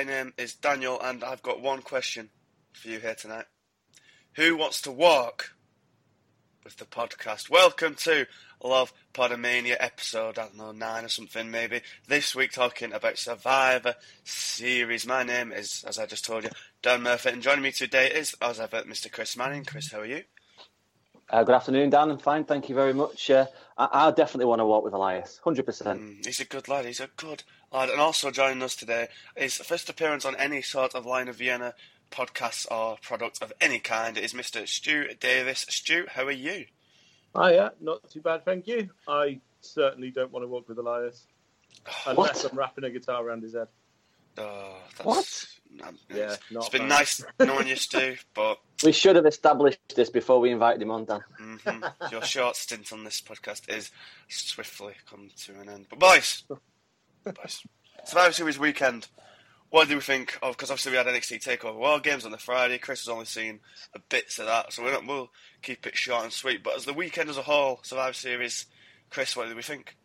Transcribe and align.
My 0.00 0.04
name 0.04 0.32
is 0.38 0.54
Daniel, 0.54 0.98
and 0.98 1.22
I've 1.22 1.42
got 1.42 1.60
one 1.60 1.82
question 1.82 2.30
for 2.72 2.88
you 2.88 3.00
here 3.00 3.14
tonight. 3.14 3.44
Who 4.36 4.56
wants 4.56 4.80
to 4.80 4.90
walk 4.90 5.52
with 6.64 6.78
the 6.78 6.86
podcast? 6.86 7.50
Welcome 7.50 7.96
to 7.96 8.26
Love 8.64 8.94
Podomania 9.12 9.76
episode, 9.78 10.38
I 10.38 10.44
don't 10.44 10.56
know, 10.56 10.72
nine 10.72 11.04
or 11.04 11.10
something 11.10 11.50
maybe. 11.50 11.82
This 12.08 12.34
week 12.34 12.52
talking 12.52 12.94
about 12.94 13.18
Survivor 13.18 13.94
Series. 14.24 15.06
My 15.06 15.22
name 15.22 15.52
is, 15.52 15.84
as 15.86 15.98
I 15.98 16.06
just 16.06 16.24
told 16.24 16.44
you, 16.44 16.50
Dan 16.80 17.02
Murphy, 17.02 17.28
and 17.28 17.42
joining 17.42 17.64
me 17.64 17.70
today 17.70 18.10
is, 18.10 18.34
as 18.40 18.58
ever, 18.58 18.80
Mr. 18.84 19.12
Chris 19.12 19.36
Manning. 19.36 19.66
Chris, 19.66 19.92
how 19.92 20.00
are 20.00 20.06
you? 20.06 20.22
Uh, 21.28 21.44
good 21.44 21.54
afternoon, 21.54 21.90
Dan. 21.90 22.10
I'm 22.10 22.18
fine, 22.18 22.44
thank 22.44 22.70
you 22.70 22.74
very 22.74 22.94
much. 22.94 23.28
Uh, 23.28 23.44
I, 23.76 24.08
I 24.08 24.10
definitely 24.12 24.46
want 24.46 24.60
to 24.60 24.66
walk 24.66 24.82
with 24.82 24.94
Elias, 24.94 25.38
hundred 25.44 25.66
percent. 25.66 26.00
Mm, 26.00 26.24
he's 26.24 26.40
a 26.40 26.46
good 26.46 26.68
lad. 26.68 26.86
He's 26.86 27.00
a 27.00 27.10
good. 27.18 27.42
And 27.72 27.90
also 28.00 28.30
joining 28.32 28.62
us 28.62 28.74
today 28.74 29.08
is 29.36 29.54
first 29.58 29.88
appearance 29.88 30.24
on 30.24 30.34
any 30.36 30.60
sort 30.60 30.94
of 30.94 31.06
Line 31.06 31.28
of 31.28 31.36
Vienna 31.36 31.74
podcast 32.10 32.66
or 32.70 32.96
product 33.00 33.40
of 33.42 33.52
any 33.60 33.78
kind 33.78 34.18
is 34.18 34.32
Mr. 34.32 34.66
Stu 34.66 35.14
Davis. 35.20 35.66
Stu, 35.68 36.06
how 36.08 36.24
are 36.24 36.32
you? 36.32 36.66
Hi, 37.36 37.54
yeah, 37.54 37.68
not 37.80 38.10
too 38.10 38.20
bad, 38.20 38.44
thank 38.44 38.66
you. 38.66 38.90
I 39.06 39.38
certainly 39.60 40.10
don't 40.10 40.32
want 40.32 40.42
to 40.42 40.48
walk 40.48 40.68
with 40.68 40.78
Elias 40.78 41.24
unless 42.06 42.44
I'm 42.44 42.58
wrapping 42.58 42.82
a 42.82 42.90
guitar 42.90 43.24
around 43.24 43.44
his 43.44 43.54
head. 43.54 43.68
Oh, 44.36 44.76
that's, 44.96 45.04
What? 45.04 45.46
um, 45.88 45.98
Yeah, 46.08 46.16
it's- 46.16 46.38
not 46.50 46.60
it's 46.62 46.68
been 46.70 46.80
fun. 46.82 46.88
nice 46.88 47.24
knowing 47.38 47.68
you, 47.68 47.76
Stu, 47.76 48.16
but 48.34 48.58
We 48.82 48.90
should 48.90 49.14
have 49.14 49.26
established 49.26 49.78
this 49.94 50.10
before 50.10 50.40
we 50.40 50.50
invited 50.50 50.82
him 50.82 50.90
on, 50.90 51.04
Dan. 51.04 51.20
mhm, 51.40 52.10
your 52.10 52.22
short 52.22 52.56
stint 52.56 52.92
on 52.92 53.04
this 53.04 53.20
podcast 53.20 53.68
is 53.72 53.92
swiftly 54.28 54.94
come 55.08 55.30
to 55.44 55.60
an 55.60 55.68
end. 55.68 55.86
But 55.88 56.00
boys, 56.00 56.42
boys, 57.24 57.62
Survivor 58.04 58.32
Series 58.32 58.58
weekend. 58.58 59.08
What 59.70 59.88
do 59.88 59.94
we 59.94 60.00
think 60.00 60.36
of? 60.42 60.56
Because 60.56 60.70
obviously 60.70 60.92
we 60.92 60.98
had 60.98 61.06
NXT 61.06 61.44
Takeover 61.44 61.76
War 61.76 62.00
Games 62.00 62.24
on 62.24 62.32
the 62.32 62.38
Friday. 62.38 62.78
Chris 62.78 63.00
has 63.00 63.08
only 63.08 63.26
seen 63.26 63.60
a 63.94 64.00
bits 64.00 64.38
of 64.38 64.46
that, 64.46 64.72
so 64.72 64.82
we're 64.82 64.92
not, 64.92 65.06
we'll 65.06 65.30
keep 65.62 65.86
it 65.86 65.96
short 65.96 66.24
and 66.24 66.32
sweet. 66.32 66.64
But 66.64 66.76
as 66.76 66.86
the 66.86 66.92
weekend 66.92 67.30
as 67.30 67.36
a 67.36 67.42
whole, 67.42 67.78
Survivor 67.82 68.14
Series, 68.14 68.66
Chris, 69.10 69.36
what 69.36 69.48
do 69.48 69.54
we 69.54 69.62
think? 69.62 69.96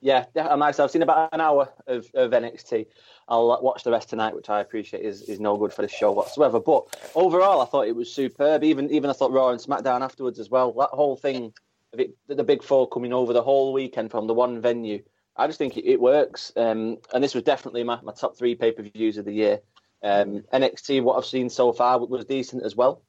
Yeah, 0.00 0.26
yeah, 0.36 0.46
I'm 0.46 0.60
nice. 0.60 0.78
I've 0.78 0.92
seen 0.92 1.02
about 1.02 1.30
an 1.32 1.40
hour 1.40 1.70
of, 1.88 2.06
of 2.14 2.30
NXT. 2.30 2.86
I'll 3.26 3.50
uh, 3.50 3.60
watch 3.60 3.82
the 3.82 3.90
rest 3.90 4.10
tonight, 4.10 4.36
which 4.36 4.48
I 4.48 4.60
appreciate 4.60 5.04
is, 5.04 5.22
is 5.22 5.40
no 5.40 5.56
good 5.56 5.72
for 5.72 5.82
the 5.82 5.88
show 5.88 6.12
whatsoever. 6.12 6.60
But 6.60 6.84
overall, 7.16 7.60
I 7.60 7.64
thought 7.64 7.88
it 7.88 7.96
was 7.96 8.12
superb. 8.12 8.62
Even 8.62 8.90
even 8.90 9.10
I 9.10 9.12
thought 9.12 9.32
Raw 9.32 9.50
and 9.50 9.60
SmackDown 9.60 10.02
afterwards 10.02 10.38
as 10.38 10.50
well. 10.50 10.72
That 10.72 10.90
whole 10.90 11.16
thing, 11.16 11.52
of 11.92 12.00
it, 12.00 12.16
the 12.28 12.44
big 12.44 12.62
four 12.62 12.88
coming 12.88 13.12
over 13.12 13.32
the 13.32 13.42
whole 13.42 13.72
weekend 13.72 14.12
from 14.12 14.28
the 14.28 14.34
one 14.34 14.60
venue. 14.60 15.02
I 15.38 15.46
just 15.46 15.58
think 15.58 15.76
it, 15.76 15.88
it 15.88 16.00
works. 16.00 16.52
Um, 16.56 16.98
and 17.14 17.22
this 17.22 17.34
was 17.34 17.44
definitely 17.44 17.84
my, 17.84 18.00
my 18.02 18.12
top 18.12 18.36
three 18.36 18.54
pay 18.54 18.72
per 18.72 18.82
views 18.82 19.16
of 19.16 19.24
the 19.24 19.32
year. 19.32 19.60
Um, 20.02 20.44
NXT, 20.52 21.02
what 21.02 21.16
I've 21.16 21.24
seen 21.24 21.48
so 21.48 21.72
far, 21.72 21.98
was 22.04 22.24
decent 22.24 22.64
as 22.64 22.76
well. 22.76 23.02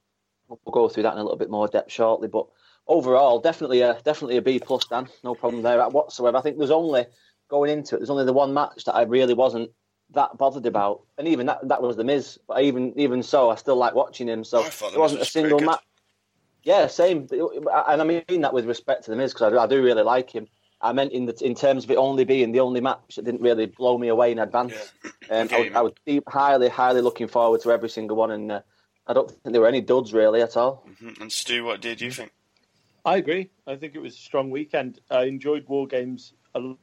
We'll 0.48 0.60
go 0.72 0.90
through 0.90 1.04
that 1.04 1.14
in 1.14 1.20
a 1.20 1.24
little 1.24 1.38
bit 1.38 1.50
more 1.50 1.68
depth 1.68 1.92
shortly. 1.92 2.28
But 2.28 2.48
overall, 2.88 3.40
definitely 3.40 3.82
a 3.82 4.00
definitely 4.04 4.38
a 4.38 4.42
B 4.42 4.60
plus, 4.60 4.86
Dan. 4.86 5.08
No 5.24 5.36
problem 5.36 5.62
there 5.64 5.88
whatsoever. 5.90 6.38
I 6.38 6.42
think 6.42 6.58
there's 6.58 6.72
only 6.72 7.06
going 7.50 7.72
into 7.72 7.96
it. 7.96 8.00
There's 8.00 8.10
only 8.10 8.26
the 8.26 8.34
one 8.34 8.54
match 8.54 8.86
that 8.86 8.96
I 8.96 9.04
really 9.04 9.34
wasn't 9.34 9.72
that 10.12 10.38
bothered 10.38 10.66
about, 10.66 11.02
and 11.18 11.28
even 11.28 11.46
that 11.46 11.68
that 11.68 11.82
was 11.82 11.96
the 11.96 12.04
Miz. 12.04 12.40
But 12.48 12.64
even 12.64 12.98
even 12.98 13.22
so, 13.22 13.50
I 13.50 13.56
still 13.56 13.76
like 13.76 13.94
watching 13.94 14.28
him. 14.28 14.44
So 14.44 14.62
I 14.62 14.70
thought 14.70 14.88
The 14.88 14.94
there 14.94 15.02
wasn't 15.02 15.22
a 15.22 15.26
single 15.26 15.60
match. 15.60 15.82
Yeah, 16.64 16.88
same. 16.88 17.28
And 17.32 18.02
I 18.02 18.04
mean 18.04 18.42
that 18.42 18.54
with 18.54 18.66
respect 18.66 19.06
to 19.06 19.12
the 19.12 19.18
Miz 19.18 19.34
because 19.34 19.54
I, 19.54 19.64
I 19.64 19.68
do 19.68 19.84
really 19.84 20.04
like 20.04 20.30
him. 20.30 20.48
I 20.82 20.94
meant 20.94 21.12
in 21.12 21.26
the 21.26 21.36
in 21.46 21.56
terms 21.56 21.84
of 21.84 21.92
it 21.92 21.98
only 21.98 22.24
being 22.24 22.52
the 22.52 22.62
only 22.62 22.80
match 22.80 23.16
that 23.16 23.26
didn't 23.26 23.42
really 23.42 23.66
blow 23.66 23.98
me 23.98 24.08
away 24.08 24.32
in 24.32 24.40
advance. 24.40 24.74
Yeah. 25.30 25.42
Um, 25.42 25.50
I, 25.52 25.60
was, 25.60 25.72
I 25.76 25.82
was 25.82 25.94
deep, 26.06 26.24
highly, 26.28 26.70
highly 26.70 27.02
looking 27.02 27.28
forward 27.28 27.62
to 27.62 27.72
every 27.72 27.90
single 27.90 28.16
one, 28.16 28.32
and 28.32 28.52
uh, 28.52 28.62
I 29.08 29.14
don't 29.14 29.30
think 29.30 29.52
there 29.52 29.62
were 29.62 29.68
any 29.68 29.82
duds 29.82 30.14
really 30.14 30.42
at 30.42 30.56
all. 30.56 30.88
Mhm. 31.02 31.22
And 31.22 31.32
Stu, 31.32 31.66
what 31.66 31.82
did 31.82 32.00
you 32.00 32.12
think? 32.12 32.32
I 33.06 33.18
agree. 33.18 33.50
I 33.68 33.76
think 33.76 33.96
it 33.96 34.00
was 34.00 34.14
a 34.14 34.20
strong 34.20 34.52
weekend. 34.52 35.00
I 35.10 35.24
enjoyed 35.24 35.68
War 35.68 35.88
Games 35.88 36.34
a 36.56 36.60
lot. 36.60 36.78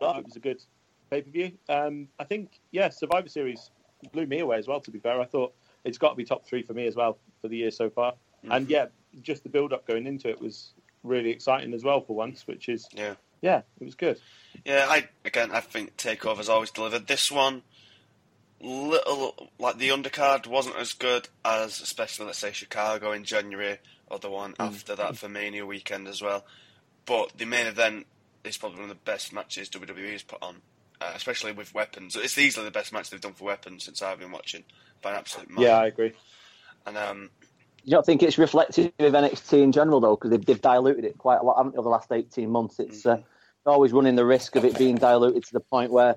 It 0.00 0.24
was 0.24 0.36
a 0.36 0.40
good 0.40 0.62
pay 1.10 1.22
per 1.22 1.30
view. 1.30 1.52
Um, 1.68 2.08
I 2.18 2.24
think, 2.24 2.60
yeah, 2.70 2.90
Survivor 2.90 3.28
Series 3.28 3.70
blew 4.12 4.26
me 4.26 4.40
away 4.40 4.58
as 4.58 4.68
well, 4.68 4.80
to 4.80 4.90
be 4.90 4.98
fair. 4.98 5.20
I 5.20 5.24
thought 5.24 5.54
it's 5.84 5.98
got 5.98 6.10
to 6.10 6.14
be 6.14 6.24
top 6.24 6.44
three 6.44 6.62
for 6.62 6.74
me 6.74 6.86
as 6.86 6.94
well 6.94 7.18
for 7.40 7.48
the 7.48 7.56
year 7.56 7.70
so 7.70 7.88
far. 7.88 8.14
And 8.50 8.68
yeah, 8.68 8.86
just 9.22 9.42
the 9.42 9.48
build 9.48 9.72
up 9.72 9.86
going 9.86 10.06
into 10.06 10.28
it 10.28 10.38
was 10.40 10.74
really 11.04 11.30
exciting 11.30 11.72
as 11.74 11.84
well 11.84 12.00
for 12.00 12.16
once, 12.16 12.46
which 12.46 12.68
is, 12.68 12.88
Yeah. 12.92 13.14
yeah, 13.42 13.62
it 13.80 13.84
was 13.84 13.94
good. 13.94 14.20
Yeah, 14.64 14.86
I 14.88 15.08
again, 15.24 15.50
I 15.52 15.60
think 15.60 15.96
Takeover's 15.96 16.48
always 16.48 16.70
delivered. 16.72 17.06
This 17.06 17.30
one, 17.30 17.62
little 18.60 19.50
like 19.58 19.78
the 19.78 19.90
undercard 19.90 20.46
wasn't 20.46 20.76
as 20.76 20.92
good 20.92 21.28
as, 21.44 21.80
especially 21.80 22.26
let's 22.26 22.38
say 22.38 22.52
Chicago 22.52 23.12
in 23.12 23.24
January 23.24 23.78
or 24.10 24.18
the 24.18 24.30
one 24.30 24.54
after 24.58 24.94
that 24.96 25.16
for 25.16 25.28
Mania 25.28 25.66
weekend 25.66 26.08
as 26.08 26.22
well. 26.22 26.44
But 27.06 27.32
the 27.36 27.44
main 27.46 27.66
event 27.66 28.06
is 28.44 28.56
probably 28.56 28.80
one 28.80 28.90
of 28.90 28.96
the 28.96 29.10
best 29.10 29.32
matches 29.32 29.68
WWE 29.70 30.12
has 30.12 30.22
put 30.22 30.42
on, 30.42 30.56
uh, 31.00 31.12
especially 31.14 31.52
with 31.52 31.74
weapons. 31.74 32.16
It's 32.16 32.38
easily 32.38 32.64
the 32.64 32.70
best 32.70 32.92
match 32.92 33.10
they've 33.10 33.20
done 33.20 33.34
for 33.34 33.44
weapons 33.44 33.84
since 33.84 34.00
I've 34.02 34.18
been 34.18 34.32
watching 34.32 34.64
by 35.02 35.10
an 35.10 35.16
absolute 35.16 35.50
mile. 35.50 35.64
Yeah, 35.64 35.78
I 35.78 35.86
agree. 35.86 36.12
and 36.86 36.96
um, 36.96 37.30
You 37.84 37.90
don't 37.90 38.04
think 38.06 38.22
it's 38.22 38.38
reflective 38.38 38.92
of 38.98 39.12
NXT 39.12 39.62
in 39.62 39.72
general 39.72 40.00
though, 40.00 40.16
because 40.16 40.30
they've, 40.30 40.44
they've 40.44 40.60
diluted 40.60 41.04
it 41.04 41.18
quite 41.18 41.40
a 41.40 41.42
lot, 41.44 41.58
haven't 41.58 41.72
they, 41.72 41.78
over 41.78 41.84
the 41.86 41.90
last 41.90 42.10
eighteen 42.10 42.50
months? 42.50 42.80
It's 42.80 43.04
uh, 43.04 43.18
always 43.66 43.92
running 43.92 44.16
the 44.16 44.24
risk 44.24 44.56
of 44.56 44.64
it 44.64 44.76
being 44.78 44.96
diluted 44.96 45.44
to 45.44 45.52
the 45.52 45.60
point 45.60 45.90
where 45.92 46.16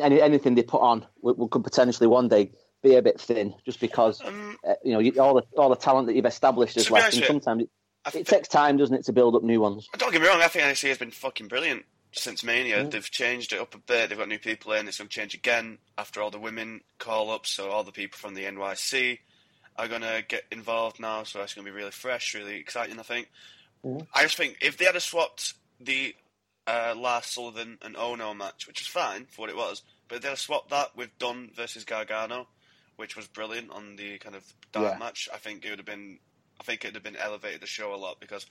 any, 0.00 0.20
anything 0.20 0.54
they 0.54 0.62
put 0.62 0.80
on 0.82 1.06
would, 1.22 1.38
would- 1.38 1.50
could 1.50 1.64
potentially 1.64 2.06
one 2.06 2.28
day 2.28 2.52
be 2.82 2.96
a 2.96 3.02
bit 3.02 3.18
thin, 3.20 3.54
just 3.64 3.80
because 3.80 4.20
um, 4.24 4.56
uh, 4.68 4.74
you 4.84 4.92
know 4.92 4.98
you, 4.98 5.12
all 5.20 5.34
the 5.34 5.42
all 5.58 5.70
the 5.70 5.76
talent 5.76 6.06
that 6.06 6.14
you've 6.14 6.26
established 6.26 6.76
is 6.76 6.90
left, 6.90 7.14
and 7.16 7.24
sometimes 7.24 7.62
it, 7.62 7.70
it 8.14 8.26
takes 8.26 8.48
time, 8.48 8.76
doesn't 8.76 8.94
it, 8.94 9.04
to 9.06 9.12
build 9.12 9.34
up 9.34 9.42
new 9.42 9.60
ones? 9.60 9.88
Don't 9.96 10.12
get 10.12 10.20
me 10.20 10.28
wrong, 10.28 10.42
I 10.42 10.48
think 10.48 10.64
NXT 10.66 10.88
has 10.88 10.98
been 10.98 11.10
fucking 11.10 11.48
brilliant 11.48 11.84
since 12.12 12.44
Mania. 12.44 12.84
They've 12.84 13.10
changed 13.10 13.52
it 13.54 13.58
up 13.60 13.74
a 13.74 13.78
bit, 13.78 14.10
they've 14.10 14.18
got 14.18 14.28
new 14.28 14.38
people 14.38 14.72
in, 14.74 14.86
it's 14.86 14.98
going 14.98 15.08
to 15.08 15.14
change 15.14 15.34
again 15.34 15.78
after 15.96 16.20
all 16.20 16.30
the 16.30 16.38
women 16.38 16.82
call 16.98 17.30
ups, 17.30 17.50
so 17.50 17.70
all 17.70 17.84
the 17.84 17.92
people 17.92 18.18
from 18.18 18.34
the 18.34 18.44
NYC 18.44 19.18
are 19.78 19.88
going 19.88 20.02
to 20.02 20.24
get 20.26 20.44
involved 20.50 21.00
now, 21.00 21.22
so 21.24 21.40
it's 21.42 21.54
going 21.54 21.64
to 21.66 21.70
be 21.72 21.76
really 21.76 21.90
fresh, 21.90 22.34
really 22.34 22.56
exciting, 22.56 22.98
I 22.98 23.02
think. 23.02 23.30
Mm. 23.84 24.06
I 24.14 24.22
just 24.22 24.36
think 24.36 24.56
if 24.62 24.76
they 24.78 24.86
had 24.86 25.00
swapped 25.02 25.54
the 25.80 26.14
uh, 26.66 26.94
Lars 26.96 27.26
Sullivan 27.26 27.78
and 27.82 27.94
Ohno 27.96 28.36
match, 28.36 28.66
which 28.66 28.80
was 28.80 28.86
fine 28.88 29.26
for 29.26 29.42
what 29.42 29.50
it 29.50 29.56
was, 29.56 29.82
but 30.08 30.16
if 30.16 30.22
they 30.22 30.28
had 30.28 30.38
swapped 30.38 30.70
that 30.70 30.96
with 30.96 31.16
Dunne 31.18 31.50
versus 31.54 31.84
Gargano, 31.84 32.48
which 32.96 33.16
was 33.16 33.26
brilliant 33.26 33.70
on 33.70 33.96
the 33.96 34.18
kind 34.18 34.34
of 34.34 34.44
dark 34.72 34.94
Yeah. 34.94 34.98
match, 34.98 35.28
I 35.32 35.36
think 35.38 35.64
it 35.64 35.70
would 35.70 35.78
have 35.78 35.86
been. 35.86 36.18
I 36.58 36.64
think 36.64 36.84
it'd 36.84 36.94
have 36.94 37.02
been 37.04 37.16
elevated 37.16 37.60
the 37.60 37.66
show 37.66 37.94
a 37.94 37.96
lot 37.96 38.18
because 38.18 38.46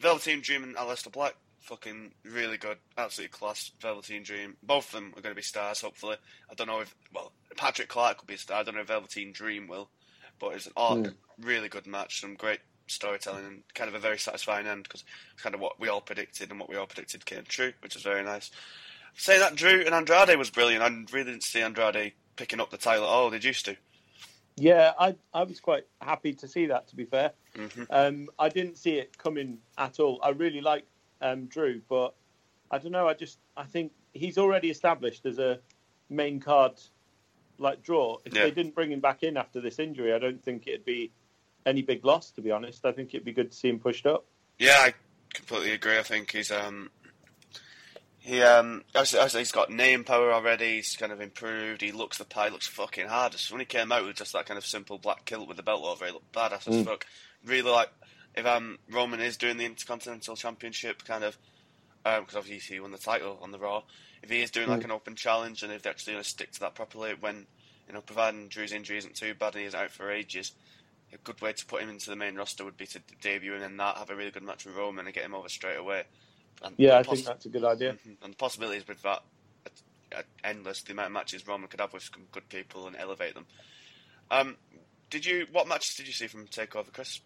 Velveteen 0.00 0.40
Dream 0.40 0.62
and 0.64 0.74
Aleister 0.76 1.12
Black, 1.12 1.34
fucking 1.60 2.12
really 2.24 2.56
good, 2.56 2.78
absolutely 2.96 3.36
class. 3.36 3.70
Velveteen 3.80 4.22
Dream, 4.22 4.56
both 4.62 4.86
of 4.86 4.92
them 4.92 5.08
are 5.16 5.20
going 5.20 5.34
to 5.34 5.38
be 5.38 5.42
stars. 5.42 5.82
Hopefully, 5.82 6.16
I 6.50 6.54
don't 6.54 6.66
know 6.66 6.80
if 6.80 6.94
well 7.12 7.32
Patrick 7.56 7.88
Clark 7.88 8.20
will 8.20 8.26
be 8.26 8.34
a 8.34 8.38
star. 8.38 8.60
I 8.60 8.62
don't 8.62 8.74
know 8.74 8.80
if 8.80 8.86
Velveteen 8.88 9.32
Dream 9.32 9.68
will, 9.68 9.90
but 10.38 10.54
it's 10.54 10.66
an 10.66 10.72
odd, 10.76 11.14
really 11.40 11.68
good 11.68 11.86
match. 11.86 12.20
Some 12.20 12.34
great 12.34 12.60
storytelling 12.86 13.44
and 13.44 13.62
kind 13.74 13.88
of 13.88 13.94
a 13.94 13.98
very 13.98 14.18
satisfying 14.18 14.66
end 14.66 14.84
because 14.84 15.04
it's 15.32 15.42
kind 15.42 15.54
of 15.54 15.60
what 15.60 15.80
we 15.80 15.88
all 15.88 16.00
predicted 16.00 16.50
and 16.50 16.60
what 16.60 16.68
we 16.68 16.76
all 16.76 16.86
predicted 16.86 17.24
came 17.26 17.42
true, 17.48 17.72
which 17.80 17.94
was 17.94 18.02
very 18.02 18.22
nice. 18.22 18.50
Saying 19.16 19.40
that, 19.40 19.54
Drew 19.54 19.80
and 19.80 19.94
Andrade 19.94 20.36
was 20.36 20.50
brilliant. 20.50 20.82
I 20.82 20.88
really 21.12 21.30
didn't 21.30 21.42
see 21.42 21.62
Andrade 21.62 22.12
picking 22.36 22.60
up 22.60 22.70
the 22.70 22.76
title 22.76 23.04
at 23.04 23.10
all. 23.10 23.30
Did 23.30 23.44
you, 23.44 23.52
Stu? 23.52 23.76
Yeah, 24.56 24.92
I 24.98 25.14
I 25.34 25.42
was 25.42 25.60
quite 25.60 25.84
happy 26.00 26.32
to 26.34 26.48
see 26.48 26.66
that. 26.66 26.88
To 26.88 26.96
be 26.96 27.04
fair, 27.04 27.32
hmm 27.54 27.82
um, 27.90 28.28
I 28.38 28.48
didn't 28.48 28.78
see 28.78 28.98
it 28.98 29.16
coming 29.18 29.58
at 29.76 30.00
all. 30.00 30.18
I 30.22 30.30
really 30.30 30.60
like 30.60 30.86
um, 31.20 31.46
Drew, 31.46 31.82
but 31.88 32.14
I 32.70 32.78
don't 32.78 32.92
know. 32.92 33.08
I 33.08 33.14
just 33.14 33.38
I 33.56 33.64
think 33.64 33.92
he's 34.14 34.38
already 34.38 34.70
established 34.70 35.26
as 35.26 35.38
a 35.38 35.60
main 36.08 36.40
card 36.40 36.80
like 37.58 37.82
draw. 37.82 38.18
If 38.24 38.34
Yeah. 38.34 38.44
they 38.44 38.50
didn't 38.50 38.74
bring 38.74 38.90
him 38.92 39.00
back 39.00 39.22
in 39.22 39.36
after 39.36 39.60
this 39.60 39.78
injury, 39.78 40.12
I 40.12 40.18
don't 40.18 40.42
think 40.42 40.66
it'd 40.66 40.84
be 40.84 41.12
any 41.64 41.82
big 41.82 42.04
loss. 42.04 42.30
To 42.32 42.40
be 42.40 42.50
honest, 42.50 42.84
I 42.84 42.92
think 42.92 43.14
it'd 43.14 43.24
be 43.24 43.32
good 43.32 43.50
to 43.52 43.56
see 43.56 43.68
him 43.68 43.78
pushed 43.80 44.06
up. 44.06 44.24
Yeah, 44.58 44.76
I 44.78 44.94
completely 45.34 45.72
agree. 45.72 45.98
I 45.98 46.02
think 46.02 46.30
he's 46.32 46.50
um 46.50 46.90
he 48.18 48.42
um 48.42 48.82
obviously, 48.94 49.18
obviously 49.20 49.40
he's 49.42 49.52
got 49.52 49.70
name 49.70 50.04
power 50.04 50.32
already. 50.32 50.76
He's 50.76 50.96
kind 50.96 51.12
of 51.12 51.20
improved. 51.20 51.80
He 51.80 51.92
looks 51.92 52.18
the 52.18 52.24
pie. 52.24 52.48
Looks 52.48 52.66
fucking 52.66 53.06
hard. 53.08 53.34
When 53.50 53.60
he 53.60 53.66
came 53.66 53.92
out 53.92 54.04
with 54.04 54.16
just 54.16 54.32
that 54.32 54.46
kind 54.46 54.58
of 54.58 54.66
simple 54.66 54.98
black 54.98 55.24
kilt 55.24 55.46
with 55.48 55.56
the 55.56 55.62
belt 55.62 55.84
over, 55.84 56.06
he 56.06 56.12
looked 56.12 56.32
badass 56.32 56.66
as 56.68 56.74
Mm. 56.76 56.84
fuck. 56.86 57.06
Really 57.44 57.70
like 57.70 57.90
if 58.34 58.44
um 58.46 58.78
Roman 58.90 59.20
is 59.20 59.36
doing 59.36 59.56
the 59.56 59.64
Intercontinental 59.64 60.36
Championship 60.36 61.04
kind 61.04 61.24
of 61.24 61.38
because 62.04 62.36
obviously 62.36 62.76
he 62.76 62.80
won 62.80 62.92
the 62.92 62.98
title 62.98 63.38
on 63.42 63.50
the 63.50 63.58
Raw. 63.58 63.82
If 64.22 64.30
he 64.30 64.42
is 64.42 64.50
doing 64.50 64.68
like 64.68 64.84
an 64.84 64.90
open 64.90 65.14
challenge 65.14 65.62
and 65.62 65.72
if 65.72 65.82
they're 65.82 65.92
actually 65.92 66.14
going 66.14 66.24
to 66.24 66.28
stick 66.28 66.52
to 66.52 66.60
that 66.60 66.74
properly, 66.74 67.14
when 67.18 67.46
you 67.86 67.94
know 67.94 68.00
providing 68.00 68.48
Drew's 68.48 68.72
injury 68.72 68.98
isn't 68.98 69.14
too 69.14 69.34
bad 69.34 69.54
and 69.54 69.64
he's 69.64 69.74
out 69.74 69.90
for 69.90 70.10
ages, 70.10 70.52
a 71.12 71.18
good 71.18 71.40
way 71.40 71.52
to 71.52 71.66
put 71.66 71.82
him 71.82 71.88
into 71.88 72.10
the 72.10 72.16
main 72.16 72.34
roster 72.34 72.64
would 72.64 72.76
be 72.76 72.86
to 72.88 73.00
debut 73.20 73.54
him 73.54 73.62
in 73.62 73.76
that, 73.76 73.96
have 73.98 74.10
a 74.10 74.16
really 74.16 74.30
good 74.32 74.42
match 74.42 74.64
with 74.66 74.74
Roman, 74.74 75.06
and 75.06 75.14
get 75.14 75.24
him 75.24 75.34
over 75.34 75.48
straight 75.48 75.76
away. 75.78 76.04
And 76.62 76.74
Yeah, 76.78 76.98
I 76.98 77.02
poss- 77.02 77.16
think 77.16 77.26
that's 77.26 77.46
a 77.46 77.50
good 77.50 77.64
idea. 77.64 77.92
Mhm. 78.06 78.16
And 78.22 78.32
the 78.32 78.36
possibilities 78.36 78.88
with 78.88 79.02
that 79.02 79.22
are, 80.12 80.18
are 80.18 80.24
endless. 80.42 80.82
The 80.82 80.92
amount 80.92 81.06
of 81.06 81.12
matches 81.12 81.46
Roman 81.46 81.68
could 81.68 81.80
have 81.80 81.92
with 81.92 82.02
some 82.02 82.26
good 82.32 82.48
people 82.48 82.86
and 82.86 82.96
elevate 82.96 83.34
them. 83.34 83.46
Um, 84.30 84.56
did 85.10 85.24
you? 85.24 85.46
What 85.52 85.68
matches 85.68 85.94
did 85.94 86.06
you 86.06 86.12
see 86.12 86.26
from 86.26 86.48
Takeover, 86.48 86.92
Chris? 86.92 87.20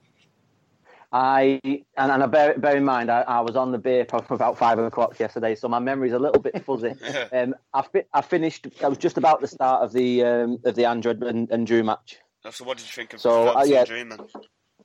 I 1.13 1.61
and, 1.65 1.83
and 1.97 2.23
I 2.23 2.27
bear, 2.27 2.57
bear 2.59 2.77
in 2.77 2.85
mind 2.85 3.11
I, 3.11 3.23
I 3.23 3.41
was 3.41 3.57
on 3.57 3.73
the 3.73 3.79
beer 3.79 4.05
from 4.05 4.25
about 4.31 4.57
five 4.59 4.79
o'clock 4.79 5.19
yesterday, 5.19 5.55
so 5.57 5.69
my 5.69 5.81
memory's 5.81 6.13
a 6.13 6.19
little 6.19 6.41
bit 6.41 6.65
fuzzy. 6.65 6.95
um, 7.33 7.55
I, 7.75 7.83
fi- 7.83 8.05
I 8.15 8.21
finished. 8.21 8.69
I 8.83 8.89
was 8.89 8.99
just 8.99 9.19
about 9.19 9.41
the 9.41 9.49
start 9.49 9.83
of 9.83 9.93
the 9.93 10.25
um, 10.25 10.59
of 10.65 10.77
the 10.77 10.85
Android 10.85 11.23
and, 11.23 11.51
and 11.51 11.67
Drew 11.67 11.83
match. 11.83 12.19
So, 12.51 12.65
what 12.65 12.79
did 12.79 12.87
you 12.87 12.93
think 12.93 13.13
of 13.13 13.21
So, 13.21 13.49
uh, 13.57 13.65
yeah. 13.65 13.85
Dream 13.85 14.09
then? 14.11 14.21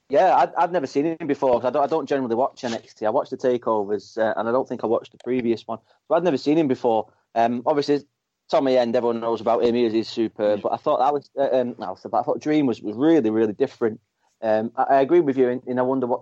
Yeah, 0.09 0.35
I'd, 0.35 0.53
I'd 0.55 0.71
never 0.71 0.85
seen 0.87 1.05
him 1.05 1.27
before. 1.27 1.59
'cause 1.59 1.65
I 1.65 1.69
don't. 1.69 1.83
I 1.83 1.87
don't 1.87 2.07
generally 2.09 2.35
watch 2.35 2.61
NXT. 2.61 3.05
I 3.05 3.09
watch 3.11 3.29
the 3.29 3.37
takeovers, 3.37 4.17
uh, 4.17 4.33
and 4.37 4.47
I 4.49 4.51
don't 4.51 4.67
think 4.67 4.83
I 4.83 4.87
watched 4.87 5.11
the 5.11 5.17
previous 5.23 5.67
one. 5.67 5.79
So 6.07 6.15
I'd 6.15 6.23
never 6.23 6.37
seen 6.37 6.57
him 6.57 6.67
before. 6.67 7.11
Um, 7.33 7.63
obviously, 7.65 8.03
Tommy 8.49 8.77
End, 8.77 8.95
everyone 8.95 9.19
knows 9.19 9.41
about 9.41 9.63
him. 9.63 9.73
He 9.75 9.85
is 9.85 9.93
he's 9.93 10.09
superb. 10.09 10.61
But 10.61 10.73
I 10.73 10.77
thought 10.77 10.99
that 10.99 11.13
was. 11.13 11.29
Uh, 11.37 11.49
um, 11.59 11.75
no, 11.79 11.95
I 12.13 12.21
thought 12.23 12.39
Dream 12.41 12.65
was, 12.65 12.81
was 12.81 12.95
really 12.95 13.29
really 13.29 13.53
different. 13.53 13.99
Um, 14.45 14.71
I, 14.75 14.83
I 14.83 15.01
agree 15.01 15.21
with 15.21 15.37
you, 15.37 15.49
and, 15.49 15.61
and 15.67 15.79
I 15.79 15.83
wonder 15.83 16.07
what 16.07 16.21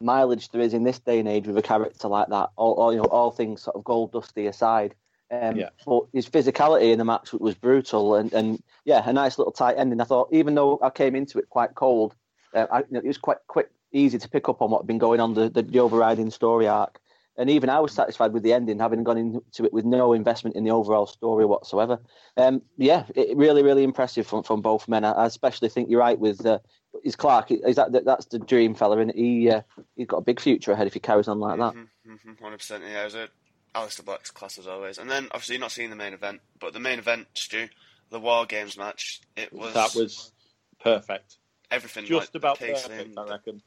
mileage 0.00 0.48
there 0.50 0.60
is 0.60 0.74
in 0.74 0.84
this 0.84 0.98
day 0.98 1.18
and 1.20 1.28
age 1.28 1.46
with 1.46 1.56
a 1.56 1.62
character 1.62 2.08
like 2.08 2.28
that. 2.28 2.50
All, 2.56 2.74
all 2.74 2.92
you 2.92 2.98
know, 2.98 3.04
all 3.04 3.30
things 3.30 3.62
sort 3.62 3.76
of 3.76 3.84
gold 3.84 4.12
dusty 4.12 4.46
aside. 4.46 4.94
Um, 5.30 5.56
Yeah. 5.56 5.70
But 5.86 6.04
his 6.12 6.28
physicality 6.28 6.92
in 6.92 6.98
the 6.98 7.04
match 7.04 7.32
was 7.32 7.54
brutal, 7.54 8.16
and, 8.16 8.32
and 8.34 8.62
yeah, 8.84 9.02
a 9.08 9.12
nice 9.12 9.38
little 9.38 9.52
tight 9.52 9.76
ending. 9.78 10.00
I 10.00 10.04
thought, 10.04 10.28
even 10.32 10.54
though 10.54 10.78
I 10.82 10.90
came 10.90 11.14
into 11.14 11.38
it 11.38 11.48
quite 11.48 11.74
cold, 11.74 12.14
uh, 12.54 12.66
I, 12.70 12.78
you 12.80 12.86
know, 12.90 13.00
it 13.00 13.06
was 13.06 13.18
quite 13.18 13.38
quick, 13.46 13.70
easy 13.92 14.18
to 14.18 14.28
pick 14.28 14.48
up 14.48 14.60
on 14.60 14.70
what 14.70 14.82
had 14.82 14.86
been 14.86 14.98
going 14.98 15.20
on 15.20 15.32
the, 15.34 15.48
the, 15.48 15.62
the 15.62 15.80
overriding 15.80 16.30
story 16.30 16.68
arc. 16.68 16.98
And 17.38 17.48
even 17.48 17.70
I 17.70 17.80
was 17.80 17.92
satisfied 17.92 18.34
with 18.34 18.42
the 18.42 18.52
ending, 18.52 18.78
having 18.78 19.04
gone 19.04 19.16
into 19.16 19.64
it 19.64 19.72
with 19.72 19.86
no 19.86 20.12
investment 20.12 20.54
in 20.54 20.64
the 20.64 20.70
overall 20.70 21.06
story 21.06 21.46
whatsoever. 21.46 21.98
Um, 22.36 22.60
yeah, 22.76 23.04
it, 23.14 23.34
really, 23.38 23.62
really 23.62 23.84
impressive 23.84 24.26
from, 24.26 24.42
from 24.42 24.60
both 24.60 24.86
men. 24.86 25.02
I, 25.02 25.12
I 25.12 25.26
especially 25.26 25.70
think 25.70 25.88
you're 25.88 26.00
right 26.00 26.18
with 26.18 26.44
uh, 26.44 26.58
is 27.04 27.16
Clark. 27.16 27.50
Is 27.50 27.76
that 27.76 27.92
that- 27.92 28.04
that's 28.04 28.26
the 28.26 28.38
dream 28.38 28.74
fella, 28.74 28.98
and 28.98 29.12
he 29.12 29.50
uh, 29.50 29.62
he's 29.96 30.06
got 30.06 30.18
a 30.18 30.22
big 30.22 30.40
future 30.40 30.72
ahead 30.72 30.86
if 30.86 30.94
he 30.94 31.00
carries 31.00 31.28
on 31.28 31.40
like 31.40 31.58
that. 31.58 31.74
Mm-hmm, 31.74 32.44
100%. 32.44 32.80
Yeah, 32.80 33.02
it 33.02 33.04
was 33.04 33.14
a 33.14 33.28
Aleister 33.74 34.04
Black's 34.04 34.30
class 34.30 34.58
as 34.58 34.66
always. 34.66 34.98
And 34.98 35.10
then, 35.10 35.24
obviously, 35.32 35.54
you're 35.54 35.60
not 35.60 35.72
seeing 35.72 35.90
the 35.90 35.96
main 35.96 36.12
event, 36.12 36.40
but 36.60 36.72
the 36.74 36.80
main 36.80 36.98
event, 36.98 37.26
Stu, 37.34 37.68
the 38.10 38.20
War 38.20 38.44
Games 38.44 38.76
match, 38.76 39.20
it 39.36 39.52
was, 39.52 39.72
That 39.74 39.94
was 39.94 40.32
perfect. 40.80 41.38
everything. 41.70 42.04
Just 42.04 42.34
like, 42.34 42.40
about 42.42 42.58
pacing, 42.58 42.90
perfect, 42.90 43.18
I 43.18 43.24
reckon. 43.30 43.62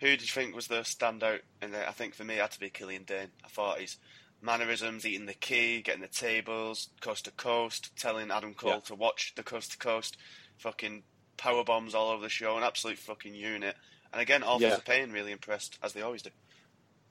Who 0.00 0.06
did 0.08 0.22
you 0.22 0.26
think 0.28 0.54
was 0.54 0.66
the 0.68 0.76
standout 0.80 1.40
in 1.62 1.72
there? 1.72 1.86
I 1.88 1.92
think 1.92 2.14
for 2.14 2.24
me, 2.24 2.34
it 2.36 2.40
had 2.40 2.50
to 2.52 2.60
be 2.60 2.70
Killian 2.70 3.04
Dain. 3.04 3.28
I 3.44 3.48
thought 3.48 3.78
his 3.80 3.96
mannerisms, 4.42 5.04
eating 5.06 5.26
the 5.26 5.34
key, 5.34 5.82
getting 5.82 6.02
the 6.02 6.08
tables, 6.08 6.88
coast 7.00 7.24
to 7.24 7.30
coast, 7.32 7.90
telling 7.96 8.30
Adam 8.30 8.54
Cole 8.54 8.70
Yeah. 8.70 8.78
to 8.80 8.94
watch 8.94 9.32
the 9.36 9.42
coast 9.42 9.72
to 9.72 9.78
coast, 9.78 10.16
fucking 10.58 11.02
power 11.36 11.64
bombs 11.64 11.94
all 11.94 12.10
over 12.10 12.22
the 12.22 12.28
show, 12.28 12.56
an 12.56 12.62
absolute 12.64 12.98
fucking 12.98 13.34
unit. 13.34 13.76
And 14.12 14.22
again, 14.22 14.42
Authors 14.42 14.62
Yeah. 14.62 14.76
of 14.76 14.84
Pain 14.84 15.10
really 15.12 15.32
impressed, 15.32 15.78
as 15.82 15.92
they 15.92 16.02
always 16.02 16.22
do. 16.22 16.30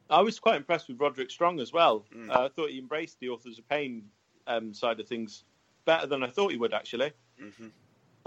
I 0.10 0.22
was 0.22 0.40
quite 0.40 0.56
impressed 0.58 0.88
with 0.88 1.00
Roderick 1.00 1.32
Strong 1.32 1.60
as 1.60 1.74
well. 1.74 2.06
Mm. 2.16 2.30
Uh, 2.30 2.46
I 2.46 2.50
thought 2.50 2.70
he 2.70 2.80
embraced 2.80 3.20
the 3.20 3.30
Authors 3.30 3.58
of 3.60 3.68
Pain 3.68 4.10
um, 4.48 4.74
side 4.74 5.00
of 5.00 5.08
things 5.08 5.44
better 5.86 6.06
than 6.08 6.24
I 6.24 6.28
thought 6.30 6.52
he 6.52 6.58
would, 6.58 6.74
actually. 6.74 7.12
hmm 7.40 7.68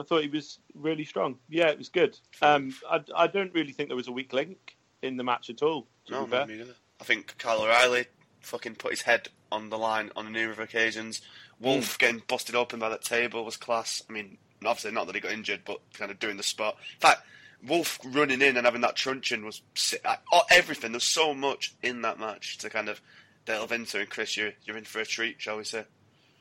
I 0.01 0.05
thought 0.05 0.23
he 0.23 0.29
was 0.29 0.61
really 0.75 1.05
strong. 1.05 1.41
Yeah, 1.49 1.71
it 1.71 1.79
was 1.79 1.89
good. 1.89 2.17
Um, 2.41 2.73
I, 2.89 3.01
I 3.17 3.27
don't 3.27 3.53
really 3.53 3.73
think 3.73 3.89
there 3.89 3.97
was 3.97 4.07
a 4.07 4.13
weak 4.13 4.33
link 4.33 4.77
in 5.03 5.17
the 5.17 5.25
match 5.25 5.51
at 5.51 5.61
all, 5.63 5.89
No, 6.09 6.25
no, 6.25 6.47
me 6.47 6.57
neither. 6.59 6.75
I 7.01 7.05
think 7.05 7.37
Kyle 7.39 7.63
O'Reilly 7.63 8.07
fucking 8.41 8.77
put 8.77 8.93
his 8.93 9.03
head 9.03 9.29
on 9.51 9.71
the 9.71 9.79
line 9.79 10.13
on 10.15 10.27
a 10.27 10.31
number 10.31 10.53
of 10.53 10.61
occasions. 10.61 11.21
Wolf 11.59 11.97
Mm. 11.97 11.99
getting 11.99 12.23
busted 12.29 12.55
open 12.55 12.79
by 12.79 12.89
that 12.91 13.03
table 13.03 13.45
was 13.45 13.57
class. 13.57 14.01
I 14.09 14.13
mean, 14.13 14.39
obviously 14.65 14.93
not 14.93 15.07
that 15.07 15.15
he 15.15 15.21
got 15.21 15.33
injured, 15.33 15.63
but 15.65 15.79
kind 15.95 16.11
of 16.11 16.19
doing 16.19 16.37
the 16.37 16.43
spot. 16.43 16.77
In 16.95 17.01
fact, 17.01 17.23
Wolf 17.67 17.99
running 18.05 18.41
in 18.43 18.57
and 18.57 18.65
having 18.67 18.83
that 18.83 18.97
truncheon 18.97 19.45
was 19.45 19.63
si- 19.75 19.99
uh, 20.05 20.17
oh, 20.33 20.43
everything. 20.51 20.93
There's 20.93 21.05
so 21.05 21.35
much 21.35 21.75
in 21.83 22.03
that 22.03 22.19
match 22.21 22.59
to 22.59 22.71
kind 22.71 22.89
of 22.89 23.01
delve 23.47 23.73
into. 23.73 23.99
And 24.01 24.09
Chris, 24.09 24.37
you're 24.37 24.53
you're 24.65 24.77
in 24.77 24.85
for 24.85 25.01
a 25.01 25.05
treat, 25.07 25.41
shall 25.41 25.57
we 25.57 25.65
say? 25.65 25.85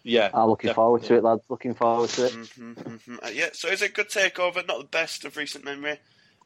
Yeah. 0.03 0.29
I'm 0.33 0.49
looking 0.49 0.73
forward 0.73 1.03
to 1.03 1.15
it, 1.15 1.23
lads. 1.23 1.41
Looking 1.49 1.73
forward 1.73 2.09
to 2.11 2.25
it. 2.27 2.31
hmm 2.33 2.73
hmm 2.73 3.15
Uh, 3.23 3.29
yeah, 3.33 3.49
so 3.53 3.67
it's 3.67 3.81
a 3.81 3.89
good 3.89 4.09
takeover. 4.09 4.65
Not 4.67 4.77
the 4.79 4.87
best 4.89 5.25
of 5.25 5.35
recent 5.37 5.65
memory, 5.65 5.99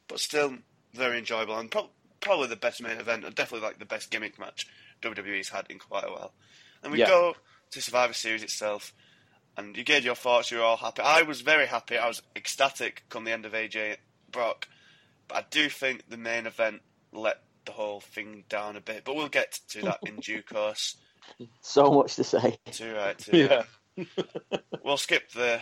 but 0.08 0.20
still 0.20 0.56
very 0.94 1.18
enjoyable 1.20 1.58
and 1.60 1.70
pro- 1.70 1.90
probably 2.22 2.48
the 2.48 2.56
best 2.56 2.82
main 2.82 2.98
event, 2.98 3.26
and 3.26 3.36
definitely 3.36 3.68
like 3.68 3.78
the 3.80 3.86
best 3.86 4.10
gimmick 4.10 4.40
match 4.40 4.68
WWE's 5.02 5.50
had 5.50 5.66
in 5.70 5.80
quite 5.80 6.06
a 6.06 6.12
while. 6.12 6.34
And 6.82 6.92
we 6.92 7.00
Yeah. 7.00 7.08
go 7.08 7.36
to 7.72 7.82
Survivor 7.82 8.14
Series 8.14 8.42
itself, 8.44 8.94
and 9.58 9.76
you 9.76 9.84
gave 9.84 10.06
your 10.06 10.16
thoughts. 10.16 10.52
You 10.52 10.58
were 10.58 10.64
all 10.64 10.78
happy. 10.78 11.02
I 11.02 11.22
was 11.24 11.42
very 11.42 11.68
happy. 11.68 11.98
I 11.98 12.08
was 12.08 12.22
ecstatic 12.36 13.04
come 13.10 13.24
the 13.24 13.32
end 13.32 13.46
of 13.46 13.54
AJ 13.54 13.98
Brock, 14.32 14.68
but 15.28 15.38
I 15.38 15.46
do 15.50 15.70
think 15.70 16.04
the 16.10 16.18
main 16.18 16.46
event 16.46 16.82
let 17.12 17.38
the 17.66 17.72
whole 17.74 18.00
thing 18.00 18.44
down 18.50 18.76
a 18.76 18.82
bit. 18.82 19.04
But 19.06 19.16
we'll 19.16 19.30
get 19.30 19.60
to 19.70 19.82
that 19.84 20.00
in 20.06 20.18
due 20.18 20.42
course. 20.54 20.98
So 21.62 21.92
much 21.92 22.16
to 22.16 22.24
say. 22.24 22.58
Too 22.72 22.94
right. 22.94 23.18
Too 23.18 23.48
right. 23.48 23.66
Yeah. 23.98 24.06
We'll 24.84 24.98
skip 24.98 25.30
the 25.32 25.62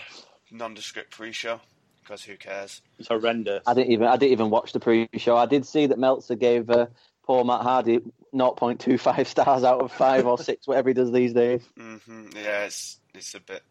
nondescript 0.49 1.11
pre-show 1.11 1.59
because 2.01 2.23
who 2.23 2.37
cares? 2.37 2.81
It's 2.97 3.09
horrendous. 3.09 3.63
I 3.67 3.73
didn't 3.73 3.91
even 3.91 4.07
I 4.07 4.15
didn't 4.15 4.31
even 4.31 4.49
watch 4.49 4.71
the 4.71 4.79
pre-show. 4.79 5.35
I 5.35 5.45
did 5.45 5.65
see 5.65 5.87
that 5.87 5.99
Meltzer 5.99 6.35
gave 6.35 6.69
uh, 6.69 6.87
poor 7.25 7.43
Matt 7.43 7.61
Hardy 7.61 7.99
0.25 8.33 9.27
stars 9.27 9.63
out 9.63 9.81
of 9.81 9.91
five 9.91 10.25
or 10.25 10.37
six, 10.37 10.67
whatever 10.67 10.89
he 10.89 10.93
does 10.93 11.11
these 11.11 11.33
days. 11.33 11.61
hmm 11.77 12.27
Yeah, 12.33 12.65
it's 12.65 12.99
it's 13.13 13.35
a 13.35 13.39
bit 13.39 13.61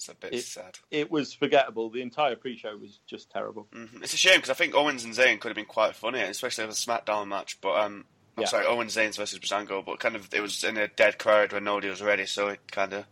it's 0.00 0.08
a 0.08 0.14
bit 0.14 0.32
It- 0.32 0.44
sad. 0.46 0.78
It 0.90 1.10
was 1.10 1.34
forgettable. 1.34 1.90
The 1.90 2.00
entire 2.00 2.34
pre-show 2.34 2.74
was 2.78 3.00
just 3.06 3.30
terrible. 3.30 3.68
hmm 3.70 4.02
It's 4.02 4.14
a 4.14 4.16
shame 4.16 4.36
because 4.36 4.48
I 4.48 4.54
think 4.54 4.74
Owens 4.74 5.04
and 5.04 5.12
Zayn 5.14 5.38
could 5.38 5.48
have 5.50 5.56
been 5.56 5.66
quite 5.66 5.94
funny, 5.94 6.20
especially 6.20 6.64
with 6.64 6.74
a 6.74 6.80
SmackDown 6.80 7.28
match. 7.28 7.60
But 7.60 7.76
um, 7.78 8.06
I'm 8.38 8.42
Yeah. 8.44 8.48
sorry, 8.48 8.64
Owens 8.64 8.96
Zayn 8.96 9.14
versus 9.14 9.38
Breezango, 9.38 9.84
but 9.84 10.00
kind 10.00 10.16
of 10.16 10.32
it 10.32 10.40
was 10.40 10.64
in 10.64 10.78
a 10.78 10.88
dead 10.88 11.18
crowd 11.18 11.52
when 11.52 11.64
nobody 11.64 11.90
was 11.90 12.00
ready, 12.00 12.24
so 12.24 12.48
it 12.48 12.60
kind 12.72 12.94
of 12.94 13.04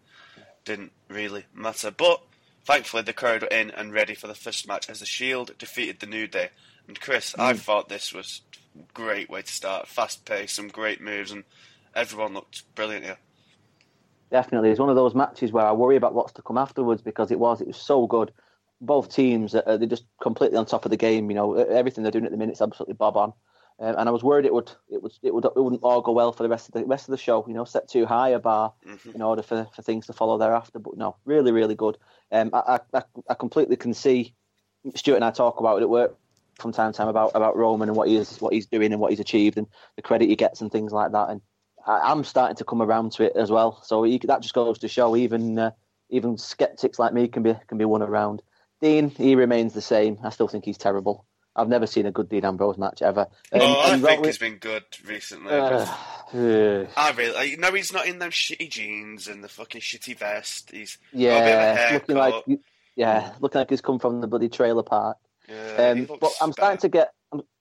didn't 0.65 0.93
really 1.09 1.45
matter. 1.53 1.91
But 1.91 2.23
thankfully, 2.65 3.03
the 3.03 3.13
crowd 3.13 3.43
were 3.43 3.49
in 3.49 3.71
and 3.71 3.93
ready 3.93 4.15
for 4.15 4.27
the 4.27 4.35
first 4.35 4.67
match 4.67 4.89
as 4.89 5.01
the 5.01 5.07
Shield 5.07 5.59
defeated 5.59 6.01
the 6.01 6.07
New 6.07 6.27
Day. 6.27 6.49
And 6.87 6.99
Chris, 6.99 7.35
I 7.39 7.53
thought 7.53 7.91
this 7.91 8.15
was 8.15 8.41
a 8.79 8.91
great 8.95 9.29
way 9.29 9.43
to 9.43 9.53
start, 9.53 9.89
fast 9.89 10.25
pace, 10.25 10.55
some 10.55 10.69
great 10.69 11.03
moves, 11.03 11.31
and 11.33 11.45
everyone 11.95 12.33
looked 12.33 12.63
brilliant 12.75 13.05
here. 13.05 13.19
Definitely, 14.31 14.71
it's 14.71 14.81
one 14.81 14.91
of 14.91 14.97
those 14.97 15.15
matches 15.15 15.53
where 15.53 15.65
I 15.65 15.73
worry 15.73 15.97
about 15.97 16.15
what's 16.15 16.33
to 16.35 16.43
come 16.43 16.59
afterwards 16.59 17.03
because 17.03 17.31
it 17.31 17.39
was 17.39 17.61
it 17.61 17.67
was 17.67 17.77
so 17.77 18.07
good. 18.07 18.33
Both 18.81 19.15
teams 19.15 19.55
uh, 19.55 19.77
they're 19.79 19.87
just 19.87 20.05
completely 20.23 20.59
on 20.59 20.67
top 20.67 20.85
of 20.85 20.91
the 20.91 20.97
game. 20.97 21.31
You 21.31 21.37
know 21.37 21.55
everything 21.55 22.03
they're 22.03 22.13
doing 22.13 22.27
at 22.27 22.31
the 22.31 22.37
minute 22.37 22.53
is 22.55 22.63
absolutely 22.63 22.95
bob 22.95 23.17
on. 23.17 23.33
Um, 23.81 23.95
and 23.99 24.09
I 24.09 24.13
was 24.13 24.25
worried 24.25 24.45
it 24.45 24.53
would 24.53 24.71
it 24.91 25.03
would 25.03 25.13
it 25.23 25.33
would 25.33 25.45
it 25.45 25.57
wouldn't 25.57 25.83
all 25.83 26.03
go 26.03 26.13
well 26.13 26.33
for 26.33 26.43
the 26.43 26.49
rest 26.49 26.69
of 26.69 26.75
the 26.75 26.85
rest 26.85 27.09
of 27.09 27.13
the 27.13 27.19
show. 27.19 27.45
You 27.49 27.55
know, 27.55 27.65
set 27.65 27.89
too 27.89 28.07
high 28.07 28.31
a 28.31 28.39
bar 28.39 28.73
hmm 28.85 28.97
in 29.15 29.23
order 29.23 29.43
for, 29.43 29.67
for 29.75 29.81
things 29.83 30.07
to 30.07 30.13
follow 30.13 30.37
thereafter. 30.37 30.79
But 30.79 30.99
no, 30.99 31.17
really, 31.25 31.51
really 31.53 31.75
good. 31.75 31.97
Um, 32.31 32.51
I, 32.53 32.81
I 32.93 33.03
I 33.31 33.35
completely 33.35 33.77
can 33.77 33.95
see 33.95 34.35
Stuart 34.95 35.17
and 35.17 35.25
I 35.25 35.31
talk 35.31 35.61
about 35.61 35.79
it 35.79 35.83
at 35.83 35.89
work 35.89 36.17
from 36.61 36.73
time 36.73 36.93
to 36.93 36.97
time 36.97 37.09
about 37.09 37.33
about 37.35 37.57
Roman 37.57 37.89
and 37.89 37.97
what 37.97 38.09
he 38.09 38.17
is 38.17 38.41
what 38.41 38.53
he's 38.53 38.67
doing 38.67 38.93
and 38.93 39.01
what 39.01 39.11
he's 39.11 39.21
achieved 39.21 39.57
and 39.57 39.67
the 39.97 40.03
credit 40.03 40.29
he 40.29 40.37
gets 40.37 40.61
and 40.61 40.71
things 40.71 40.93
like 40.93 41.13
that. 41.13 41.31
And 41.31 41.41
I, 41.89 42.11
I'm 42.11 42.23
starting 42.23 42.57
to 42.57 42.65
come 42.65 42.83
around 42.83 43.13
to 43.13 43.25
it 43.25 43.33
as 43.35 43.51
well. 43.51 43.83
So 43.83 44.07
that 44.07 44.43
just 44.43 44.55
goes 44.55 44.79
to 44.81 44.89
show 44.89 45.17
even 45.17 45.59
uh, 45.59 45.71
even 46.11 46.37
skeptics 46.37 46.99
like 46.99 47.13
me 47.13 47.27
can 47.27 47.43
be 47.43 47.55
can 47.67 47.79
be 47.79 47.85
won 47.85 48.03
around. 48.03 48.43
Dean, 48.81 49.11
he 49.11 49.35
remains 49.35 49.73
the 49.73 49.81
same. 49.81 50.19
I 50.23 50.31
still 50.31 50.47
think 50.47 50.65
he's 50.65 50.79
terrible. 50.79 51.25
I've 51.57 51.69
never 51.69 51.89
seen 51.89 52.07
a 52.07 52.13
good 52.13 52.29
Dean 52.29 52.45
Ambrose 52.45 52.79
match 52.79 53.03
ever. 53.03 53.23
Um, 53.53 53.61
oh, 53.61 53.81
I 53.81 53.99
think 53.99 54.27
he's 54.27 54.39
been 54.39 54.59
good 54.59 54.85
recently. 55.05 55.53
Uh, 55.53 55.87
uh, 56.33 56.87
I 56.97 57.11
really 57.17 57.57
no, 57.57 57.73
he's 57.73 57.93
not 57.93 58.07
in 58.07 58.21
them 58.21 58.31
shitty 58.31 58.71
jeans 58.71 59.27
and 59.27 59.43
the 59.43 59.49
fucking 59.49 59.81
shitty 59.81 60.17
vest. 60.17 60.71
He's 60.71 60.99
yeah, 61.13 61.91
looking 61.95 62.17
like 62.17 62.45
yeah, 62.95 63.33
looking 63.41 63.59
like 63.61 63.71
he's 63.71 63.81
come 63.81 63.99
from 63.99 64.21
the 64.21 64.29
bloody 64.29 64.49
trailer 64.49 64.85
park. 64.85 65.17
Yeah, 65.49 65.95
um, 65.97 66.09
but 66.21 66.33
I'm 66.41 66.53
starting 66.53 66.79
to 66.81 66.89
get 66.89 67.13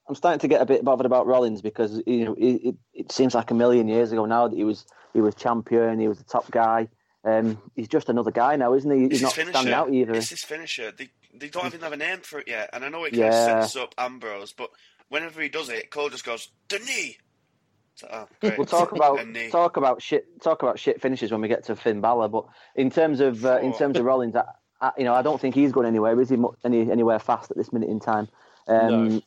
I'm, 0.07 0.15
starting 0.15 0.39
to 0.39 0.47
get 0.47 0.61
a 0.61 0.65
bit 0.65 0.83
bothered 0.83 1.05
about 1.05 1.27
Rollins 1.27 1.61
because 1.61 2.01
you 2.05 2.25
know 2.25 2.33
it, 2.33 2.61
it, 2.63 2.75
it, 2.93 3.11
seems 3.11 3.35
like 3.35 3.51
a 3.51 3.53
million 3.53 3.87
years 3.87 4.11
ago 4.11 4.25
now 4.25 4.47
that 4.47 4.55
he 4.55 4.63
was 4.63 4.85
he 5.13 5.21
was 5.21 5.35
champion, 5.35 5.99
he 5.99 6.07
was 6.07 6.17
the 6.17 6.23
top 6.23 6.49
guy. 6.51 6.87
Um, 7.23 7.61
he's 7.75 7.87
just 7.87 8.09
another 8.09 8.31
guy 8.31 8.55
now, 8.55 8.73
isn't 8.73 8.89
he? 8.89 9.03
He's 9.03 9.21
it's 9.21 9.21
not 9.21 9.31
standing 9.33 9.73
out 9.73 9.93
either. 9.93 10.13
It's 10.13 10.29
his 10.29 10.43
finisher. 10.43 10.91
They, 10.91 11.09
they 11.33 11.49
don't 11.49 11.65
even 11.65 11.81
have 11.81 11.91
a 11.91 11.97
name 11.97 12.19
for 12.19 12.39
it 12.39 12.47
yet, 12.47 12.69
and 12.71 12.85
I 12.85 12.89
know 12.89 13.03
it 13.03 13.11
kind 13.11 13.23
yeah. 13.23 13.57
of 13.59 13.69
sets 13.69 13.75
up 13.75 13.93
Ambrose, 13.97 14.53
but 14.53 14.69
whenever 15.09 15.41
he 15.41 15.49
does 15.49 15.69
it, 15.69 15.89
Cole 15.91 16.09
just 16.09 16.25
goes 16.25 16.49
the 16.69 16.79
knee. 16.79 17.17
Oh, 18.11 18.27
we'll 18.41 18.65
talk 18.65 18.91
about 18.93 19.19
talk 19.51 19.77
about 19.77 20.01
shit 20.01 20.41
talk 20.41 20.61
about 20.61 20.79
shit 20.79 21.01
finishes 21.01 21.31
when 21.31 21.41
we 21.41 21.47
get 21.47 21.65
to 21.65 21.75
Finn 21.75 21.99
Balor. 21.99 22.27
But 22.29 22.45
in 22.75 22.89
terms 22.91 23.19
of 23.19 23.43
uh, 23.45 23.59
in 23.59 23.73
terms 23.73 23.97
of 23.97 24.05
Rollins, 24.05 24.35
I, 24.35 24.43
I, 24.79 24.91
you 24.97 25.03
know, 25.03 25.13
I 25.13 25.21
don't 25.21 25.41
think 25.41 25.55
he's 25.55 25.71
going 25.71 25.87
anywhere. 25.87 26.19
Is 26.21 26.29
he 26.29 26.37
any, 26.63 26.91
anywhere 26.91 27.19
fast 27.19 27.51
at 27.51 27.57
this 27.57 27.73
minute 27.73 27.89
in 27.89 27.99
time? 27.99 28.27
Um, 28.67 29.09
no. 29.09 29.21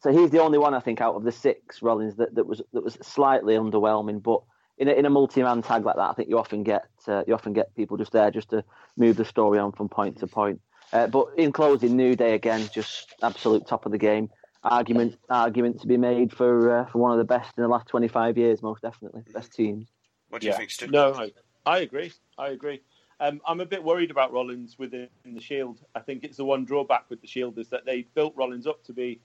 So 0.00 0.12
he's 0.12 0.30
the 0.30 0.40
only 0.40 0.58
one 0.58 0.74
I 0.74 0.80
think 0.80 1.00
out 1.00 1.14
of 1.14 1.24
the 1.24 1.32
six 1.32 1.82
Rollins 1.82 2.16
that, 2.16 2.34
that 2.34 2.46
was 2.46 2.62
that 2.72 2.82
was 2.82 2.96
slightly 3.02 3.54
underwhelming. 3.54 4.22
But 4.22 4.42
in 4.78 4.88
a, 4.88 4.92
in 4.92 5.04
a 5.04 5.10
multi-man 5.10 5.60
tag 5.62 5.84
like 5.84 5.96
that, 5.96 6.10
I 6.10 6.12
think 6.14 6.30
you 6.30 6.38
often 6.38 6.62
get 6.62 6.86
uh, 7.06 7.22
you 7.26 7.34
often 7.34 7.52
get 7.52 7.74
people 7.76 7.98
just 7.98 8.12
there 8.12 8.30
just 8.30 8.50
to 8.50 8.64
move 8.96 9.16
the 9.16 9.24
story 9.24 9.58
on 9.58 9.72
from 9.72 9.88
point 9.88 10.18
to 10.18 10.26
point. 10.26 10.60
Uh, 10.92 11.06
but 11.06 11.28
in 11.36 11.52
closing, 11.52 11.96
New 11.96 12.16
Day 12.16 12.34
again, 12.34 12.68
just 12.72 13.14
absolute 13.22 13.66
top 13.66 13.84
of 13.86 13.92
the 13.92 13.98
game. 13.98 14.30
Argument 14.62 15.16
argument 15.28 15.80
to 15.82 15.86
be 15.86 15.96
made 15.96 16.32
for 16.32 16.80
uh, 16.80 16.86
for 16.86 16.98
one 16.98 17.12
of 17.12 17.18
the 17.18 17.24
best 17.24 17.52
in 17.56 17.62
the 17.62 17.68
last 17.68 17.86
25 17.88 18.38
years, 18.38 18.62
most 18.62 18.82
definitely 18.82 19.22
best 19.32 19.52
teams. 19.52 19.88
What 20.30 20.40
do 20.40 20.46
you 20.46 20.54
think, 20.54 20.70
Stu? 20.70 20.86
No, 20.86 21.12
I, 21.14 21.32
I 21.66 21.78
agree. 21.78 22.12
I 22.38 22.48
agree. 22.48 22.80
Um, 23.20 23.40
I'm 23.46 23.60
a 23.60 23.66
bit 23.66 23.82
worried 23.82 24.10
about 24.10 24.32
Rollins 24.32 24.78
within 24.78 25.08
the 25.26 25.40
Shield. 25.40 25.80
I 25.94 26.00
think 26.00 26.24
it's 26.24 26.38
the 26.38 26.44
one 26.44 26.64
drawback 26.64 27.10
with 27.10 27.20
the 27.20 27.26
Shield 27.26 27.58
is 27.58 27.68
that 27.68 27.84
they 27.84 28.06
built 28.14 28.34
Rollins 28.34 28.66
up 28.66 28.82
to 28.84 28.94
be 28.94 29.20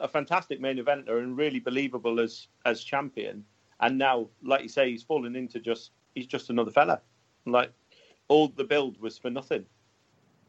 a 0.00 0.08
fantastic 0.08 0.60
main 0.60 0.78
eventer 0.78 1.22
and 1.22 1.36
really 1.36 1.60
believable 1.60 2.20
as 2.20 2.48
as 2.64 2.82
champion. 2.82 3.44
And 3.80 3.98
now, 3.98 4.28
like 4.42 4.62
you 4.62 4.68
say, 4.68 4.90
he's 4.90 5.02
fallen 5.02 5.36
into 5.36 5.60
just 5.60 5.90
he's 6.14 6.26
just 6.26 6.50
another 6.50 6.70
fella. 6.70 7.00
Like 7.46 7.72
all 8.28 8.48
the 8.48 8.64
build 8.64 9.00
was 9.00 9.18
for 9.18 9.30
nothing. 9.30 9.66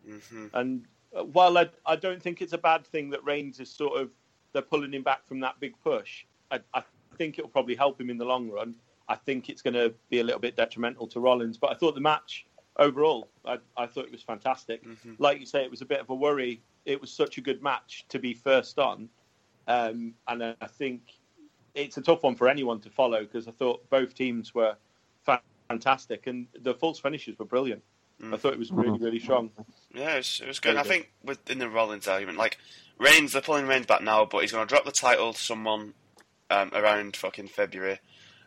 Mm-hmm. 0.07 0.47
And 0.53 0.85
uh, 1.15 1.23
while 1.23 1.57
I, 1.57 1.69
I 1.85 1.95
don't 1.95 2.21
think 2.21 2.41
it's 2.41 2.53
a 2.53 2.57
bad 2.57 2.85
thing 2.85 3.09
that 3.09 3.23
Reigns 3.23 3.59
is 3.59 3.69
sort 3.69 3.99
of 3.99 4.09
they're 4.53 4.61
pulling 4.61 4.93
him 4.93 5.03
back 5.03 5.27
from 5.27 5.39
that 5.41 5.59
big 5.59 5.73
push, 5.83 6.25
I, 6.51 6.59
I 6.73 6.83
think 7.17 7.37
it'll 7.37 7.49
probably 7.49 7.75
help 7.75 7.99
him 7.99 8.09
in 8.09 8.17
the 8.17 8.25
long 8.25 8.49
run. 8.49 8.75
I 9.07 9.15
think 9.15 9.49
it's 9.49 9.61
going 9.61 9.73
to 9.73 9.93
be 10.09 10.19
a 10.19 10.23
little 10.23 10.39
bit 10.39 10.55
detrimental 10.55 11.07
to 11.07 11.19
Rollins, 11.19 11.57
but 11.57 11.71
I 11.71 11.75
thought 11.75 11.93
the 11.93 12.01
match 12.01 12.45
overall, 12.77 13.29
I, 13.45 13.57
I 13.77 13.85
thought 13.85 14.05
it 14.05 14.11
was 14.11 14.23
fantastic. 14.23 14.83
Mm-hmm. 14.85 15.13
Like 15.19 15.39
you 15.39 15.45
say, 15.45 15.63
it 15.63 15.71
was 15.71 15.81
a 15.81 15.85
bit 15.85 15.99
of 15.99 16.09
a 16.09 16.15
worry. 16.15 16.61
It 16.85 16.99
was 16.99 17.11
such 17.11 17.37
a 17.37 17.41
good 17.41 17.61
match 17.61 18.05
to 18.09 18.19
be 18.19 18.33
first 18.33 18.79
on, 18.79 19.09
um, 19.67 20.13
and 20.27 20.55
I 20.61 20.67
think 20.67 21.01
it's 21.73 21.97
a 21.97 22.01
tough 22.01 22.23
one 22.23 22.35
for 22.35 22.47
anyone 22.47 22.79
to 22.81 22.89
follow 22.89 23.21
because 23.21 23.47
I 23.47 23.51
thought 23.51 23.89
both 23.89 24.15
teams 24.15 24.53
were 24.55 24.75
fantastic 25.67 26.27
and 26.27 26.47
the 26.61 26.73
false 26.73 26.99
finishes 26.99 27.37
were 27.37 27.45
brilliant. 27.45 27.83
Mm. 28.21 28.33
I 28.33 28.37
thought 28.37 28.53
it 28.53 28.59
was 28.59 28.71
really, 28.71 28.97
really 28.97 29.19
strong. 29.19 29.51
Yeah, 29.93 30.13
it 30.13 30.17
was, 30.17 30.41
it 30.41 30.47
was 30.47 30.59
good. 30.59 30.77
I 30.77 30.83
think 30.83 31.11
within 31.23 31.59
the 31.59 31.69
Rollins 31.69 32.07
argument, 32.07 32.37
like 32.37 32.57
Reigns, 32.97 33.33
they're 33.33 33.41
pulling 33.41 33.67
Reigns 33.67 33.85
back 33.85 34.01
now, 34.01 34.25
but 34.25 34.41
he's 34.41 34.51
going 34.51 34.65
to 34.65 34.73
drop 34.73 34.85
the 34.85 34.91
title 34.91 35.33
to 35.33 35.39
someone 35.39 35.93
um, 36.49 36.71
around 36.73 37.17
fucking 37.17 37.47
February, 37.47 37.99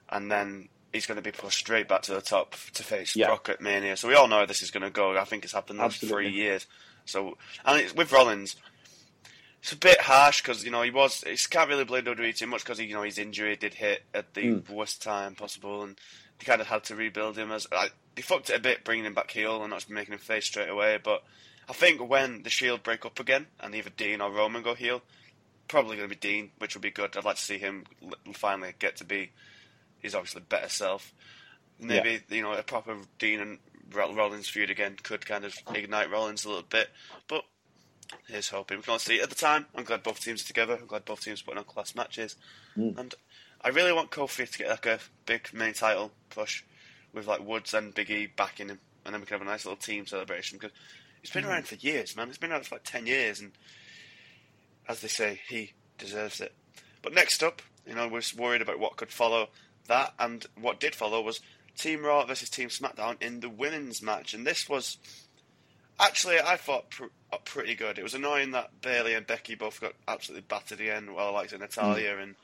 and 0.09 0.31
then 0.31 0.69
he's 0.93 1.07
going 1.07 1.17
to 1.17 1.23
be 1.23 1.33
pushed 1.33 1.59
straight 1.59 1.87
back 1.87 2.03
to 2.03 2.15
the 2.15 2.23
top 2.23 2.55
to 2.73 2.83
face 2.83 3.15
yeah. 3.15 3.27
Brock 3.27 3.49
at 3.51 3.61
Mania. 3.61 3.97
So 3.97 4.09
we 4.09 4.15
all 4.15 4.29
know 4.29 4.47
this 4.47 4.63
is 4.63 4.71
going 4.71 4.85
to 4.85 4.91
go. 4.91 5.19
I 5.19 5.25
think 5.25 5.45
it's 5.45 5.53
happened 5.53 5.79
the 5.79 5.83
last 5.83 6.01
three 6.01 6.31
years. 6.31 6.67
So 7.05 7.37
and 7.65 7.91
with 7.93 8.13
Rollins, 8.13 8.57
it's 9.61 9.73
a 9.73 9.77
bit 9.77 10.01
harsh 10.01 10.43
because 10.43 10.65
you 10.65 10.71
know 10.71 10.83
he 10.83 10.91
was. 10.91 11.25
He 11.27 11.37
can't 11.37 11.69
really 11.69 11.85
blame 11.85 12.05
WWE 12.05 12.37
too 12.37 12.47
much 12.47 12.65
because 12.65 12.79
you 12.79 12.95
know 12.95 13.03
his 13.03 13.19
injury 13.19 13.57
did 13.57 13.75
hit 13.75 14.03
at 14.15 14.35
the 14.35 14.43
mm. 14.43 14.71
worst 14.71 15.03
time 15.03 15.35
possible, 15.35 15.83
and 15.83 15.97
they 16.39 16.45
kind 16.45 16.61
of 16.61 16.69
had 16.69 16.85
to 16.85 16.97
rebuild 16.97 17.37
him 17.37 17.51
as. 17.51 17.67
Like, 17.71 17.93
they 18.15 18.23
fucked 18.23 18.51
it 18.51 18.57
a 18.57 18.61
bit 18.61 18.85
bringing 18.85 19.05
him 19.05 19.15
back 19.15 19.31
heel 19.31 19.63
and 19.63 19.71
not 19.71 19.89
making 19.89 20.15
him 20.15 20.21
face 20.21 20.47
straight 20.47 20.69
away. 20.69 20.99
But 21.03 21.23
I 21.69 21.73
think 21.73 22.09
when 22.09 22.43
the 22.43 22.51
Shield 22.51 22.83
break 22.83 23.05
up 23.05 23.21
again 23.21 23.47
and 23.61 23.75
either 23.75 23.91
Dean 23.91 24.21
or 24.21 24.31
Roman 24.31 24.63
go 24.63 24.75
heel, 24.75 25.03
probably 25.69 25.97
going 25.97 26.09
to 26.09 26.15
be 26.15 26.21
Dean, 26.21 26.51
which 26.59 26.75
would 26.75 26.83
be 26.83 26.91
good. 26.91 27.17
I'd 27.17 27.25
like 27.25 27.37
to 27.37 27.43
see 27.43 27.59
him 27.59 27.85
finally 28.33 28.75
get 28.79 28.97
to 28.97 29.05
be 29.05 29.31
his 30.01 30.15
obviously 30.15 30.43
better 30.49 30.69
self. 30.69 31.13
Maybe 31.81 32.23
yeah. 32.29 32.37
you 32.37 32.43
know 32.43 32.55
a 32.55 32.63
proper 32.63 32.97
Dean 33.19 33.41
and 33.41 33.59
Rollins 33.93 34.49
feud 34.49 34.71
again 34.71 34.97
could 35.03 35.27
kind 35.27 35.45
of 35.45 35.55
ignite 35.75 36.11
Rollins 36.11 36.45
a 36.45 36.49
little 36.49 36.65
bit, 36.69 36.89
but 37.29 37.45
here's 38.29 38.49
hoping. 38.49 38.79
We 38.79 38.83
can 38.83 38.93
all 38.93 38.99
see. 38.99 39.21
At 39.21 39.29
the 39.29 39.35
time, 39.35 39.67
I'm 39.75 39.85
glad 39.85 40.03
both 40.03 40.21
teams 40.21 40.43
are 40.43 40.47
together. 40.47 40.79
I'm 40.81 40.87
glad 40.87 41.05
both 41.05 41.23
teams 41.23 41.41
are 41.41 41.45
putting 41.45 41.59
on 41.59 41.65
class 41.65 41.95
matches, 41.95 42.37
mm. 42.77 42.97
and 42.99 43.15
I 43.61 43.69
really 43.69 43.93
want 43.93 44.11
Kofi 44.11 44.51
to 44.51 44.59
get 44.59 44.71
like 44.71 44.87
a 44.87 44.99
big 45.27 45.53
main 45.53 45.75
title 45.75 46.13
push 46.31 46.63
with 47.13 47.27
like 47.27 47.47
Woods 47.47 47.75
and 47.75 47.95
Big 47.95 48.11
E 48.11 48.27
backing 48.27 48.69
him, 48.69 48.81
and 49.05 49.15
then 49.15 49.21
we 49.21 49.27
can 49.27 49.39
have 49.39 49.47
a 49.47 49.51
nice 49.51 49.65
little 49.65 49.77
team 49.77 50.07
celebration 50.07 50.59
because 50.59 50.77
he's 51.21 51.31
been 51.31 51.45
mm. 51.45 51.49
around 51.49 51.67
for 51.67 51.77
years, 51.77 52.17
man. 52.17 52.29
He's 52.29 52.39
been 52.39 52.53
around 52.53 52.67
for 52.67 52.77
like 52.77 52.85
ten 52.85 53.07
years, 53.07 53.41
and 53.41 53.53
as 54.89 55.01
they 55.01 55.09
say, 55.09 55.41
he 55.49 55.73
deserves 55.99 56.41
it. 56.41 56.53
But 57.03 57.15
next 57.15 57.43
up, 57.43 57.63
you 57.87 57.95
know, 57.95 58.09
we're 58.09 58.23
worried 58.37 58.63
about 58.63 58.79
what 58.79 58.97
could 58.97 59.11
follow 59.11 59.49
that, 59.89 60.15
and 60.19 60.47
what 60.61 60.81
did 60.81 60.95
follow 60.95 61.21
was 61.21 61.41
Team 61.77 62.05
Raw 62.05 62.25
versus 62.25 62.51
Team 62.51 62.69
SmackDown 62.69 63.23
in 63.23 63.41
the 63.41 63.49
women's 63.49 64.03
match, 64.03 64.35
and 64.35 64.47
this 64.47 64.69
was 64.69 64.99
actually 65.99 66.39
I 66.41 66.57
thought 66.57 66.91
pr- 66.91 67.05
uh, 67.33 67.39
pretty 67.45 67.75
good. 67.75 67.99
It 67.99 68.03
was 68.03 68.15
annoying 68.15 68.53
that 68.53 68.81
Bayley 68.81 69.15
and 69.15 69.27
Becky 69.27 69.55
both 69.55 69.81
got 69.81 69.93
absolutely 70.07 70.47
battered 70.49 70.81
again, 70.81 71.15
while 71.15 71.33
like 71.33 71.53
Natalya 71.53 72.17
mm. 72.17 72.23
and 72.23 72.35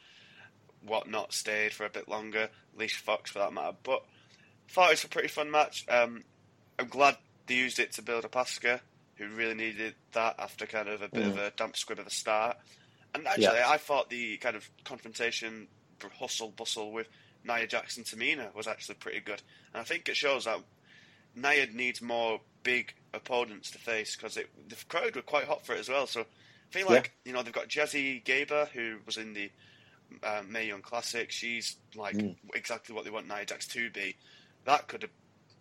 whatnot 0.82 1.32
stayed 1.32 1.72
for 1.72 1.86
a 1.86 1.90
bit 1.90 2.08
longer. 2.08 2.48
Alicia 2.76 3.00
Fox, 3.00 3.30
for 3.30 3.38
that 3.38 3.52
matter, 3.52 3.76
but 3.82 4.04
thought 4.68 4.88
it 4.88 4.94
was 4.94 5.04
a 5.04 5.08
pretty 5.08 5.28
fun 5.28 5.50
match. 5.50 5.84
Um, 5.88 6.24
I'm 6.78 6.88
glad 6.88 7.16
they 7.46 7.54
used 7.54 7.78
it 7.78 7.92
to 7.92 8.02
build 8.02 8.24
up 8.24 8.32
Asuka, 8.32 8.80
who 9.16 9.28
really 9.28 9.54
needed 9.54 9.94
that 10.12 10.36
after 10.38 10.66
kind 10.66 10.88
of 10.88 11.02
a 11.02 11.08
bit 11.08 11.22
mm. 11.22 11.28
of 11.28 11.38
a 11.38 11.52
damp 11.56 11.76
squib 11.76 11.98
at 11.98 12.04
the 12.04 12.10
start. 12.10 12.56
And 13.14 13.26
actually, 13.26 13.44
yeah. 13.44 13.68
I 13.68 13.76
thought 13.76 14.10
the 14.10 14.36
kind 14.38 14.56
of 14.56 14.68
confrontation, 14.84 15.68
hustle 16.18 16.50
bustle 16.50 16.92
with 16.92 17.08
Nia 17.44 17.66
Jackson 17.66 18.04
Tamina 18.04 18.54
was 18.54 18.66
actually 18.66 18.96
pretty 18.96 19.20
good. 19.20 19.40
And 19.72 19.80
I 19.80 19.84
think 19.84 20.08
it 20.08 20.16
shows 20.16 20.46
that 20.46 20.58
Nia 21.34 21.66
needs 21.72 22.00
more 22.00 22.40
big 22.62 22.94
opponents 23.12 23.70
to 23.70 23.78
face 23.78 24.16
because 24.16 24.34
the 24.34 24.76
crowd 24.88 25.14
were 25.14 25.22
quite 25.22 25.44
hot 25.44 25.64
for 25.64 25.74
it 25.74 25.80
as 25.80 25.88
well. 25.88 26.06
So 26.06 26.20
I 26.20 26.24
feel 26.70 26.88
like 26.88 27.12
yeah. 27.24 27.30
you 27.30 27.36
know 27.36 27.42
they've 27.42 27.52
got 27.52 27.68
Jazzy 27.68 28.24
Gabert 28.24 28.68
who 28.68 28.98
was 29.06 29.16
in 29.16 29.34
the 29.34 29.50
uh, 30.22 30.42
Mae 30.48 30.66
Young 30.66 30.82
Classic. 30.82 31.30
She's 31.30 31.76
like 31.94 32.16
mm. 32.16 32.34
exactly 32.54 32.94
what 32.94 33.04
they 33.04 33.10
want 33.10 33.28
Nia 33.28 33.44
Jax 33.44 33.66
to 33.68 33.90
be. 33.90 34.16
That 34.64 34.88
could 34.88 35.02
have, 35.02 35.10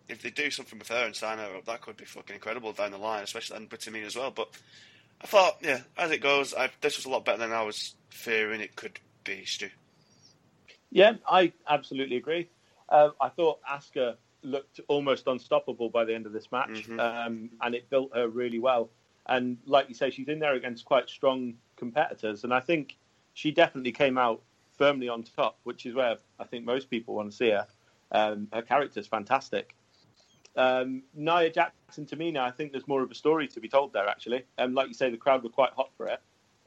if 0.07 0.21
they 0.21 0.29
do 0.29 0.49
something 0.49 0.79
with 0.79 0.87
her 0.89 1.05
and 1.05 1.15
sign 1.15 1.37
her 1.37 1.57
up, 1.57 1.65
that 1.65 1.81
could 1.81 1.97
be 1.97 2.05
fucking 2.05 2.35
incredible 2.35 2.71
down 2.73 2.91
the 2.91 2.97
line, 2.97 3.23
especially 3.23 3.57
and 3.57 3.69
to 3.69 3.91
me 3.91 4.03
as 4.03 4.15
well. 4.15 4.31
But 4.31 4.49
I 5.21 5.27
thought, 5.27 5.57
yeah, 5.61 5.81
as 5.97 6.11
it 6.11 6.21
goes, 6.21 6.53
I, 6.53 6.69
this 6.81 6.97
was 6.97 7.05
a 7.05 7.09
lot 7.09 7.25
better 7.25 7.39
than 7.39 7.51
I 7.51 7.63
was 7.63 7.95
fearing 8.09 8.61
it 8.61 8.75
could 8.75 8.99
be. 9.23 9.45
Stu. 9.45 9.69
Yeah, 10.91 11.13
I 11.27 11.53
absolutely 11.67 12.17
agree. 12.17 12.49
Uh, 12.87 13.09
I 13.19 13.29
thought 13.29 13.59
Asuka 13.63 14.15
looked 14.43 14.79
almost 14.87 15.27
unstoppable 15.27 15.89
by 15.89 16.05
the 16.05 16.13
end 16.13 16.25
of 16.25 16.33
this 16.33 16.51
match, 16.51 16.87
mm-hmm. 16.87 16.99
um, 16.99 17.49
and 17.61 17.75
it 17.75 17.89
built 17.89 18.15
her 18.15 18.27
really 18.27 18.59
well. 18.59 18.89
And 19.25 19.57
like 19.65 19.87
you 19.89 19.95
say, 19.95 20.09
she's 20.09 20.27
in 20.27 20.39
there 20.39 20.53
against 20.53 20.85
quite 20.85 21.09
strong 21.09 21.55
competitors, 21.75 22.43
and 22.43 22.53
I 22.53 22.59
think 22.59 22.97
she 23.33 23.51
definitely 23.51 23.91
came 23.91 24.17
out 24.17 24.41
firmly 24.77 25.09
on 25.09 25.23
top, 25.23 25.57
which 25.63 25.85
is 25.85 25.95
where 25.95 26.17
I 26.39 26.43
think 26.45 26.65
most 26.65 26.89
people 26.89 27.15
want 27.15 27.31
to 27.31 27.35
see 27.35 27.49
her. 27.49 27.67
Um, 28.11 28.47
her 28.53 28.61
character's 28.61 29.07
fantastic. 29.07 29.75
Um, 30.55 31.03
Nia 31.15 31.49
Jackson 31.49 32.05
Tamina, 32.05 32.39
I 32.39 32.51
think 32.51 32.71
there's 32.71 32.87
more 32.87 33.01
of 33.01 33.09
a 33.09 33.15
story 33.15 33.47
to 33.49 33.59
be 33.59 33.67
told 33.67 33.93
there, 33.93 34.07
actually. 34.07 34.43
And 34.57 34.69
um, 34.69 34.73
like 34.75 34.87
you 34.87 34.93
say, 34.93 35.09
the 35.09 35.17
crowd 35.17 35.43
were 35.43 35.49
quite 35.49 35.71
hot 35.73 35.89
for 35.97 36.07
it. 36.07 36.21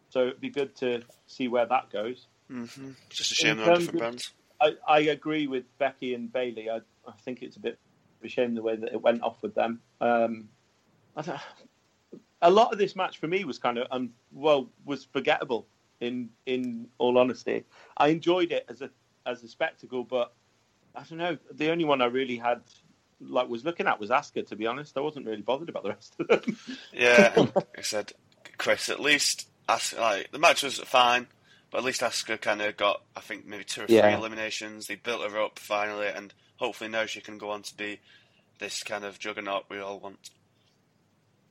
So 0.08 0.22
it'd 0.22 0.40
be 0.40 0.50
good 0.50 0.74
to 0.76 1.02
see 1.26 1.48
where 1.48 1.66
that 1.66 1.90
goes. 1.90 2.26
Mm-hmm. 2.50 2.90
Just 3.10 3.32
a 3.32 3.34
shame 3.34 3.56
they're 3.58 3.76
different 3.76 3.98
brands. 3.98 4.32
I, 4.60 4.72
I, 4.88 5.00
agree 5.00 5.46
with 5.46 5.64
Becky 5.78 6.14
and 6.14 6.32
Bayley. 6.32 6.70
I, 6.70 6.80
I, 7.06 7.12
think 7.22 7.42
it's 7.42 7.56
a 7.56 7.60
bit 7.60 7.78
of 8.20 8.24
a 8.24 8.28
shame 8.28 8.54
the 8.54 8.62
way 8.62 8.76
that 8.76 8.92
it 8.92 9.00
went 9.00 9.22
off 9.22 9.42
with 9.42 9.54
them. 9.54 9.80
Um, 10.00 10.48
a 12.42 12.50
lot 12.50 12.72
of 12.72 12.78
this 12.78 12.94
match 12.94 13.18
for 13.18 13.26
me 13.26 13.44
was 13.44 13.58
kind 13.58 13.78
of 13.78 13.86
um, 13.90 14.10
well 14.32 14.68
was 14.84 15.04
forgettable. 15.04 15.66
In 16.00 16.28
in 16.44 16.88
all 16.98 17.16
honesty, 17.16 17.64
I 17.96 18.08
enjoyed 18.08 18.52
it 18.52 18.66
as 18.68 18.82
a 18.82 18.90
as 19.24 19.42
a 19.42 19.48
spectacle, 19.48 20.04
but 20.04 20.34
I 20.94 21.02
don't 21.08 21.18
know. 21.18 21.38
The 21.52 21.70
only 21.70 21.84
one 21.84 22.02
I 22.02 22.06
really 22.06 22.36
had 22.36 22.60
like 23.20 23.48
was 23.48 23.64
looking 23.64 23.86
at 23.86 23.98
was 23.98 24.10
Asuka. 24.10 24.46
To 24.48 24.56
be 24.56 24.66
honest, 24.66 24.98
I 24.98 25.00
wasn't 25.00 25.26
really 25.26 25.42
bothered 25.42 25.70
about 25.70 25.84
the 25.84 25.90
rest 25.90 26.16
of 26.18 26.28
them. 26.28 26.58
Yeah, 26.92 27.46
I 27.78 27.80
said, 27.80 28.12
Chris, 28.58 28.90
at 28.90 29.00
least 29.00 29.48
Asuka, 29.68 29.98
like 29.98 30.32
the 30.32 30.38
match 30.38 30.62
was 30.62 30.78
fine, 30.80 31.28
but 31.76 31.80
at 31.80 31.84
least 31.88 32.00
Asuka 32.00 32.40
kind 32.40 32.62
of 32.62 32.74
got, 32.78 33.02
I 33.14 33.20
think, 33.20 33.44
maybe 33.44 33.62
two 33.62 33.82
or 33.82 33.86
three 33.86 33.96
Yeah. 33.96 34.16
eliminations. 34.16 34.86
They 34.86 34.94
built 34.94 35.30
her 35.30 35.38
up 35.38 35.58
finally, 35.58 36.06
and 36.06 36.32
hopefully 36.56 36.88
now 36.88 37.04
she 37.04 37.20
can 37.20 37.36
go 37.36 37.50
on 37.50 37.60
to 37.64 37.76
be 37.76 38.00
this 38.58 38.82
kind 38.82 39.04
of 39.04 39.18
juggernaut 39.18 39.66
we 39.68 39.78
all 39.78 40.00
want. 40.00 40.30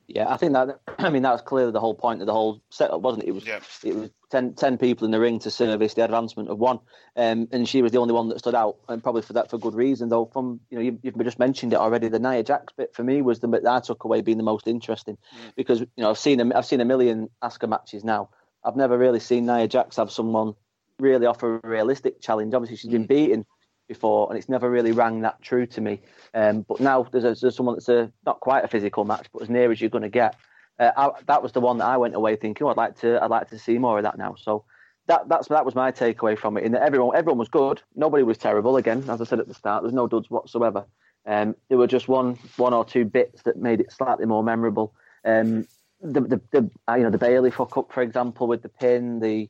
Yeah, 0.08 0.28
I 0.28 0.36
think 0.36 0.54
that. 0.54 0.80
I 0.98 1.10
mean, 1.10 1.22
that 1.22 1.30
was 1.30 1.42
clearly 1.42 1.70
the 1.70 1.78
whole 1.78 1.94
point 1.94 2.22
of 2.22 2.26
the 2.26 2.32
whole 2.32 2.60
setup, 2.70 3.02
wasn't 3.02 3.22
it? 3.22 3.28
It 3.28 3.34
was 3.36 3.46
Yeah. 3.46 3.60
it 3.84 3.94
was 3.94 4.10
10, 4.30 4.54
10 4.54 4.78
people 4.78 5.04
in 5.04 5.12
the 5.12 5.20
ring 5.20 5.38
to 5.38 5.50
service 5.52 5.94
the 5.94 6.02
advancement 6.02 6.48
of 6.48 6.58
one, 6.58 6.80
um, 7.14 7.46
and 7.52 7.68
she 7.68 7.80
was 7.80 7.92
the 7.92 7.98
only 7.98 8.12
one 8.12 8.28
that 8.30 8.40
stood 8.40 8.56
out, 8.56 8.78
and 8.88 9.04
probably 9.04 9.22
for 9.22 9.34
that 9.34 9.48
for 9.48 9.58
good 9.58 9.74
reason. 9.74 10.08
Though, 10.08 10.24
from 10.32 10.58
you 10.70 10.76
know, 10.76 10.82
you, 10.82 10.98
you've 11.04 11.16
just 11.22 11.38
mentioned 11.38 11.72
it 11.72 11.78
already. 11.78 12.08
The 12.08 12.18
Nia 12.18 12.42
Jax 12.42 12.72
bit 12.76 12.96
for 12.96 13.04
me 13.04 13.22
was 13.22 13.38
the 13.38 13.46
bit 13.46 13.62
that 13.62 13.72
I 13.72 13.78
took 13.78 14.02
away 14.02 14.22
being 14.22 14.38
the 14.38 14.42
most 14.42 14.66
interesting, 14.66 15.18
because 15.54 15.78
you 15.78 15.86
know 15.98 16.10
I've 16.10 16.18
seen 16.18 16.40
a, 16.40 16.58
I've 16.58 16.66
seen 16.66 16.80
a 16.80 16.84
million 16.84 17.30
Asuka 17.40 17.68
matches 17.68 18.02
now. 18.02 18.30
I've 18.66 18.76
never 18.76 18.98
really 18.98 19.20
seen 19.20 19.46
Nia 19.46 19.68
Jax 19.68 19.96
have 19.96 20.10
someone 20.10 20.54
really 20.98 21.26
offer 21.26 21.60
a 21.62 21.68
realistic 21.68 22.20
challenge. 22.20 22.52
Obviously, 22.52 22.76
she's 22.76 22.90
been 22.90 23.06
beaten 23.06 23.46
before, 23.88 24.28
and 24.28 24.36
it's 24.36 24.48
never 24.48 24.68
really 24.68 24.92
rang 24.92 25.20
that 25.20 25.40
true 25.40 25.66
to 25.66 25.80
me. 25.80 26.00
Um, 26.34 26.62
but 26.62 26.80
now 26.80 27.06
there's, 27.12 27.24
a, 27.24 27.34
there's 27.40 27.56
someone 27.56 27.76
that's 27.76 27.88
a 27.88 28.12
not 28.24 28.40
quite 28.40 28.64
a 28.64 28.68
physical 28.68 29.04
match, 29.04 29.28
but 29.32 29.42
as 29.42 29.48
near 29.48 29.70
as 29.70 29.80
you're 29.80 29.90
going 29.90 30.02
to 30.02 30.08
get. 30.08 30.34
Uh, 30.78 30.90
I, 30.96 31.10
that 31.26 31.42
was 31.42 31.52
the 31.52 31.60
one 31.60 31.78
that 31.78 31.86
I 31.86 31.96
went 31.96 32.14
away 32.14 32.36
thinking, 32.36 32.66
oh, 32.66 32.70
I'd 32.70 32.76
like 32.76 32.98
to, 33.00 33.22
I'd 33.22 33.30
like 33.30 33.48
to 33.50 33.58
see 33.58 33.78
more 33.78 33.98
of 33.98 34.02
that 34.02 34.18
now. 34.18 34.34
So 34.34 34.64
that 35.06 35.28
that's 35.28 35.48
that 35.48 35.64
was 35.64 35.74
my 35.74 35.92
takeaway 35.92 36.36
from 36.36 36.56
it. 36.56 36.64
In 36.64 36.72
that 36.72 36.82
everyone, 36.82 37.16
everyone 37.16 37.38
was 37.38 37.48
good. 37.48 37.80
Nobody 37.94 38.24
was 38.24 38.36
terrible. 38.36 38.76
Again, 38.76 39.04
as 39.08 39.20
I 39.20 39.24
said 39.24 39.38
at 39.38 39.48
the 39.48 39.54
start, 39.54 39.82
there's 39.82 39.94
no 39.94 40.08
duds 40.08 40.28
whatsoever. 40.28 40.84
Um, 41.24 41.54
there 41.68 41.78
were 41.78 41.86
just 41.86 42.08
one, 42.08 42.38
one 42.56 42.72
or 42.74 42.84
two 42.84 43.04
bits 43.04 43.42
that 43.44 43.56
made 43.56 43.80
it 43.80 43.92
slightly 43.92 44.26
more 44.26 44.42
memorable. 44.42 44.94
Um, 45.24 45.66
the, 46.00 46.20
the, 46.20 46.40
the, 46.52 46.70
uh, 46.88 46.94
you 46.94 47.02
know, 47.04 47.10
the 47.10 47.18
Bayley 47.18 47.50
fuck 47.50 47.76
up, 47.76 47.92
for 47.92 48.02
example, 48.02 48.46
with 48.46 48.62
the 48.62 48.68
pin, 48.68 49.20
the, 49.20 49.48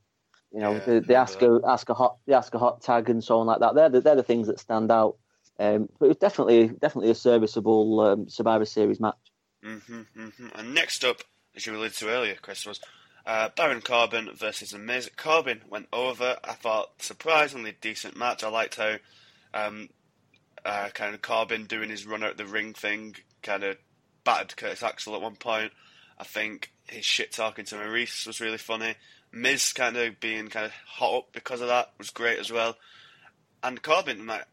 you 0.52 0.60
know, 0.60 0.74
Yeah, 0.74 0.84
the, 0.84 1.00
the 1.00 1.16
I 1.16 1.20
ask 1.22 1.40
a, 1.42 1.60
ask 1.66 1.88
a 1.88 1.94
hot, 1.94 2.18
the 2.26 2.34
ask 2.34 2.54
a 2.54 2.58
hot 2.58 2.82
tag 2.82 3.10
and 3.10 3.22
so 3.22 3.40
on 3.40 3.46
like 3.46 3.60
that. 3.60 3.74
They're 3.74 3.88
the, 3.88 4.00
they're 4.00 4.16
the 4.16 4.22
things 4.22 4.46
that 4.46 4.60
stand 4.60 4.90
out. 4.90 5.16
Um, 5.58 5.88
but 5.98 6.06
it 6.06 6.08
was 6.08 6.16
definitely, 6.18 6.68
definitely 6.68 7.10
a 7.10 7.14
serviceable 7.14 8.00
um, 8.00 8.28
Survivor 8.28 8.64
Series 8.64 9.00
match. 9.00 9.16
hmm 9.62 9.78
hmm 9.78 10.48
And 10.54 10.74
next 10.74 11.04
up, 11.04 11.22
as 11.54 11.66
you 11.66 11.74
alluded 11.74 11.96
to 11.98 12.08
earlier, 12.08 12.36
Chris, 12.40 12.66
was 12.66 12.80
uh, 13.26 13.48
Baron 13.56 13.80
Corbin 13.80 14.30
versus 14.34 14.70
The 14.70 14.78
Miz. 14.78 15.10
Corbin 15.16 15.62
went 15.68 15.88
over. 15.92 16.36
I 16.44 16.52
thought 16.52 17.02
surprisingly 17.02 17.74
decent 17.80 18.16
match. 18.16 18.44
I 18.44 18.48
liked 18.48 18.76
how 18.76 18.96
um, 19.54 19.88
uh, 20.64 20.90
kind 20.94 21.14
of 21.14 21.22
Corbin 21.22 21.64
doing 21.64 21.90
his 21.90 22.06
run 22.06 22.22
out 22.22 22.36
the 22.36 22.46
ring 22.46 22.72
thing 22.74 23.16
kind 23.42 23.64
of 23.64 23.76
battered 24.24 24.56
Curtis 24.56 24.82
Axel 24.82 25.14
at 25.14 25.22
one 25.22 25.36
point. 25.36 25.72
I 26.18 26.24
think 26.24 26.72
his 26.86 27.04
shit 27.04 27.32
talking 27.32 27.64
to 27.66 27.76
Maryse 27.76 28.26
was 28.26 28.40
really 28.40 28.58
funny. 28.58 28.94
Miz 29.32 29.72
kind 29.72 29.96
of 29.96 30.20
being 30.20 30.48
kind 30.48 30.66
of 30.66 30.72
hot 30.86 31.14
up 31.14 31.32
because 31.32 31.60
of 31.60 31.68
that 31.68 31.92
was 31.98 32.10
great 32.10 32.38
as 32.38 32.50
well. 32.50 32.76
And 33.62 33.82
Corbin, 33.82 34.24
might, 34.24 34.44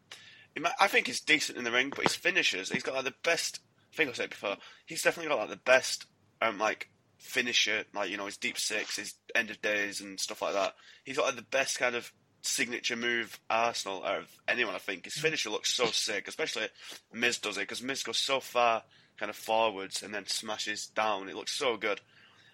I 0.78 0.88
think 0.88 1.06
he's 1.06 1.20
decent 1.20 1.58
in 1.58 1.64
the 1.64 1.72
ring, 1.72 1.90
but 1.94 2.04
his 2.04 2.14
finishers, 2.14 2.70
he's 2.70 2.82
got 2.82 2.94
like 2.94 3.04
the 3.04 3.14
best. 3.22 3.60
I 3.92 3.96
think 3.96 4.10
I 4.10 4.12
said 4.12 4.30
before. 4.30 4.56
He's 4.86 5.02
definitely 5.02 5.30
got 5.30 5.38
like 5.38 5.50
the 5.50 5.56
best, 5.56 6.06
um, 6.42 6.58
like 6.58 6.90
finisher, 7.18 7.84
like 7.94 8.10
you 8.10 8.16
know 8.16 8.26
his 8.26 8.36
deep 8.36 8.58
six, 8.58 8.96
his 8.96 9.14
end 9.34 9.50
of 9.50 9.62
days, 9.62 10.00
and 10.00 10.18
stuff 10.18 10.42
like 10.42 10.54
that. 10.54 10.74
He's 11.04 11.16
got 11.16 11.26
like 11.26 11.36
the 11.36 11.42
best 11.42 11.78
kind 11.78 11.94
of 11.94 12.12
signature 12.42 12.96
move 12.96 13.38
arsenal 13.48 14.04
out 14.04 14.18
of 14.18 14.38
anyone. 14.46 14.74
I 14.74 14.78
think 14.78 15.04
his 15.04 15.14
finisher 15.14 15.50
looks 15.50 15.72
so 15.72 15.86
sick, 15.86 16.28
especially 16.28 16.66
Miz 17.12 17.38
does 17.38 17.56
it 17.56 17.60
because 17.60 17.82
Miz 17.82 18.02
goes 18.02 18.18
so 18.18 18.40
far 18.40 18.82
kind 19.18 19.30
of 19.30 19.36
forwards 19.36 20.02
and 20.02 20.12
then 20.12 20.26
smashes 20.26 20.86
down. 20.86 21.28
It 21.28 21.36
looks 21.36 21.52
so 21.52 21.76
good. 21.76 22.00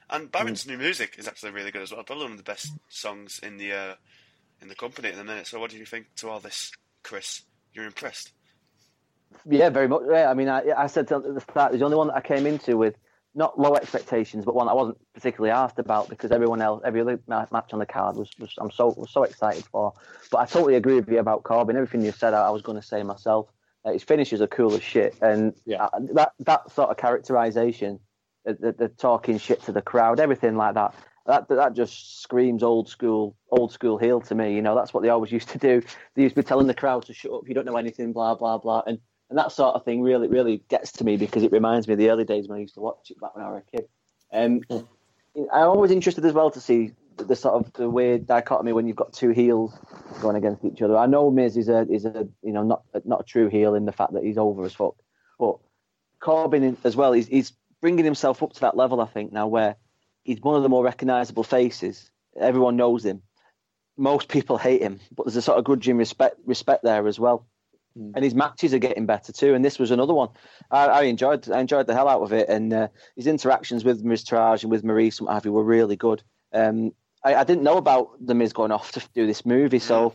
And 0.09 0.31
Baron's 0.31 0.67
new 0.67 0.77
music 0.77 1.15
is 1.19 1.29
actually 1.29 1.53
really 1.53 1.71
good 1.71 1.83
as 1.83 1.93
well. 1.93 2.03
Probably 2.03 2.25
one 2.25 2.33
of 2.33 2.39
the 2.39 2.45
best 2.45 2.73
songs 2.89 3.41
in 3.43 3.59
the 3.59 3.73
uh, 3.73 3.95
in 4.61 4.69
the 4.69 4.75
company 4.75 5.09
at 5.09 5.17
the 5.17 5.25
minute. 5.25 5.47
So, 5.47 5.61
what 5.61 5.71
do 5.71 5.79
you 5.79 5.87
think 5.87 6.07
to 6.17 6.29
all 6.29 6.41
this, 6.41 6.73
Chris? 7.03 7.43
You're 7.73 7.87
impressed? 7.87 8.33
Yeah, 9.49 9.71
very 9.71 9.87
much. 9.87 10.03
Yeah, 10.11 10.29
I 10.29 10.35
mean, 10.35 10.49
I, 10.49 10.63
I 10.77 10.87
said 10.89 11.11
at 11.13 11.23
the 11.23 11.41
start, 11.41 11.73
the 11.73 11.85
only 11.85 11.97
one 11.97 12.09
that 12.09 12.17
I 12.17 12.21
came 12.21 12.47
into 12.47 12.77
with 12.77 12.97
not 13.35 13.59
low 13.59 13.77
expectations, 13.77 14.45
but 14.45 14.55
one 14.55 14.69
I 14.69 14.73
wasn't 14.73 14.99
particularly 15.15 15.53
asked 15.53 15.79
about 15.79 16.09
because 16.09 16.33
everyone 16.33 16.61
else, 16.61 16.83
every 16.85 17.01
other 17.01 17.21
match 17.29 17.73
on 17.73 17.79
the 17.79 17.87
card 17.87 18.17
was, 18.17 18.29
was 18.39 18.53
I'm 18.59 18.73
so 18.73 18.93
was 18.97 19.11
so 19.11 19.23
excited 19.23 19.65
for. 19.67 19.93
But 20.31 20.39
I 20.39 20.47
totally 20.47 20.75
agree 20.75 20.97
with 20.97 21.09
you 21.09 21.21
about 21.21 21.45
Corbin. 21.45 21.77
Everything 21.77 22.03
you 22.03 22.13
said, 22.13 22.35
I, 22.35 22.49
I 22.49 22.51
was 22.51 22.63
going 22.63 22.81
to 22.81 22.87
say 22.87 23.03
myself. 23.03 23.47
His 23.85 24.03
finishes 24.03 24.41
are 24.43 24.47
cool 24.47 24.75
as 24.75 24.83
shit, 24.83 25.15
and 25.23 25.55
Yeah. 25.65 25.89
that 26.15 26.33
that 26.41 26.71
sort 26.71 26.91
of 26.91 26.97
characterization, 26.97 27.99
the, 28.45 28.55
the, 28.55 28.73
the 28.73 28.89
talking 28.89 29.39
shit 29.39 29.63
to 29.63 29.73
the 29.73 29.83
crowd, 29.83 30.21
everything 30.21 30.57
like 30.57 30.75
that. 30.75 30.95
That 31.27 31.49
that 31.49 31.75
just 31.75 32.23
screams 32.23 32.63
old 32.63 32.89
school, 32.89 33.37
old 33.51 33.73
school 33.73 33.97
heel 33.99 34.21
to 34.23 34.35
me. 34.35 34.55
You 34.55 34.63
know, 34.63 34.75
that's 34.75 34.93
what 34.93 35.03
they 35.03 35.09
always 35.09 35.33
used 35.33 35.49
to 35.51 35.59
do. 35.59 35.83
They 36.15 36.23
used 36.23 36.35
to 36.35 36.43
be 36.43 36.47
telling 36.47 36.67
the 36.67 36.75
crowd 36.75 37.05
to 37.07 37.15
shut 37.15 37.33
up. 37.33 37.49
You 37.49 37.55
don't 37.55 37.67
know 37.67 37.77
anything, 37.77 38.13
blah 38.13 38.35
blah 38.35 38.59
blah, 38.59 38.83
and 38.87 38.99
and 39.31 39.39
that 39.39 39.53
sort 39.53 39.75
of 39.77 39.85
thing 39.85 40.03
really 40.03 40.29
really 40.29 40.63
gets 40.69 40.93
to 40.93 41.05
me 41.05 41.17
because 41.17 41.43
it 41.43 41.53
reminds 41.53 41.87
me 41.89 41.93
of 41.95 41.99
the 41.99 42.11
early 42.11 42.25
days 42.25 42.49
when 42.49 42.59
I 42.59 42.61
used 42.61 42.75
to 42.75 42.81
watch 42.81 43.11
it 43.11 43.21
back 43.21 43.35
when 43.35 43.45
I 43.45 43.51
was 43.51 43.63
a 43.67 43.77
kid. 43.77 43.89
Um, 44.33 44.61
I'm 45.53 45.69
always 45.69 45.91
interested 45.91 46.25
as 46.25 46.33
well 46.33 46.51
to 46.51 46.61
see 46.61 46.93
the, 47.25 47.37
sort 47.37 47.55
of 47.55 47.73
the 47.75 47.89
weird 47.89 48.27
dichotomy 48.27 48.73
when 48.73 48.87
you've 48.87 48.97
got 48.97 49.13
two 49.13 49.31
heels 49.31 49.77
going 50.21 50.37
against 50.37 50.65
each 50.65 50.83
other. 50.83 50.97
I 50.97 51.07
know 51.07 51.31
Miz 51.31 51.57
is 51.57 51.69
a 51.69 51.87
is 51.91 52.05
a 52.05 52.29
you 52.43 52.53
know 52.53 52.63
not 52.63 52.83
not 53.05 53.21
a 53.21 53.25
true 53.25 53.49
heel 53.49 53.75
in 53.75 53.85
the 53.85 53.93
fact 53.93 54.13
that 54.15 54.25
he's 54.25 54.39
over 54.39 54.65
as 54.65 54.75
fuck, 54.75 54.95
but 55.39 55.57
Corbin 56.21 56.77
as 56.85 56.97
well. 56.97 57.13
He's 57.13 57.27
he's 57.27 57.53
bringing 57.81 58.05
himself 58.05 58.43
up 58.43 58.53
to 58.55 58.61
that 58.61 58.77
level. 58.77 59.01
I 59.01 59.07
think 59.07 59.33
now 59.33 59.47
where 59.47 59.77
he's 60.25 60.41
one 60.41 60.57
of 60.57 60.63
the 60.63 60.69
more 60.69 60.85
recognisable 60.85 61.45
faces. 61.45 62.11
Everyone 62.39 62.77
knows 62.77 63.05
him. 63.05 63.23
Most 63.97 64.29
people 64.29 64.57
hate 64.57 64.83
him, 64.83 65.01
but 65.15 65.27
there's 65.27 65.37
a 65.37 65.43
sort 65.43 65.59
of 65.59 65.65
grudging 65.65 65.97
respect 65.97 66.37
respect 66.45 66.85
there 66.85 67.07
as 67.07 67.19
well. 67.19 67.47
Mm. 67.99 68.13
And 68.15 68.25
his 68.25 68.35
matches 68.35 68.73
are 68.73 68.79
getting 68.79 69.07
better 69.07 69.33
too. 69.33 69.55
And 69.55 69.65
this 69.65 69.79
was 69.79 69.91
another 69.91 70.15
one. 70.15 70.29
I, 70.71 70.87
I 70.87 71.03
enjoyed 71.03 71.51
I 71.51 71.61
enjoyed 71.61 71.87
the 71.87 71.95
hell 71.95 72.09
out 72.09 72.23
of 72.23 72.33
it. 72.33 72.49
And 72.49 72.73
uh, 72.73 72.89
his 73.17 73.27
interactions 73.27 73.85
with 73.85 74.05
Miztourage 74.05 74.63
and 74.63 74.71
with 74.71 74.85
Marie, 74.85 75.07
and 75.07 75.27
what 75.27 75.35
have 75.35 75.45
you 75.45 75.53
were 75.53 75.65
really 75.65 75.97
good. 75.97 76.23
Um, 76.53 76.93
I, 77.25 77.35
I 77.35 77.45
didn't 77.45 77.63
know 77.63 77.77
about 77.77 78.11
the 78.25 78.35
Miz 78.35 78.53
going 78.53 78.73
off 78.73 78.93
to 78.93 79.03
do 79.15 79.27
this 79.27 79.45
movie, 79.45 79.79
so 79.79 80.15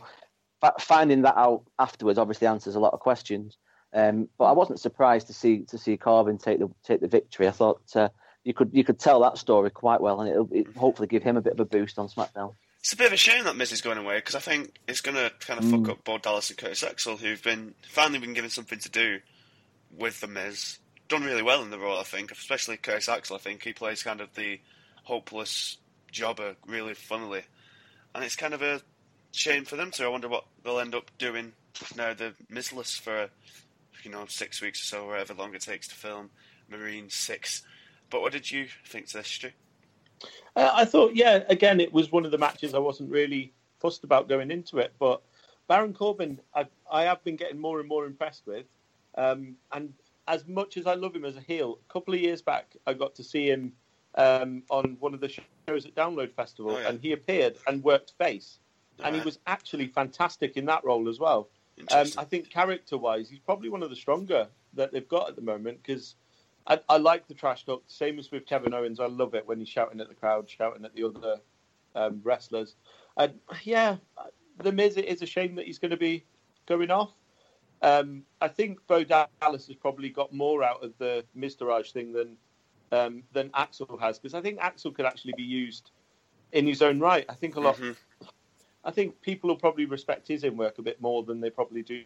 finding 0.80 1.22
that 1.22 1.36
out 1.36 1.64
afterwards 1.78 2.18
obviously 2.18 2.46
answers 2.46 2.74
a 2.74 2.80
lot 2.80 2.92
of 2.92 3.00
questions. 3.00 3.56
Um, 3.92 4.28
but 4.36 4.44
I 4.44 4.52
wasn't 4.52 4.80
surprised 4.80 5.28
to 5.28 5.32
see 5.32 5.60
to 5.68 5.78
see 5.78 5.96
Corbin 5.96 6.38
take 6.38 6.58
the 6.58 6.68
take 6.84 7.00
the 7.00 7.08
victory. 7.08 7.48
I 7.48 7.52
thought 7.52 7.80
uh, 7.94 8.08
you 8.44 8.52
could 8.52 8.70
you 8.72 8.84
could 8.84 8.98
tell 8.98 9.20
that 9.20 9.38
story 9.38 9.70
quite 9.70 10.00
well, 10.00 10.20
and 10.20 10.30
it'll 10.30 10.48
it 10.52 10.66
hopefully 10.76 11.08
give 11.08 11.22
him 11.22 11.36
a 11.36 11.40
bit 11.40 11.54
of 11.54 11.60
a 11.60 11.64
boost 11.64 11.98
on 11.98 12.08
SmackDown. 12.08 12.54
It's 12.80 12.92
a 12.92 12.96
bit 12.96 13.08
of 13.08 13.12
a 13.12 13.16
shame 13.16 13.44
that 13.44 13.56
Miz 13.56 13.72
is 13.72 13.80
going 13.80 13.98
away 13.98 14.18
because 14.18 14.34
I 14.34 14.40
think 14.40 14.78
it's 14.86 15.00
going 15.00 15.16
to 15.16 15.32
kind 15.40 15.58
of 15.58 15.68
fuck 15.68 15.88
up 15.88 16.04
Bo 16.04 16.18
Dallas 16.18 16.50
and 16.50 16.58
Curtis 16.58 16.84
Axel, 16.84 17.16
who've 17.16 17.42
been 17.42 17.74
finally 17.88 18.20
been 18.20 18.34
given 18.34 18.50
something 18.50 18.78
to 18.78 18.90
do 18.90 19.18
with 19.90 20.20
the 20.20 20.28
Miz. 20.28 20.78
Done 21.08 21.24
really 21.24 21.42
well 21.42 21.62
in 21.62 21.70
the 21.70 21.78
role, 21.78 21.98
I 21.98 22.04
think, 22.04 22.30
especially 22.30 22.76
Curtis 22.76 23.08
Axel. 23.08 23.36
I 23.36 23.40
think 23.40 23.62
he 23.62 23.72
plays 23.72 24.02
kind 24.02 24.20
of 24.20 24.34
the 24.34 24.60
hopeless 25.04 25.78
jobber 26.10 26.56
really 26.66 26.94
funnily, 26.94 27.42
and 28.14 28.24
it's 28.24 28.36
kind 28.36 28.54
of 28.54 28.62
a 28.62 28.80
shame 29.32 29.64
for 29.64 29.76
them 29.76 29.90
too. 29.90 30.04
I 30.04 30.08
wonder 30.08 30.28
what 30.28 30.44
they'll 30.64 30.80
end 30.80 30.94
up 30.94 31.10
doing 31.18 31.52
now 31.96 32.14
they're 32.14 32.34
Mizless 32.50 32.98
for 32.98 33.28
you 34.02 34.10
know 34.10 34.24
six 34.28 34.60
weeks 34.62 34.82
or 34.82 34.86
so, 34.86 35.04
or 35.04 35.14
however 35.14 35.34
long 35.34 35.54
it 35.54 35.62
takes 35.62 35.88
to 35.88 35.94
film 35.94 36.30
Marine 36.68 37.10
Six. 37.10 37.62
But 38.10 38.20
what 38.20 38.32
did 38.32 38.50
you 38.50 38.66
think 38.86 39.08
to 39.08 39.18
this, 39.18 39.28
Stu? 39.28 39.50
Uh, 40.54 40.70
I 40.72 40.84
thought, 40.84 41.14
yeah, 41.14 41.42
again, 41.48 41.80
it 41.80 41.92
was 41.92 42.10
one 42.10 42.24
of 42.24 42.30
the 42.30 42.38
matches 42.38 42.72
I 42.72 42.78
wasn't 42.78 43.10
really 43.10 43.52
fussed 43.80 44.04
about 44.04 44.28
going 44.28 44.50
into 44.50 44.78
it. 44.78 44.94
But 44.98 45.20
Baron 45.68 45.92
Corbin, 45.92 46.40
I, 46.54 46.66
I 46.90 47.02
have 47.02 47.22
been 47.24 47.36
getting 47.36 47.58
more 47.58 47.80
and 47.80 47.88
more 47.88 48.06
impressed 48.06 48.46
with. 48.46 48.66
Um, 49.16 49.56
and 49.72 49.92
as 50.28 50.46
much 50.46 50.76
as 50.76 50.86
I 50.86 50.94
love 50.94 51.14
him 51.14 51.24
as 51.24 51.36
a 51.36 51.40
heel, 51.40 51.78
a 51.88 51.92
couple 51.92 52.14
of 52.14 52.20
years 52.20 52.40
back, 52.40 52.76
I 52.86 52.94
got 52.94 53.14
to 53.16 53.24
see 53.24 53.50
him 53.50 53.72
um, 54.16 54.62
on 54.70 54.96
one 55.00 55.14
of 55.14 55.20
the 55.20 55.28
shows 55.68 55.86
at 55.86 55.94
Download 55.94 56.32
Festival, 56.32 56.72
Oh, 56.72 56.78
yeah. 56.78 56.88
and 56.88 57.00
he 57.00 57.12
appeared 57.12 57.56
and 57.66 57.82
worked 57.82 58.12
face. 58.18 58.58
And 59.04 59.14
he 59.14 59.20
was 59.20 59.38
actually 59.46 59.88
fantastic 59.88 60.56
in 60.56 60.64
that 60.66 60.82
role 60.84 61.08
as 61.08 61.18
well. 61.20 61.50
Um, 61.92 62.06
I 62.16 62.24
think 62.24 62.48
character-wise, 62.48 63.28
he's 63.28 63.40
probably 63.40 63.68
one 63.68 63.82
of 63.82 63.90
the 63.90 63.96
stronger 63.96 64.48
that 64.72 64.90
they've 64.92 65.06
got 65.06 65.28
at 65.28 65.36
the 65.36 65.42
moment 65.42 65.82
because 65.82 66.14
I, 66.66 66.80
I 66.88 66.96
like 66.96 67.28
the 67.28 67.34
trash 67.34 67.66
talk. 67.66 67.82
Same 67.88 68.18
as 68.18 68.30
with 68.32 68.46
Kevin 68.46 68.72
Owens, 68.72 68.98
I 68.98 69.06
love 69.06 69.34
it 69.34 69.46
when 69.46 69.58
he's 69.58 69.68
shouting 69.68 70.00
at 70.00 70.08
the 70.08 70.14
crowd, 70.14 70.48
shouting 70.48 70.84
at 70.86 70.94
the 70.94 71.04
other 71.04 71.36
um, 71.94 72.20
wrestlers. 72.24 72.76
And 73.18 73.34
yeah, 73.64 73.96
the 74.62 74.72
Miz. 74.72 74.96
It 74.96 75.04
is 75.04 75.20
a 75.20 75.26
shame 75.26 75.54
that 75.56 75.66
he's 75.66 75.78
going 75.78 75.90
to 75.90 75.96
be 75.98 76.24
going 76.66 76.90
off. 76.90 77.12
Um, 77.82 78.22
I 78.40 78.48
think 78.48 78.78
Bo 78.86 79.04
Dallas 79.04 79.66
has 79.66 79.76
probably 79.76 80.08
got 80.08 80.32
more 80.32 80.62
out 80.64 80.82
of 80.82 80.94
the 80.96 81.24
Mr. 81.36 81.66
Raj 81.66 81.92
thing 81.92 82.12
than 82.12 82.38
um, 82.92 83.22
than 83.32 83.50
Axel 83.54 83.96
has 83.98 84.18
because 84.18 84.34
I 84.34 84.40
think 84.40 84.58
Axel 84.60 84.90
could 84.92 85.06
actually 85.06 85.34
be 85.36 85.42
used 85.42 85.90
in 86.52 86.66
his 86.66 86.82
own 86.82 87.00
right. 87.00 87.24
I 87.28 87.34
think 87.34 87.56
a 87.56 87.60
lot. 87.60 87.76
Mhm. 87.76 87.96
I 88.84 88.90
think 88.92 89.20
people 89.20 89.48
will 89.48 89.56
probably 89.56 89.84
respect 89.84 90.28
his 90.28 90.44
in 90.44 90.56
work 90.56 90.78
a 90.78 90.82
bit 90.82 91.00
more 91.00 91.24
than 91.24 91.40
they 91.40 91.50
probably 91.50 91.82
do 91.82 92.04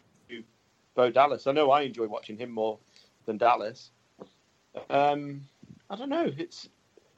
Bo 0.95 1.11
Dallas. 1.11 1.45
I 1.47 1.51
know 1.51 1.69
I 1.71 1.81
enjoy 1.83 2.07
watching 2.07 2.37
him 2.37 2.49
more 2.51 2.79
than 3.25 3.37
Dallas. 3.37 3.91
Um, 4.89 5.47
I 5.89 5.95
don't 5.95 6.09
know. 6.09 6.31
It's 6.37 6.69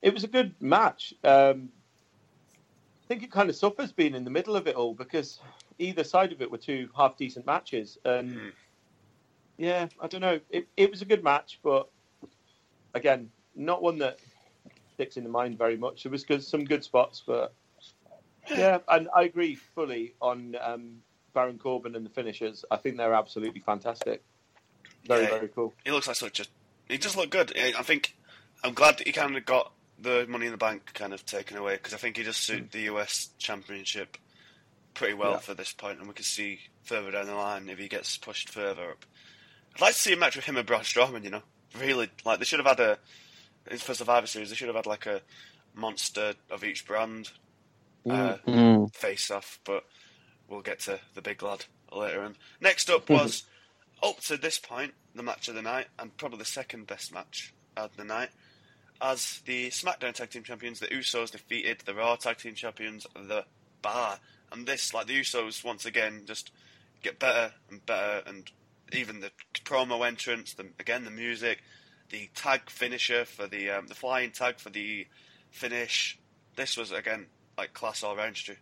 it 0.02 0.14
was 0.14 0.24
a 0.24 0.28
good 0.28 0.54
match. 0.62 1.14
Um, 1.24 1.72
I 3.04 3.08
think 3.08 3.24
it 3.24 3.32
kind 3.32 3.50
of 3.50 3.56
suffers 3.56 3.92
being 3.92 4.16
in 4.16 4.24
the 4.26 4.30
middle 4.30 4.56
of 4.56 4.68
it 4.68 4.76
all 4.76 4.94
because 4.94 5.40
either 5.80 6.04
side 6.04 6.32
of 6.34 6.42
it 6.42 6.52
were 6.52 6.58
two 6.58 6.90
half 6.96 7.16
decent 7.18 7.46
matches, 7.46 7.98
and 8.06 8.36
Mm. 8.36 8.52
yeah, 9.58 9.88
I 10.00 10.08
don't 10.08 10.22
know. 10.22 10.40
It 10.50 10.68
it 10.76 10.90
was 10.92 11.02
a 11.02 11.06
good 11.06 11.24
match, 11.24 11.60
but 11.64 11.90
again, 12.94 13.32
not 13.56 13.82
one 13.82 14.00
that 14.00 14.20
sticks 14.94 15.18
in 15.18 15.24
the 15.24 15.30
mind 15.30 15.58
very 15.58 15.78
much. 15.78 16.04
There 16.04 16.12
was 16.12 16.24
good, 16.24 16.44
some 16.44 16.66
good 16.66 16.84
spots, 16.84 17.24
but 17.26 17.54
yeah, 18.50 18.80
and 18.88 19.08
I 19.16 19.24
agree 19.24 19.56
fully 19.56 20.14
on 20.22 20.56
um, 20.62 20.98
Baron 21.34 21.58
Corbin 21.58 21.96
and 21.96 22.06
the 22.06 22.10
finishers. 22.10 22.66
I 22.70 22.78
think 22.78 22.98
they're 22.98 23.14
absolutely 23.14 23.62
fantastic. 23.62 24.24
Very 25.06 25.24
Yeah. 25.24 25.30
very 25.32 25.48
cool. 25.50 25.74
He 25.84 25.92
looks 25.92 26.08
like 26.08 26.16
such 26.16 26.40
a. 26.40 26.46
He 26.90 26.98
just 26.98 27.16
looked 27.18 27.32
good. 27.32 27.54
I 27.58 27.74
I 27.80 27.84
think 27.84 28.16
I'm 28.64 28.74
glad 28.74 28.98
that 28.98 29.08
he 29.08 29.14
kind 29.14 29.36
of 29.36 29.46
got 29.46 29.72
the 30.00 30.26
Money 30.28 30.46
in 30.48 30.52
the 30.52 30.58
Bank 30.58 30.92
kind 30.94 31.14
of 31.14 31.26
taken 31.26 31.58
away 31.58 31.76
because 31.76 31.94
I 31.94 31.98
think 31.98 32.18
he 32.18 32.24
just 32.24 32.42
suited 32.42 32.72
the 32.72 32.82
US 32.94 33.30
Championship 33.38 34.18
pretty 34.94 35.14
well 35.14 35.32
Yeah. 35.32 35.38
for 35.40 35.54
this 35.54 35.72
point, 35.74 36.00
and 36.00 36.08
we 36.08 36.14
can 36.14 36.24
see 36.26 36.60
further 36.84 37.12
down 37.12 37.26
the 37.28 37.36
line 37.36 37.70
if 37.70 37.80
he 37.80 37.88
gets 37.88 38.18
pushed 38.18 38.50
further 38.50 38.92
up. 38.92 39.06
I'd 39.76 39.82
like 39.82 39.94
to 39.94 40.00
see 40.00 40.14
a 40.14 40.18
match 40.18 40.36
with 40.36 40.46
him 40.46 40.58
and 40.58 40.68
Braun 40.68 40.82
Strowman. 40.82 41.24
You 41.24 41.32
know, 41.32 41.44
really, 41.80 42.10
like 42.26 42.40
they 42.40 42.46
should 42.46 42.60
have 42.60 42.78
had 42.78 42.80
a 42.80 43.00
for 43.78 43.94
Survivor 43.94 44.28
Series. 44.28 44.50
They 44.50 44.56
should 44.56 44.68
have 44.68 44.76
had 44.76 44.86
like 44.86 45.06
a 45.06 45.22
monster 45.74 46.34
of 46.50 46.64
each 46.64 46.86
brand 46.86 47.32
uh, 48.10 48.38
Mm. 48.46 48.94
face 48.94 49.32
off, 49.32 49.60
but 49.64 49.86
we'll 50.48 50.62
get 50.62 50.82
to 50.82 51.00
the 51.16 51.22
big 51.22 51.42
lad 51.42 51.66
later 51.92 52.22
on. 52.22 52.36
Next 52.60 52.90
up 52.90 53.10
was 53.10 53.44
up 54.02 54.20
to 54.22 54.38
this 54.38 54.60
point 54.60 54.94
the 55.16 55.24
match 55.24 55.48
of 55.48 55.56
the 55.56 55.62
night, 55.62 55.88
and 56.00 56.16
probably 56.18 56.40
the 56.40 56.46
second 56.46 56.88
best 56.88 57.14
match 57.14 57.54
of 57.78 57.96
the 57.98 58.04
night, 58.04 58.30
as 59.02 59.42
the 59.46 59.70
SmackDown 59.70 60.14
Tag 60.14 60.30
Team 60.32 60.44
Champions, 60.44 60.80
the 60.80 60.88
Usos 60.88 61.32
defeated 61.32 61.82
the 61.86 61.94
Raw 61.94 62.16
Tag 62.16 62.38
Team 62.38 62.56
Champions, 62.56 63.06
the 63.16 63.46
Bar, 63.82 64.20
and 64.52 64.66
this 64.66 64.94
like 64.94 65.08
the 65.08 65.20
Usos 65.20 65.64
once 65.64 65.86
again 65.86 66.24
just 66.26 66.52
get 67.02 67.20
better 67.20 67.54
and 67.70 67.86
better, 67.86 68.24
and 68.28 68.50
even 68.92 69.20
the 69.22 69.32
promo 69.66 70.06
entrance, 70.06 70.54
the 70.54 70.66
again 70.80 71.04
the 71.06 71.12
music, 71.12 71.62
the 72.14 72.30
tag 72.36 72.70
finisher 72.70 73.26
for 73.26 73.48
the 73.48 73.72
um, 73.72 73.88
the 73.88 73.96
flying 73.96 74.32
tag 74.32 74.60
for 74.60 74.70
the 74.70 75.08
finish. 75.50 76.20
This 76.56 76.78
was 76.78 76.92
again 76.92 77.26
like 77.58 77.74
class 77.74 78.04
all 78.04 78.16
round, 78.16 78.38
Stu. 78.38 78.56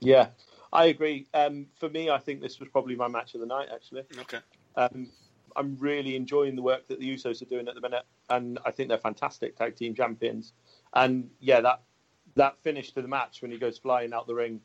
Yeah, 0.00 0.28
I 0.72 0.86
agree. 0.86 1.26
Um, 1.34 1.66
for 1.78 1.90
me, 1.90 2.08
I 2.10 2.18
think 2.18 2.40
this 2.40 2.58
was 2.58 2.70
probably 2.70 2.96
my 2.96 3.06
match 3.06 3.34
of 3.34 3.40
the 3.40 3.46
night. 3.46 3.68
Actually, 3.72 4.04
Okay. 4.18 4.38
um, 4.76 5.10
I'm 5.54 5.76
really 5.78 6.16
enjoying 6.16 6.56
the 6.56 6.62
work 6.62 6.88
that 6.88 6.98
the 6.98 7.14
Usos 7.14 7.42
are 7.42 7.44
doing 7.44 7.68
at 7.68 7.74
the 7.74 7.82
minute, 7.82 8.04
and 8.30 8.58
I 8.64 8.70
think 8.70 8.88
they're 8.88 8.98
fantastic 8.98 9.56
tag 9.56 9.76
team 9.76 9.94
champions. 9.94 10.54
And 10.94 11.30
yeah, 11.40 11.60
that 11.60 11.82
that 12.36 12.58
finish 12.62 12.92
to 12.92 13.02
the 13.02 13.08
match 13.08 13.42
when 13.42 13.50
he 13.50 13.58
goes 13.58 13.76
flying 13.76 14.14
out 14.14 14.26
the 14.26 14.34
ring, 14.34 14.60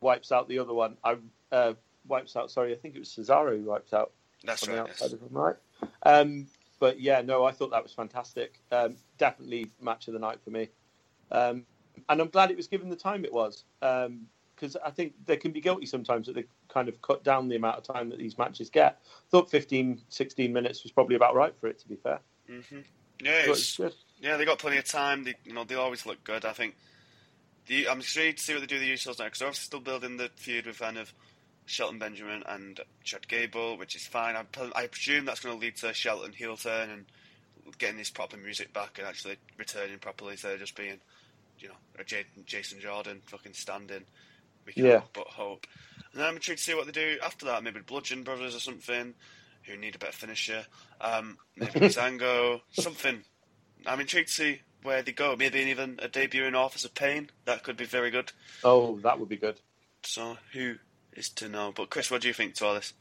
wipes 0.00 0.32
out 0.32 0.48
the 0.48 0.58
other 0.58 0.72
one. 0.72 0.96
I 1.04 1.16
uh, 1.52 1.74
wipes 2.08 2.34
out. 2.34 2.50
Sorry, 2.50 2.72
I 2.72 2.76
think 2.76 2.96
it 2.96 2.98
was 3.00 3.10
Cesaro 3.10 3.58
who 3.58 3.64
wipes 3.64 3.92
out 3.92 4.12
That's 4.42 4.62
on 4.62 4.70
the 4.70 4.80
right. 4.80 4.90
outside 4.90 5.04
Yes. 5.04 5.12
of 5.12 5.20
him, 5.20 5.28
right? 5.32 5.56
Um, 6.02 6.46
but 6.78 7.00
yeah, 7.00 7.22
no, 7.22 7.44
I 7.44 7.52
thought 7.52 7.70
that 7.70 7.82
was 7.82 7.92
fantastic. 7.92 8.60
Um, 8.70 8.96
definitely 9.18 9.70
match 9.80 10.08
of 10.08 10.14
the 10.14 10.20
night 10.20 10.38
for 10.42 10.50
me. 10.50 10.68
Um, 11.30 11.64
and 12.08 12.20
I'm 12.20 12.28
glad 12.28 12.50
it 12.50 12.56
was 12.56 12.66
given 12.66 12.88
the 12.88 12.96
time 12.96 13.24
it 13.24 13.32
was. 13.32 13.64
Because 13.80 14.76
I 14.84 14.90
think 14.90 15.14
they 15.24 15.36
can 15.36 15.52
be 15.52 15.60
guilty 15.60 15.86
sometimes 15.86 16.26
that 16.26 16.34
they 16.34 16.44
kind 16.68 16.88
of 16.88 17.00
cut 17.02 17.24
down 17.24 17.48
the 17.48 17.56
amount 17.56 17.78
of 17.78 17.84
time 17.84 18.10
that 18.10 18.18
these 18.18 18.38
matches 18.38 18.70
get. 18.70 19.00
thought 19.30 19.50
15, 19.50 20.02
16 20.08 20.52
minutes 20.52 20.82
was 20.82 20.92
probably 20.92 21.16
about 21.16 21.34
right 21.34 21.54
for 21.58 21.68
it, 21.68 21.78
to 21.80 21.88
be 21.88 21.96
fair. 21.96 22.20
hmm 22.46 22.80
Yeah, 23.20 23.42
But 23.46 23.58
it's, 23.58 23.78
it's 23.80 23.96
yeah, 24.20 24.36
they 24.36 24.44
got 24.44 24.58
plenty 24.58 24.78
of 24.78 24.84
time. 24.84 25.24
They, 25.24 25.34
you 25.44 25.52
know, 25.52 25.64
they 25.64 25.74
always 25.74 26.06
look 26.06 26.22
good. 26.24 26.44
I 26.44 26.52
think. 26.52 26.76
The, 27.66 27.88
I'm 27.88 27.98
intrigued 27.98 28.38
to 28.38 28.44
see 28.44 28.52
what 28.54 28.60
they 28.60 28.66
do 28.66 28.76
with 28.76 28.84
the 28.84 28.92
Usos 28.92 29.18
now 29.18 29.24
because 29.24 29.40
they're 29.40 29.48
obviously 29.48 29.66
still 29.66 29.80
building 29.80 30.16
the 30.18 30.30
feud 30.36 30.66
with 30.66 30.78
kind 30.78 30.98
of 30.98 31.12
Shelton 31.66 31.98
Benjamin 31.98 32.42
and 32.46 32.80
Chad 33.04 33.28
Gable, 33.28 33.76
which 33.76 33.94
is 33.96 34.06
fine. 34.06 34.36
I, 34.36 34.44
I 34.74 34.86
presume 34.86 35.24
that's 35.24 35.40
going 35.40 35.54
to 35.56 35.60
lead 35.60 35.76
to 35.78 35.92
Shelton 35.92 36.32
heel 36.32 36.56
turn 36.56 36.90
and 36.90 37.04
getting 37.78 37.98
his 37.98 38.10
proper 38.10 38.36
music 38.36 38.72
back 38.72 38.98
and 38.98 39.06
actually 39.06 39.36
returning 39.58 39.98
properly 39.98 40.32
instead 40.32 40.54
of 40.54 40.60
just 40.60 40.76
being, 40.76 41.00
you 41.58 41.68
know, 41.68 41.74
a 41.98 42.04
J- 42.04 42.24
Jason 42.44 42.80
Jordan 42.80 43.20
fucking 43.26 43.52
standing. 43.54 44.04
We 44.64 44.72
can 44.72 44.84
Yeah. 44.84 45.02
but 45.12 45.26
hope. 45.26 45.66
And 46.12 46.20
then 46.20 46.28
I'm 46.28 46.36
intrigued 46.36 46.58
to 46.60 46.64
see 46.64 46.74
what 46.74 46.86
they 46.86 46.92
do 46.92 47.18
after 47.24 47.46
that. 47.46 47.62
Maybe 47.62 47.80
Bludgeon 47.80 48.22
Brothers 48.22 48.54
or 48.54 48.60
something, 48.60 49.14
who 49.64 49.76
need 49.76 49.96
a 49.96 49.98
better 49.98 50.12
finisher. 50.12 50.64
Um, 51.00 51.36
maybe 51.56 51.70
Zango, 51.80 52.60
something. 52.72 53.22
I'm 53.84 54.00
intrigued 54.00 54.28
to 54.28 54.34
see 54.34 54.60
where 54.82 55.02
they 55.02 55.12
go. 55.12 55.34
Maybe 55.36 55.58
even 55.60 55.98
a 56.00 56.08
debut 56.08 56.44
in 56.44 56.54
Authors 56.54 56.84
of 56.84 56.94
Pain. 56.94 57.30
That 57.44 57.64
could 57.64 57.76
be 57.76 57.84
very 57.84 58.10
good. 58.10 58.30
Oh, 58.62 58.98
that 59.00 59.18
would 59.18 59.28
be 59.28 59.36
good. 59.36 59.60
So 60.04 60.38
who 60.52 60.76
is 61.16 61.28
to 61.30 61.48
know? 61.48 61.72
But 61.74 61.90
Chris, 61.90 62.10
what 62.10 62.22
do 62.22 62.28
you 62.28 62.34
think 62.34 62.54
to 62.56 62.66
all 62.66 62.74
this? 62.74 62.92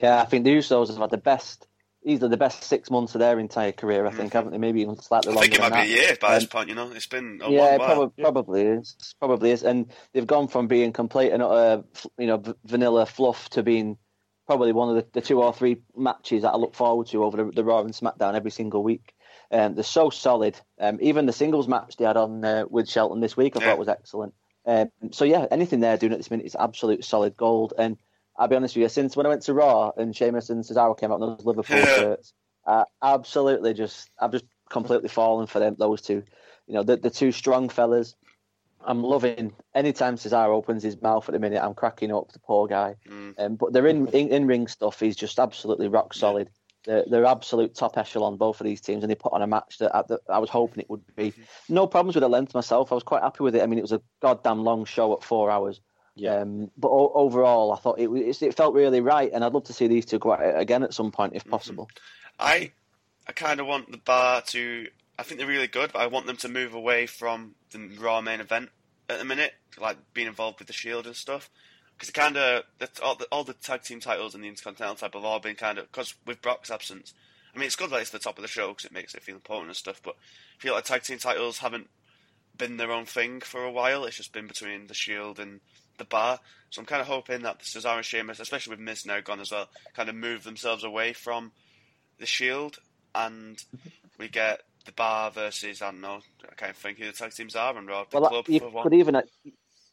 Yeah, 0.00 0.20
I 0.20 0.24
think 0.26 0.44
the 0.44 0.50
Usos 0.56 0.88
have 0.88 0.98
had 0.98 1.10
the 1.10 1.16
best, 1.16 1.66
easily 2.04 2.28
the 2.30 2.36
best 2.36 2.62
six 2.64 2.90
months 2.90 3.14
of 3.14 3.20
their 3.20 3.38
entire 3.38 3.72
career. 3.72 4.06
I 4.06 4.10
think, 4.10 4.32
haven't 4.32 4.52
they? 4.52 4.58
Maybe 4.58 4.82
even 4.82 4.96
slightly 5.00 5.30
I 5.32 5.34
longer. 5.34 5.42
think 5.42 5.54
it 5.54 5.60
than 5.62 5.70
might 5.72 5.86
be 5.86 5.92
a 5.92 5.96
year 5.96 6.16
by 6.20 6.34
this 6.34 6.44
Um, 6.44 6.48
point. 6.48 6.68
You 6.68 6.74
know, 6.74 6.90
it's 6.92 7.06
been 7.06 7.40
a 7.42 7.50
yeah, 7.50 7.60
long 7.64 7.74
it 7.74 7.78
while. 7.78 7.86
probably, 7.88 8.22
probably 8.22 8.62
is. 8.62 8.96
Probably 9.18 9.50
is. 9.52 9.62
And 9.62 9.90
they've 10.12 10.26
gone 10.26 10.48
from 10.48 10.66
being 10.66 10.92
complete 10.92 11.32
and 11.32 11.42
utter, 11.42 11.84
you 12.18 12.26
know, 12.26 12.36
v- 12.36 12.54
vanilla 12.64 13.06
fluff 13.06 13.48
to 13.50 13.62
being 13.62 13.96
probably 14.46 14.72
one 14.72 14.90
of 14.90 14.96
the, 14.96 15.06
the 15.20 15.26
two 15.26 15.42
or 15.42 15.52
three 15.52 15.78
matches 15.96 16.42
that 16.42 16.52
I 16.52 16.56
look 16.56 16.74
forward 16.74 17.06
to 17.08 17.24
over 17.24 17.36
the, 17.38 17.50
the 17.50 17.64
Raw 17.64 17.80
and 17.80 17.92
SmackDown 17.94 18.34
every 18.34 18.50
single 18.50 18.82
week. 18.84 19.14
Um, 19.50 19.74
they're 19.74 19.82
so 19.84 20.10
solid. 20.10 20.56
Um, 20.78 20.98
even 21.00 21.26
the 21.26 21.32
singles 21.32 21.68
match 21.68 21.96
they 21.96 22.04
had 22.04 22.16
on 22.16 22.44
uh, 22.44 22.64
with 22.68 22.88
Shelton 22.88 23.20
this 23.20 23.36
week, 23.36 23.56
I 23.56 23.60
Yeah. 23.60 23.70
thought 23.70 23.78
was 23.78 23.88
excellent. 23.88 24.34
Um, 24.66 24.90
so 25.12 25.24
yeah, 25.24 25.46
anything 25.50 25.80
they're 25.80 25.96
doing 25.96 26.12
at 26.12 26.18
this 26.18 26.30
minute 26.30 26.46
is 26.46 26.56
absolute 26.58 27.04
solid 27.04 27.36
gold. 27.36 27.72
And 27.78 27.96
I'll 28.36 28.48
be 28.48 28.56
honest 28.56 28.76
with 28.76 28.82
you, 28.82 28.88
since 28.88 29.16
when 29.16 29.26
I 29.26 29.28
went 29.30 29.42
to 29.42 29.54
Raw 29.54 29.92
and 29.96 30.14
Sheamus 30.14 30.50
and 30.50 30.64
Cesaro 30.64 30.98
came 30.98 31.12
out 31.12 31.20
in 31.20 31.20
those 31.20 31.44
Liverpool 31.44 31.78
Yeah. 31.78 31.84
shirts, 31.94 32.32
uh, 32.66 32.84
absolutely 33.02 33.74
just 33.74 34.10
I've 34.18 34.32
just 34.32 34.44
completely 34.68 35.08
fallen 35.08 35.46
for 35.46 35.60
them. 35.60 35.76
Those 35.78 36.02
two, 36.02 36.24
you 36.66 36.74
know, 36.74 36.82
the 36.82 36.96
the 36.96 37.10
two 37.10 37.32
strong 37.32 37.68
fellas. 37.68 38.16
I'm 38.84 39.02
loving 39.02 39.52
anytime 39.74 40.16
Cesaro 40.16 40.54
opens 40.54 40.82
his 40.82 41.00
mouth 41.00 41.28
at 41.28 41.32
the 41.32 41.38
minute. 41.38 41.62
I'm 41.62 41.74
cracking 41.74 42.12
up. 42.12 42.32
The 42.32 42.38
poor 42.38 42.68
guy. 42.68 42.96
Mm. 43.08 43.34
Um, 43.38 43.56
but 43.56 43.72
their 43.72 43.86
in, 43.86 44.06
in 44.08 44.28
in 44.28 44.46
ring 44.46 44.66
stuff 44.68 45.02
is 45.02 45.16
just 45.16 45.38
absolutely 45.38 45.88
rock 45.88 46.14
solid. 46.14 46.50
They're, 46.86 47.04
they're 47.06 47.24
absolute 47.26 47.74
top 47.74 47.98
echelon, 47.98 48.36
both 48.36 48.60
of 48.60 48.64
these 48.64 48.80
teams, 48.80 49.02
and 49.02 49.10
they 49.10 49.16
put 49.16 49.32
on 49.32 49.42
a 49.42 49.46
match 49.46 49.78
that 49.78 49.94
I, 49.94 50.02
that 50.08 50.20
I 50.30 50.38
was 50.38 50.48
hoping 50.50 50.80
it 50.80 50.88
would 50.88 51.02
be. 51.16 51.34
No 51.68 51.86
problems 51.86 52.14
with 52.14 52.22
the 52.22 52.28
length 52.28 52.54
myself. 52.54 52.92
I 52.92 52.94
was 52.94 53.02
quite 53.02 53.22
happy 53.22 53.42
with 53.42 53.56
it. 53.56 53.62
I 53.62 53.66
mean, 53.66 53.78
it 53.78 53.82
was 53.82 53.92
a 53.92 54.00
goddamn 54.22 54.62
long 54.62 54.84
show 54.84 55.12
at 55.12 55.22
four 55.24 55.50
hours. 55.50 55.80
Yeah. 56.14 56.36
Um, 56.36 56.70
but 56.78 56.88
o- 56.88 57.12
overall, 57.14 57.72
I 57.72 57.76
thought 57.78 57.98
it, 57.98 58.06
was- 58.06 58.40
it 58.40 58.56
felt 58.56 58.74
really 58.74 59.00
right, 59.00 59.30
and 59.32 59.44
I'd 59.44 59.52
love 59.52 59.64
to 59.64 59.72
see 59.72 59.86
these 59.88 60.06
two 60.06 60.18
go 60.18 60.32
again 60.32 60.82
at 60.82 60.94
some 60.94 61.10
point 61.10 61.34
if 61.34 61.44
possible. 61.44 61.90
I 62.38 62.70
I 63.28 63.32
kind 63.32 63.60
of 63.60 63.66
want 63.66 63.90
the 63.90 63.98
bar 63.98 64.42
to. 64.42 64.86
I 65.18 65.22
think 65.24 65.38
they're 65.40 65.48
really 65.48 65.66
good, 65.66 65.92
but 65.92 66.00
I 66.00 66.06
want 66.06 66.26
them 66.26 66.36
to 66.38 66.48
move 66.48 66.74
away 66.74 67.06
from 67.06 67.54
the 67.70 67.88
Raw 67.98 68.20
main 68.20 68.40
event 68.40 68.68
at 69.08 69.18
the 69.18 69.24
minute, 69.24 69.52
like 69.80 69.96
being 70.14 70.26
involved 70.26 70.58
with 70.60 70.68
the 70.68 70.74
Shield 70.74 71.06
and 71.06 71.16
stuff. 71.16 71.50
Because 71.96 72.10
kind 72.10 72.36
of 72.36 72.64
all 73.02 73.14
the, 73.14 73.24
all 73.32 73.44
the 73.44 73.54
tag 73.54 73.82
team 73.82 74.00
titles 74.00 74.34
and 74.34 74.44
the 74.44 74.48
Intercontinental 74.48 74.96
type 74.96 75.14
have 75.14 75.24
all 75.24 75.40
been 75.40 75.54
kind 75.54 75.78
of 75.78 75.90
because 75.90 76.14
with 76.26 76.42
Brock's 76.42 76.70
absence. 76.70 77.14
I 77.54 77.58
mean, 77.58 77.66
it's 77.66 77.76
good 77.76 77.88
that 77.90 78.00
it's 78.02 78.10
the 78.10 78.18
top 78.18 78.36
of 78.36 78.42
the 78.42 78.48
show 78.48 78.68
because 78.68 78.84
it 78.84 78.92
makes 78.92 79.14
it 79.14 79.22
feel 79.22 79.34
important 79.34 79.68
and 79.68 79.76
stuff. 79.76 80.02
But 80.04 80.14
I 80.58 80.62
feel 80.62 80.74
like 80.74 80.84
tag 80.84 81.04
team 81.04 81.16
titles 81.18 81.58
haven't 81.58 81.88
been 82.58 82.76
their 82.76 82.92
own 82.92 83.06
thing 83.06 83.40
for 83.40 83.64
a 83.64 83.70
while. 83.72 84.04
It's 84.04 84.16
just 84.18 84.32
been 84.34 84.46
between 84.46 84.88
the 84.88 84.94
Shield 84.94 85.38
and 85.38 85.60
the 85.96 86.04
Bar. 86.04 86.38
So 86.68 86.80
I'm 86.80 86.86
kind 86.86 87.00
of 87.00 87.06
hoping 87.06 87.42
that 87.42 87.58
the 87.60 87.64
Cesaro 87.64 87.96
and 87.96 88.04
Sheamus, 88.04 88.40
especially 88.40 88.72
with 88.72 88.80
Miz 88.80 89.06
now 89.06 89.20
gone 89.20 89.40
as 89.40 89.50
well, 89.52 89.68
kind 89.94 90.10
of 90.10 90.14
move 90.14 90.44
themselves 90.44 90.84
away 90.84 91.14
from 91.14 91.52
the 92.18 92.26
Shield, 92.26 92.76
and 93.14 93.62
we 94.18 94.28
get 94.28 94.60
the 94.84 94.92
Bar 94.92 95.30
versus 95.30 95.80
I 95.80 95.90
don't 95.92 96.00
know, 96.02 96.20
I 96.50 96.54
can't 96.56 96.76
think 96.76 96.98
who 96.98 97.06
the 97.06 97.12
tag 97.12 97.32
teams 97.32 97.56
are, 97.56 97.76
and 97.76 97.88
Raw 97.88 98.04
the 98.10 98.20
Well, 98.20 98.28
Club 98.30 98.48
you 98.48 98.60
for 98.60 98.68
one. 98.68 98.92
even 98.92 99.16
uh, 99.16 99.22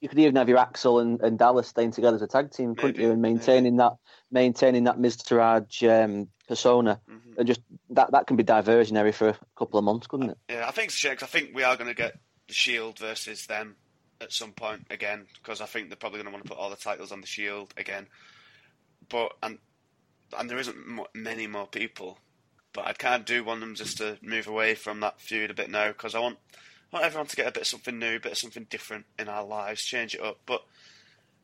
you 0.04 0.10
could 0.10 0.20
even 0.20 0.36
have 0.36 0.50
your 0.50 0.58
Axel 0.58 1.00
and, 1.00 1.22
and 1.22 1.40
Dallas 1.40 1.70
staying 1.70 1.92
together 1.92 2.16
as 2.18 2.22
a 2.22 2.28
tag 2.28 2.52
team, 2.52 2.76
couldn't 2.76 2.98
Maybe, 2.98 3.04
you? 3.04 3.12
And 3.12 3.22
maintaining 3.22 3.78
that 3.78 3.94
maintaining 4.30 4.84
that 4.84 4.98
Miztourage 4.98 5.82
um, 5.90 6.28
persona, 6.46 7.00
Mhm. 7.10 7.38
and 7.38 7.48
just 7.48 7.62
that 7.92 8.12
that 8.12 8.28
can 8.28 8.36
be 8.36 8.44
diversionary 8.44 9.14
for 9.14 9.30
a 9.30 9.38
couple 9.58 9.80
of 9.80 9.86
months, 9.86 10.08
couldn't 10.08 10.32
it? 10.32 10.38
Yeah, 10.50 10.68
I 10.68 10.72
think 10.72 10.92
so, 10.92 10.96
a 10.96 10.98
shame 10.98 11.18
'cause 11.18 11.30
I 11.30 11.32
think 11.32 11.56
we 11.56 11.64
are 11.64 11.78
going 11.78 11.88
to 11.88 11.94
get 11.94 12.20
the 12.50 12.54
Shield 12.54 13.00
versus 13.00 13.46
them 13.48 13.78
at 14.20 14.34
some 14.34 14.52
point 14.52 14.88
again 14.90 15.26
because 15.36 15.62
I 15.62 15.66
think 15.68 15.88
they're 15.90 15.96
probably 15.96 16.18
going 16.18 16.26
to 16.28 16.32
want 16.34 16.44
to 16.44 16.50
put 16.50 16.58
all 16.58 16.70
the 16.70 16.76
titles 16.76 17.14
on 17.14 17.22
the 17.22 17.28
Shield 17.28 17.74
again. 17.78 18.08
But 19.08 19.38
and 19.42 19.58
and 20.38 20.50
there 20.50 20.58
isn't 20.58 20.86
mo- 20.86 21.08
many 21.14 21.48
more 21.48 21.68
people, 21.68 22.20
but 22.74 22.86
I 22.88 22.92
kind 22.92 23.16
of 23.16 23.26
do 23.26 23.46
want 23.46 23.62
them 23.62 23.76
just 23.76 24.00
to 24.00 24.18
move 24.22 24.48
away 24.48 24.76
from 24.76 25.00
that 25.00 25.22
feud 25.22 25.50
a 25.50 25.54
bit 25.54 25.70
now 25.70 25.88
because 25.90 26.14
I 26.14 26.20
want 26.20 26.40
want 26.94 27.06
everyone 27.06 27.28
to 27.28 27.36
get 27.36 27.48
a 27.48 27.52
bit 27.52 27.64
of 27.64 27.68
something 27.68 27.98
new, 27.98 28.18
a 28.18 28.20
bit 28.20 28.34
of 28.34 28.38
something 28.38 28.68
different 28.70 29.06
in 29.18 29.28
our 29.28 29.44
lives, 29.44 29.84
change 29.84 30.14
it 30.14 30.22
up. 30.22 30.38
But 30.46 30.64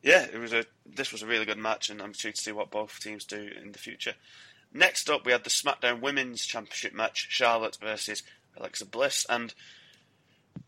yeah, 0.02 0.26
it 0.32 0.38
was 0.38 0.52
a 0.52 0.64
this 0.86 1.12
was 1.12 1.22
a 1.22 1.26
really 1.26 1.44
good 1.44 1.58
match, 1.58 1.90
and 1.90 2.00
I'm 2.00 2.10
excited 2.10 2.36
to 2.36 2.40
see 2.40 2.52
what 2.52 2.70
both 2.70 3.00
teams 3.00 3.24
do 3.24 3.50
in 3.60 3.72
the 3.72 3.78
future. 3.78 4.14
Next 4.72 5.10
up, 5.10 5.26
we 5.26 5.32
had 5.32 5.42
the 5.42 5.50
SmackDown 5.50 6.00
Women's 6.00 6.46
Championship 6.46 6.94
match: 6.94 7.26
Charlotte 7.28 7.76
versus 7.80 8.22
Alexa 8.56 8.86
Bliss, 8.86 9.26
and 9.28 9.52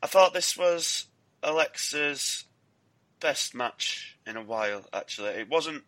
I 0.03 0.09
thought 0.09 0.35
this 0.35 0.57
was 0.57 1.07
Alexa's 1.43 2.45
best 3.21 3.55
match 3.55 4.19
in 4.27 4.37
a 4.37 4.43
while. 4.43 4.85
Actually, 4.93 5.31
it 5.31 5.49
wasn't 5.49 5.85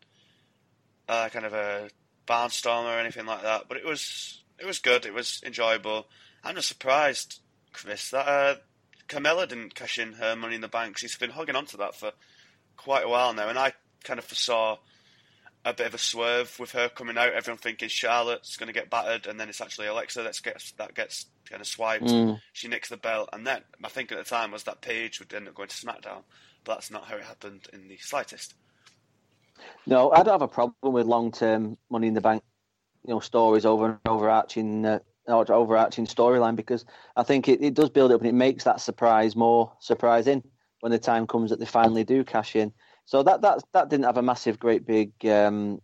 uh, 1.08 1.28
kind 1.30 1.44
of 1.44 1.52
a 1.52 1.90
barnstormer 2.26 2.96
or 2.96 3.00
anything 3.00 3.26
like 3.26 3.42
that, 3.42 3.64
but 3.68 3.76
it 3.76 3.84
was 3.84 4.42
it 4.58 4.66
was 4.66 4.78
good. 4.78 5.04
It 5.04 5.12
was 5.12 5.42
enjoyable. 5.44 6.06
I'm 6.44 6.54
just 6.54 6.68
surprised, 6.68 7.40
Chris, 7.72 8.10
that 8.10 8.28
uh, 8.28 8.54
Carmella 9.08 9.48
didn't 9.48 9.74
cash 9.74 9.98
in 9.98 10.14
her 10.14 10.36
Money 10.36 10.56
in 10.56 10.60
the 10.60 10.68
Bank. 10.68 10.98
She's 10.98 11.16
been 11.16 11.30
hugging 11.30 11.56
onto 11.56 11.76
that 11.78 11.94
for 11.94 12.12
quite 12.76 13.04
a 13.04 13.08
while 13.08 13.32
now, 13.34 13.48
and 13.48 13.58
I 13.58 13.72
kind 14.02 14.18
of 14.18 14.24
foresaw 14.24 14.78
a 15.64 15.72
bit 15.72 15.86
of 15.86 15.94
a 15.94 15.98
swerve 15.98 16.58
with 16.58 16.72
her 16.72 16.88
coming 16.88 17.16
out. 17.16 17.32
Everyone 17.32 17.58
thinking 17.58 17.88
Charlotte's 17.88 18.56
going 18.56 18.66
to 18.66 18.72
get 18.72 18.90
battered, 18.90 19.26
and 19.26 19.38
then 19.40 19.48
it's 19.48 19.60
actually 19.60 19.86
Alexa 19.86 20.22
that 20.22 20.40
gets 20.42 20.72
that 20.72 20.94
gets 20.94 21.26
kind 21.48 21.60
of 21.60 21.66
swiped. 21.66 22.04
Mm. 22.04 22.40
She 22.52 22.68
nicks 22.68 22.88
the 22.88 22.96
belt, 22.96 23.30
and 23.32 23.46
then 23.46 23.62
my 23.78 23.88
think 23.88 24.12
at 24.12 24.18
the 24.18 24.24
time 24.24 24.50
was 24.50 24.64
that 24.64 24.80
Paige 24.80 25.20
would 25.20 25.32
end 25.32 25.48
up 25.48 25.54
going 25.54 25.68
to 25.68 25.74
SmackDown, 25.74 26.22
but 26.64 26.74
that's 26.74 26.90
not 26.90 27.04
how 27.04 27.16
it 27.16 27.24
happened 27.24 27.66
in 27.72 27.88
the 27.88 27.96
slightest. 27.98 28.54
No, 29.86 30.10
I 30.10 30.22
don't 30.22 30.34
have 30.34 30.42
a 30.42 30.48
problem 30.48 30.74
with 30.82 31.06
long-term 31.06 31.78
Money 31.90 32.08
in 32.08 32.14
the 32.14 32.20
Bank, 32.20 32.42
you 33.06 33.14
know, 33.14 33.20
stories 33.20 33.64
over 33.64 33.86
and 33.86 33.98
overarching, 34.06 34.84
uh, 34.84 34.98
overarching 35.28 36.06
storyline 36.06 36.56
because 36.56 36.84
I 37.16 37.22
think 37.22 37.48
it, 37.48 37.62
it 37.62 37.74
does 37.74 37.90
build 37.90 38.12
up 38.12 38.20
and 38.20 38.28
it 38.28 38.34
makes 38.34 38.64
that 38.64 38.80
surprise 38.80 39.34
more 39.34 39.72
surprising 39.80 40.42
when 40.80 40.92
the 40.92 40.98
time 40.98 41.26
comes 41.26 41.50
that 41.50 41.58
they 41.58 41.66
finally 41.66 42.04
do 42.04 42.24
cash 42.24 42.56
in. 42.56 42.72
So 43.06 43.22
that 43.22 43.42
that 43.42 43.62
that 43.72 43.88
didn't 43.88 44.04
have 44.04 44.16
a 44.16 44.22
massive, 44.22 44.58
great 44.58 44.86
big 44.86 45.12
um, 45.26 45.80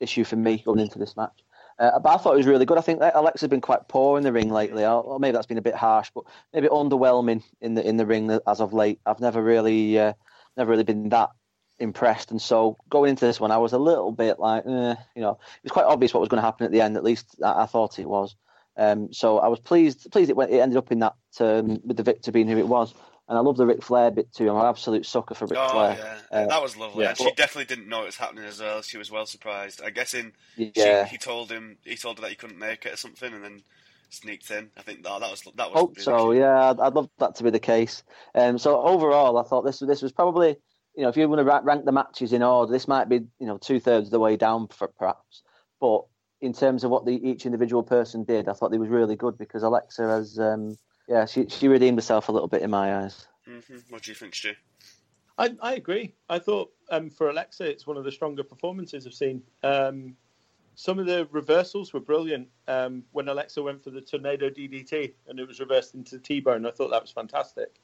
issue 0.00 0.24
for 0.24 0.36
me 0.36 0.62
going 0.64 0.80
into 0.80 0.98
this 0.98 1.16
match. 1.16 1.44
Uh, 1.78 1.98
but 1.98 2.10
I 2.10 2.16
thought 2.18 2.34
it 2.34 2.38
was 2.38 2.46
really 2.46 2.66
good. 2.66 2.76
I 2.76 2.82
think 2.82 3.00
Alexa's 3.00 3.48
been 3.48 3.62
quite 3.62 3.88
poor 3.88 4.18
in 4.18 4.24
the 4.24 4.32
ring 4.32 4.50
lately, 4.50 4.84
or, 4.84 5.02
or, 5.02 5.18
maybe 5.18 5.32
that's 5.32 5.46
been 5.46 5.56
a 5.56 5.62
bit 5.62 5.74
harsh, 5.74 6.10
but 6.14 6.24
maybe 6.52 6.68
underwhelming 6.68 7.42
in 7.62 7.74
the 7.74 7.86
in 7.86 7.96
the 7.96 8.04
ring 8.04 8.38
as 8.46 8.60
of 8.60 8.74
late. 8.74 9.00
I've 9.06 9.20
never 9.20 9.42
really 9.42 9.98
uh, 9.98 10.12
never 10.58 10.70
really 10.70 10.84
been 10.84 11.08
that 11.08 11.30
impressed, 11.78 12.30
and 12.30 12.40
so 12.40 12.76
going 12.90 13.08
into 13.08 13.24
this 13.24 13.40
one, 13.40 13.50
I 13.50 13.56
was 13.56 13.72
a 13.72 13.78
little 13.78 14.12
bit 14.12 14.38
like, 14.38 14.64
eh, 14.66 14.94
you 15.16 15.22
know, 15.22 15.32
it 15.32 15.64
was 15.64 15.72
quite 15.72 15.86
obvious 15.86 16.12
what 16.12 16.20
was 16.20 16.28
going 16.28 16.42
to 16.42 16.46
happen 16.46 16.66
at 16.66 16.72
the 16.72 16.82
end. 16.82 16.98
At 16.98 17.04
least 17.04 17.36
I, 17.42 17.62
I 17.62 17.66
thought 17.66 17.98
it 17.98 18.08
was. 18.08 18.36
Um, 18.76 19.12
so 19.12 19.38
I 19.38 19.48
was 19.48 19.60
pleased 19.60 20.10
pleased 20.10 20.30
it, 20.30 20.36
went, 20.36 20.50
it 20.50 20.58
ended 20.58 20.78
up 20.78 20.90
in 20.92 21.00
that 21.00 21.14
um, 21.40 21.80
with 21.84 21.96
the 21.96 22.02
victor 22.02 22.32
being 22.32 22.48
who 22.48 22.58
it 22.58 22.68
was. 22.68 22.94
And 23.28 23.38
I 23.38 23.42
love 23.42 23.56
the 23.56 23.64
Ric 23.64 23.80
Flair 23.80 24.10
bit 24.10 24.32
too. 24.32 24.50
I'm 24.50 24.56
an 24.56 24.66
absolute 24.66 25.06
sucker 25.06 25.34
for 25.34 25.46
Ric 25.46 25.56
oh, 25.56 25.68
Flair. 25.68 25.96
Yeah. 26.32 26.36
Uh, 26.36 26.46
that 26.48 26.60
was 26.60 26.76
lovely. 26.76 27.04
Yeah. 27.04 27.10
And 27.10 27.18
she 27.18 27.30
definitely 27.32 27.72
didn't 27.72 27.88
know 27.88 28.02
it 28.02 28.06
was 28.06 28.16
happening 28.16 28.44
as 28.44 28.60
well. 28.60 28.82
She 28.82 28.98
was 28.98 29.08
well 29.08 29.24
surprised. 29.24 29.80
I 29.84 29.90
guess 29.90 30.14
in 30.14 30.32
yeah. 30.56 31.04
She, 31.04 31.12
he 31.12 31.18
told 31.18 31.50
him 31.50 31.78
he 31.84 31.94
told 31.96 32.18
her 32.18 32.22
that 32.22 32.30
he 32.30 32.36
couldn't 32.36 32.58
make 32.58 32.86
it 32.86 32.94
or 32.94 32.96
something, 32.96 33.32
and 33.32 33.44
then 33.44 33.62
sneaked 34.10 34.50
in. 34.50 34.70
I 34.76 34.82
think 34.82 35.02
that 35.04 35.20
that 35.20 35.30
was 35.30 35.42
that 35.42 35.70
was. 35.70 35.80
Hope 35.80 35.90
really 35.96 36.02
so. 36.02 36.30
Cute. 36.30 36.40
Yeah, 36.40 36.70
I'd, 36.70 36.80
I'd, 36.80 36.94
love 36.94 37.08
that 37.18 37.36
to 37.36 37.44
be 37.44 37.50
the 37.50 37.60
case. 37.60 38.02
Um, 38.34 38.58
so 38.58 38.80
overall, 38.80 39.38
I 39.38 39.44
thought 39.44 39.62
this 39.62 39.78
this 39.78 40.02
was 40.02 40.12
probably 40.12 40.56
you 40.96 41.02
know 41.02 41.08
if 41.08 41.16
you 41.16 41.28
want 41.28 41.38
to 41.38 41.60
rank 41.62 41.84
the 41.84 41.92
matches 41.92 42.32
in 42.32 42.42
order, 42.42 42.72
this 42.72 42.88
might 42.88 43.08
be 43.08 43.20
you 43.38 43.46
know 43.46 43.58
two 43.58 43.80
thirds 43.80 44.08
of 44.08 44.12
the 44.12 44.20
way 44.20 44.36
down 44.36 44.68
for, 44.68 44.88
perhaps. 44.88 45.42
But 45.80 46.02
in 46.40 46.52
terms 46.52 46.84
of 46.84 46.90
what 46.90 47.04
the, 47.04 47.28
each 47.28 47.46
individual 47.46 47.82
person 47.82 48.24
did, 48.24 48.48
I 48.48 48.52
thought 48.52 48.70
they 48.70 48.78
was 48.78 48.88
really 48.88 49.16
good 49.16 49.36
because 49.36 49.62
Alexa 49.62 50.02
has 50.02 50.38
um, 50.38 50.78
yeah 51.08 51.26
she 51.26 51.46
she 51.48 51.68
redeemed 51.68 51.98
herself 51.98 52.28
a 52.28 52.32
little 52.32 52.48
bit 52.48 52.62
in 52.62 52.70
my 52.70 53.04
eyes. 53.04 53.26
Mm-hmm. 53.48 53.78
What 53.88 54.02
do 54.02 54.10
you 54.10 54.14
think, 54.14 54.34
Stu? 54.34 54.54
I, 55.38 55.56
I 55.62 55.74
agree. 55.74 56.14
I 56.28 56.38
thought 56.38 56.70
um, 56.90 57.08
for 57.08 57.30
Alexa, 57.30 57.64
it's 57.64 57.86
one 57.86 57.96
of 57.96 58.04
the 58.04 58.12
stronger 58.12 58.44
performances 58.44 59.06
I've 59.06 59.14
seen. 59.14 59.42
Um, 59.62 60.14
some 60.74 60.98
of 60.98 61.06
the 61.06 61.26
reversals 61.30 61.92
were 61.92 62.00
brilliant. 62.00 62.48
Um, 62.68 63.04
when 63.12 63.28
Alexa 63.28 63.62
went 63.62 63.82
for 63.82 63.90
the 63.90 64.02
tornado 64.02 64.50
DDT 64.50 65.12
and 65.28 65.40
it 65.40 65.48
was 65.48 65.58
reversed 65.58 65.94
into 65.94 66.18
T-bone, 66.18 66.66
I 66.66 66.70
thought 66.70 66.90
that 66.90 67.02
was 67.02 67.10
fantastic. 67.10 67.80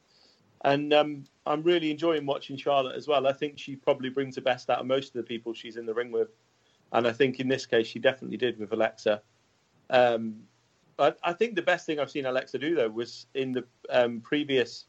And 0.64 0.92
um, 0.92 1.24
I'm 1.46 1.62
really 1.62 1.90
enjoying 1.90 2.26
watching 2.26 2.56
Charlotte 2.56 2.96
as 2.96 3.08
well. 3.08 3.26
I 3.26 3.32
think 3.32 3.58
she 3.58 3.76
probably 3.76 4.08
brings 4.08 4.34
the 4.34 4.40
best 4.40 4.70
out 4.70 4.80
of 4.80 4.86
most 4.86 5.08
of 5.08 5.14
the 5.14 5.22
people 5.22 5.52
she's 5.52 5.76
in 5.76 5.86
the 5.86 5.94
ring 5.94 6.10
with, 6.10 6.28
and 6.92 7.06
I 7.06 7.12
think 7.12 7.40
in 7.40 7.48
this 7.48 7.66
case 7.66 7.86
she 7.86 7.98
definitely 7.98 8.36
did 8.36 8.58
with 8.58 8.72
Alexa. 8.72 9.22
Um, 9.90 10.42
I, 10.98 11.12
I, 11.22 11.32
think 11.32 11.54
the 11.54 11.62
best 11.62 11.86
thing 11.86 12.00
I've 12.00 12.10
seen 12.10 12.26
Alexa 12.26 12.58
do 12.58 12.74
though 12.74 12.88
was 12.88 13.26
in 13.34 13.52
the 13.52 13.64
um, 13.90 14.20
previous 14.20 14.86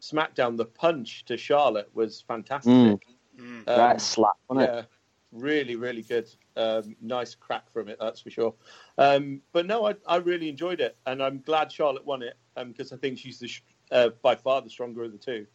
SmackDown, 0.00 0.56
the 0.56 0.64
punch 0.64 1.24
to 1.26 1.36
Charlotte 1.36 1.90
was 1.94 2.22
fantastic. 2.22 2.72
Mm. 2.72 3.00
Um, 3.38 3.62
that 3.66 4.00
slap, 4.00 4.32
wasn't 4.48 4.70
yeah, 4.70 4.78
it? 4.80 4.86
Really, 5.32 5.76
really 5.76 6.02
good. 6.02 6.28
Um, 6.56 6.96
nice 7.00 7.34
crack 7.34 7.70
from 7.70 7.88
it, 7.88 7.98
that's 8.00 8.20
for 8.20 8.30
sure. 8.30 8.54
Um, 8.98 9.42
but 9.52 9.66
no, 9.66 9.86
I, 9.86 9.94
I, 10.06 10.16
really 10.16 10.48
enjoyed 10.48 10.80
it, 10.80 10.96
and 11.06 11.22
I'm 11.22 11.40
glad 11.40 11.70
Charlotte 11.70 12.04
won 12.04 12.22
it 12.22 12.36
because 12.56 12.92
um, 12.92 12.98
I 12.98 13.00
think 13.00 13.18
she's 13.18 13.38
the, 13.38 13.50
uh, 13.92 14.10
by 14.22 14.34
far 14.34 14.60
the 14.60 14.70
stronger 14.70 15.04
of 15.04 15.12
the 15.12 15.18
two. 15.18 15.46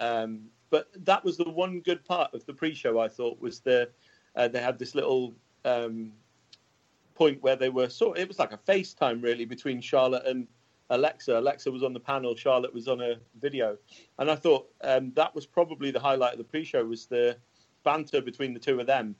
Um, 0.00 0.46
but 0.70 0.88
that 1.04 1.24
was 1.24 1.36
the 1.36 1.48
one 1.48 1.80
good 1.80 2.04
part 2.04 2.34
of 2.34 2.44
the 2.46 2.52
pre-show. 2.52 2.98
I 2.98 3.08
thought 3.08 3.40
was 3.40 3.60
the 3.60 3.90
uh, 4.36 4.48
they 4.48 4.60
had 4.60 4.78
this 4.78 4.94
little 4.94 5.34
um, 5.64 6.12
point 7.14 7.42
where 7.42 7.56
they 7.56 7.68
were 7.68 7.88
sort. 7.88 8.18
It 8.18 8.28
was 8.28 8.38
like 8.38 8.52
a 8.52 8.58
FaceTime 8.58 9.22
really 9.22 9.44
between 9.44 9.80
Charlotte 9.80 10.26
and 10.26 10.46
Alexa. 10.90 11.38
Alexa 11.38 11.70
was 11.70 11.82
on 11.82 11.92
the 11.92 12.00
panel, 12.00 12.34
Charlotte 12.34 12.74
was 12.74 12.88
on 12.88 13.00
a 13.00 13.16
video, 13.40 13.76
and 14.18 14.30
I 14.30 14.36
thought 14.36 14.68
um, 14.82 15.12
that 15.16 15.34
was 15.34 15.46
probably 15.46 15.90
the 15.90 16.00
highlight 16.00 16.32
of 16.32 16.38
the 16.38 16.44
pre-show 16.44 16.84
was 16.84 17.06
the 17.06 17.36
banter 17.84 18.20
between 18.20 18.54
the 18.54 18.60
two 18.60 18.80
of 18.80 18.86
them, 18.86 19.14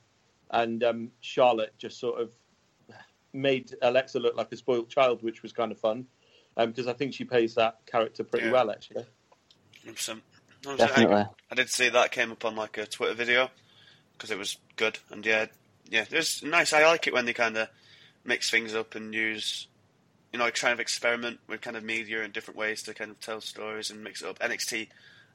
and 0.51 0.83
um, 0.83 1.11
Charlotte 1.21 1.73
just 1.77 1.99
sort 1.99 2.19
of 2.19 2.31
made 3.33 3.75
Alexa 3.81 4.19
look 4.19 4.35
like 4.35 4.51
a 4.51 4.57
spoilt 4.57 4.89
child, 4.89 5.23
which 5.23 5.41
was 5.41 5.51
kind 5.51 5.71
of 5.71 5.79
fun 5.79 6.05
because 6.55 6.85
um, 6.85 6.91
I 6.91 6.93
think 6.93 7.13
she 7.13 7.23
plays 7.23 7.55
that 7.55 7.79
character 7.85 8.23
pretty 8.23 8.45
yeah. 8.45 8.51
well 8.51 8.69
actually. 8.69 9.05
Definitely. 10.77 11.15
I, 11.15 11.25
I 11.51 11.55
did 11.55 11.69
see 11.69 11.89
that 11.89 12.11
came 12.11 12.31
up 12.31 12.45
on 12.45 12.55
like 12.55 12.77
a 12.77 12.85
Twitter 12.85 13.15
video 13.15 13.49
because 14.23 14.31
it 14.31 14.39
was 14.39 14.55
good, 14.77 14.99
and 15.11 15.25
yeah, 15.25 15.47
yeah, 15.89 16.05
it 16.09 16.13
was 16.13 16.41
nice. 16.43 16.71
I 16.71 16.85
like 16.85 17.07
it 17.07 17.13
when 17.13 17.25
they 17.25 17.33
kind 17.33 17.57
of 17.57 17.67
mix 18.23 18.49
things 18.49 18.73
up 18.73 18.95
and 18.95 19.13
use 19.13 19.67
you 20.31 20.39
know, 20.39 20.49
kind 20.49 20.71
of 20.71 20.79
experiment 20.79 21.41
with 21.47 21.59
kind 21.59 21.75
of 21.75 21.83
media 21.83 22.23
and 22.23 22.31
different 22.31 22.57
ways 22.57 22.81
to 22.83 22.93
kind 22.93 23.11
of 23.11 23.19
tell 23.19 23.41
stories 23.41 23.91
and 23.91 24.01
mix 24.01 24.21
it 24.21 24.27
up. 24.29 24.39
NXT, 24.39 24.87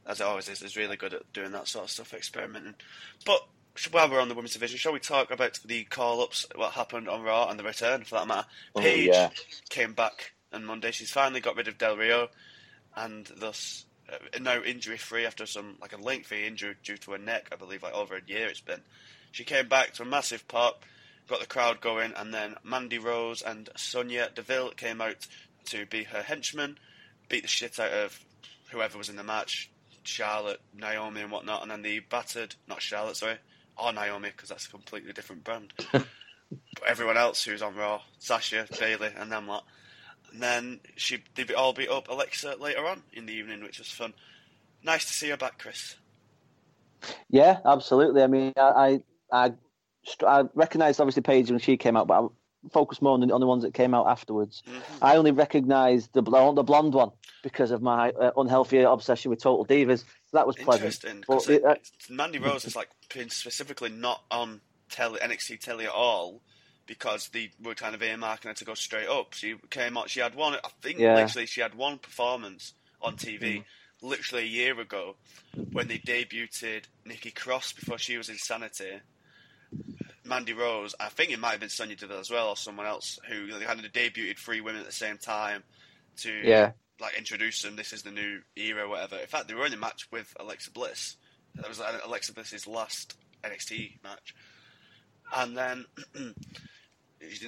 as 0.06 0.20
it 0.20 0.24
always 0.24 0.48
is, 0.48 0.62
is 0.62 0.74
really 0.74 0.96
good 0.96 1.12
at 1.12 1.30
doing 1.34 1.52
that 1.52 1.68
sort 1.68 1.84
of 1.84 1.90
stuff, 1.90 2.14
experimenting. 2.14 2.74
But 3.26 3.46
while 3.90 4.10
we're 4.10 4.20
on 4.20 4.28
the 4.28 4.34
women's 4.34 4.54
division, 4.54 4.78
shall 4.78 4.94
we 4.94 5.00
talk 5.00 5.30
about 5.30 5.60
the 5.64 5.84
call 5.84 6.22
ups, 6.22 6.46
what 6.56 6.72
happened 6.72 7.10
on 7.10 7.22
Raw 7.22 7.48
and 7.48 7.60
the 7.60 7.64
return 7.64 8.04
for 8.04 8.14
that 8.14 8.26
matter? 8.26 8.48
Oh, 8.74 8.80
Paige 8.80 9.08
yeah. 9.08 9.30
came 9.68 9.92
back 9.92 10.32
on 10.50 10.64
Monday. 10.64 10.92
She's 10.92 11.10
finally 11.10 11.40
got 11.40 11.56
rid 11.56 11.68
of 11.68 11.76
Del 11.76 11.96
Rio 11.96 12.28
and 12.96 13.30
thus 13.36 13.84
Uh, 14.10 14.38
now 14.40 14.62
injury 14.62 14.96
free 14.96 15.26
after 15.26 15.46
some 15.46 15.76
like 15.80 15.92
a 15.92 16.00
lengthy 16.00 16.46
injury 16.46 16.76
due 16.82 16.96
to 16.96 17.12
her 17.12 17.18
neck, 17.18 17.48
I 17.52 17.56
believe, 17.56 17.82
like 17.82 17.94
over 17.94 18.16
a 18.16 18.22
year 18.26 18.46
it's 18.46 18.60
been. 18.60 18.80
She 19.30 19.44
came 19.44 19.68
back 19.68 19.92
to 19.94 20.02
a 20.02 20.06
massive 20.06 20.48
pop 20.48 20.84
got 21.28 21.40
the 21.40 21.46
crowd 21.46 21.80
going, 21.80 22.12
and 22.16 22.32
then 22.32 22.56
Mandy 22.64 22.98
Rose 22.98 23.42
and 23.42 23.68
Sonya 23.76 24.30
Deville 24.34 24.70
came 24.70 25.00
out 25.00 25.26
to 25.66 25.86
be 25.86 26.04
her 26.04 26.22
henchmen, 26.22 26.78
beat 27.28 27.42
the 27.42 27.48
shit 27.48 27.78
out 27.78 27.92
of 27.92 28.18
whoever 28.70 28.98
was 28.98 29.08
in 29.08 29.16
the 29.16 29.22
match, 29.22 29.70
Charlotte, 30.02 30.60
Naomi, 30.74 31.20
and 31.20 31.30
whatnot, 31.30 31.62
and 31.62 31.70
then 31.70 31.82
they 31.82 31.98
battered, 31.98 32.54
not 32.66 32.82
Charlotte, 32.82 33.16
sorry, 33.16 33.36
or 33.76 33.92
Naomi, 33.92 34.30
because 34.30 34.48
that's 34.48 34.66
a 34.66 34.70
completely 34.70 35.12
different 35.12 35.44
brand. 35.44 35.72
but 35.92 36.06
everyone 36.86 37.18
else 37.18 37.44
who's 37.44 37.62
on 37.62 37.76
Raw, 37.76 38.00
Sasha, 38.18 38.66
Bayley, 38.80 39.10
and 39.16 39.30
them 39.30 39.46
lot. 39.46 39.64
And 40.32 40.42
then 40.42 40.80
she 40.96 41.22
they 41.34 41.54
all 41.54 41.72
beat 41.72 41.88
up 41.88 42.08
Alexa 42.08 42.56
later 42.60 42.86
on 42.86 43.02
in 43.12 43.26
the 43.26 43.32
evening, 43.32 43.62
which 43.62 43.78
was 43.78 43.88
fun. 43.88 44.14
Nice 44.82 45.06
to 45.06 45.12
see 45.12 45.30
her 45.30 45.36
back, 45.36 45.58
Chris. 45.58 45.96
Yeah, 47.30 47.58
absolutely. 47.64 48.22
I 48.22 48.26
mean, 48.26 48.52
I 48.56 49.00
I 49.32 49.52
I 50.26 50.44
recognised 50.54 51.00
obviously 51.00 51.22
Paige 51.22 51.50
when 51.50 51.60
she 51.60 51.76
came 51.76 51.96
out, 51.96 52.06
but 52.06 52.22
I 52.22 52.28
focused 52.72 53.02
more 53.02 53.14
on 53.14 53.20
the, 53.20 53.32
on 53.32 53.40
the 53.40 53.46
ones 53.46 53.62
that 53.62 53.74
came 53.74 53.94
out 53.94 54.06
afterwards. 54.06 54.62
Mm-hmm. 54.66 55.04
I 55.04 55.16
only 55.16 55.30
recognised 55.30 56.12
the 56.12 56.22
blonde, 56.22 56.58
the 56.58 56.62
blonde 56.62 56.94
one 56.94 57.10
because 57.42 57.70
of 57.70 57.82
my 57.82 58.10
uh, 58.10 58.32
unhealthy 58.36 58.80
obsession 58.80 59.30
with 59.30 59.40
Total 59.40 59.64
Divas. 59.64 60.00
So 60.00 60.04
that 60.32 60.46
was 60.46 60.56
pleasant. 60.56 61.04
Interesting. 61.04 61.24
But, 61.26 61.48
it, 61.48 61.64
uh, 61.64 61.74
Mandy 62.10 62.38
Rose 62.38 62.64
is 62.64 62.76
like 62.76 62.88
specifically 63.28 63.90
not 63.90 64.22
on 64.30 64.60
tele, 64.90 65.18
NXT 65.18 65.60
telly 65.60 65.84
at 65.84 65.92
all 65.92 66.42
because 66.88 67.28
they 67.28 67.50
were 67.62 67.74
kind 67.74 67.94
of 67.94 68.00
earmarking 68.00 68.44
her 68.44 68.54
to 68.54 68.64
go 68.64 68.74
straight 68.74 69.08
up. 69.08 69.34
She 69.34 69.54
came 69.70 69.96
out. 69.96 70.10
She 70.10 70.18
had 70.18 70.34
one. 70.34 70.54
I 70.54 70.68
think 70.82 70.98
yeah. 70.98 71.14
literally 71.14 71.46
she 71.46 71.60
had 71.60 71.76
one 71.76 71.98
performance 71.98 72.72
on 73.00 73.14
TV. 73.16 73.58
Mm. 73.58 73.64
Literally 74.00 74.44
a 74.44 74.46
year 74.46 74.78
ago, 74.80 75.16
when 75.72 75.88
they 75.88 75.98
debuted 75.98 76.84
Nikki 77.04 77.32
Cross 77.32 77.72
before 77.72 77.98
she 77.98 78.16
was 78.16 78.28
Insanity, 78.28 79.00
Mandy 80.24 80.52
Rose, 80.52 80.94
I 81.00 81.08
think 81.08 81.32
it 81.32 81.40
might 81.40 81.52
have 81.52 81.60
been 81.60 81.68
Sonya 81.68 81.96
Deville 81.96 82.20
as 82.20 82.30
well, 82.30 82.48
or 82.48 82.56
someone 82.56 82.86
else 82.86 83.18
who 83.28 83.50
they 83.50 83.64
kind 83.64 83.84
of 83.84 83.92
debuted 83.92 84.38
three 84.38 84.60
women 84.60 84.80
at 84.80 84.86
the 84.86 84.92
same 84.92 85.18
time 85.18 85.64
to 86.18 86.32
yeah. 86.44 86.72
like 87.00 87.18
introduce 87.18 87.62
them. 87.62 87.76
This 87.76 87.92
is 87.92 88.02
the 88.02 88.10
new 88.10 88.40
era, 88.56 88.88
whatever. 88.88 89.16
In 89.16 89.26
fact, 89.26 89.48
they 89.48 89.54
were 89.54 89.66
in 89.66 89.72
a 89.72 89.78
match 89.78 90.06
with 90.12 90.32
Alexa 90.38 90.70
Bliss 90.70 91.16
That 91.56 91.68
was 91.68 91.80
uh, 91.80 91.98
Alexa 92.06 92.34
Bliss's 92.34 92.66
last 92.66 93.16
NXT 93.42 94.02
match, 94.04 94.34
and 95.36 95.56
then 95.56 95.86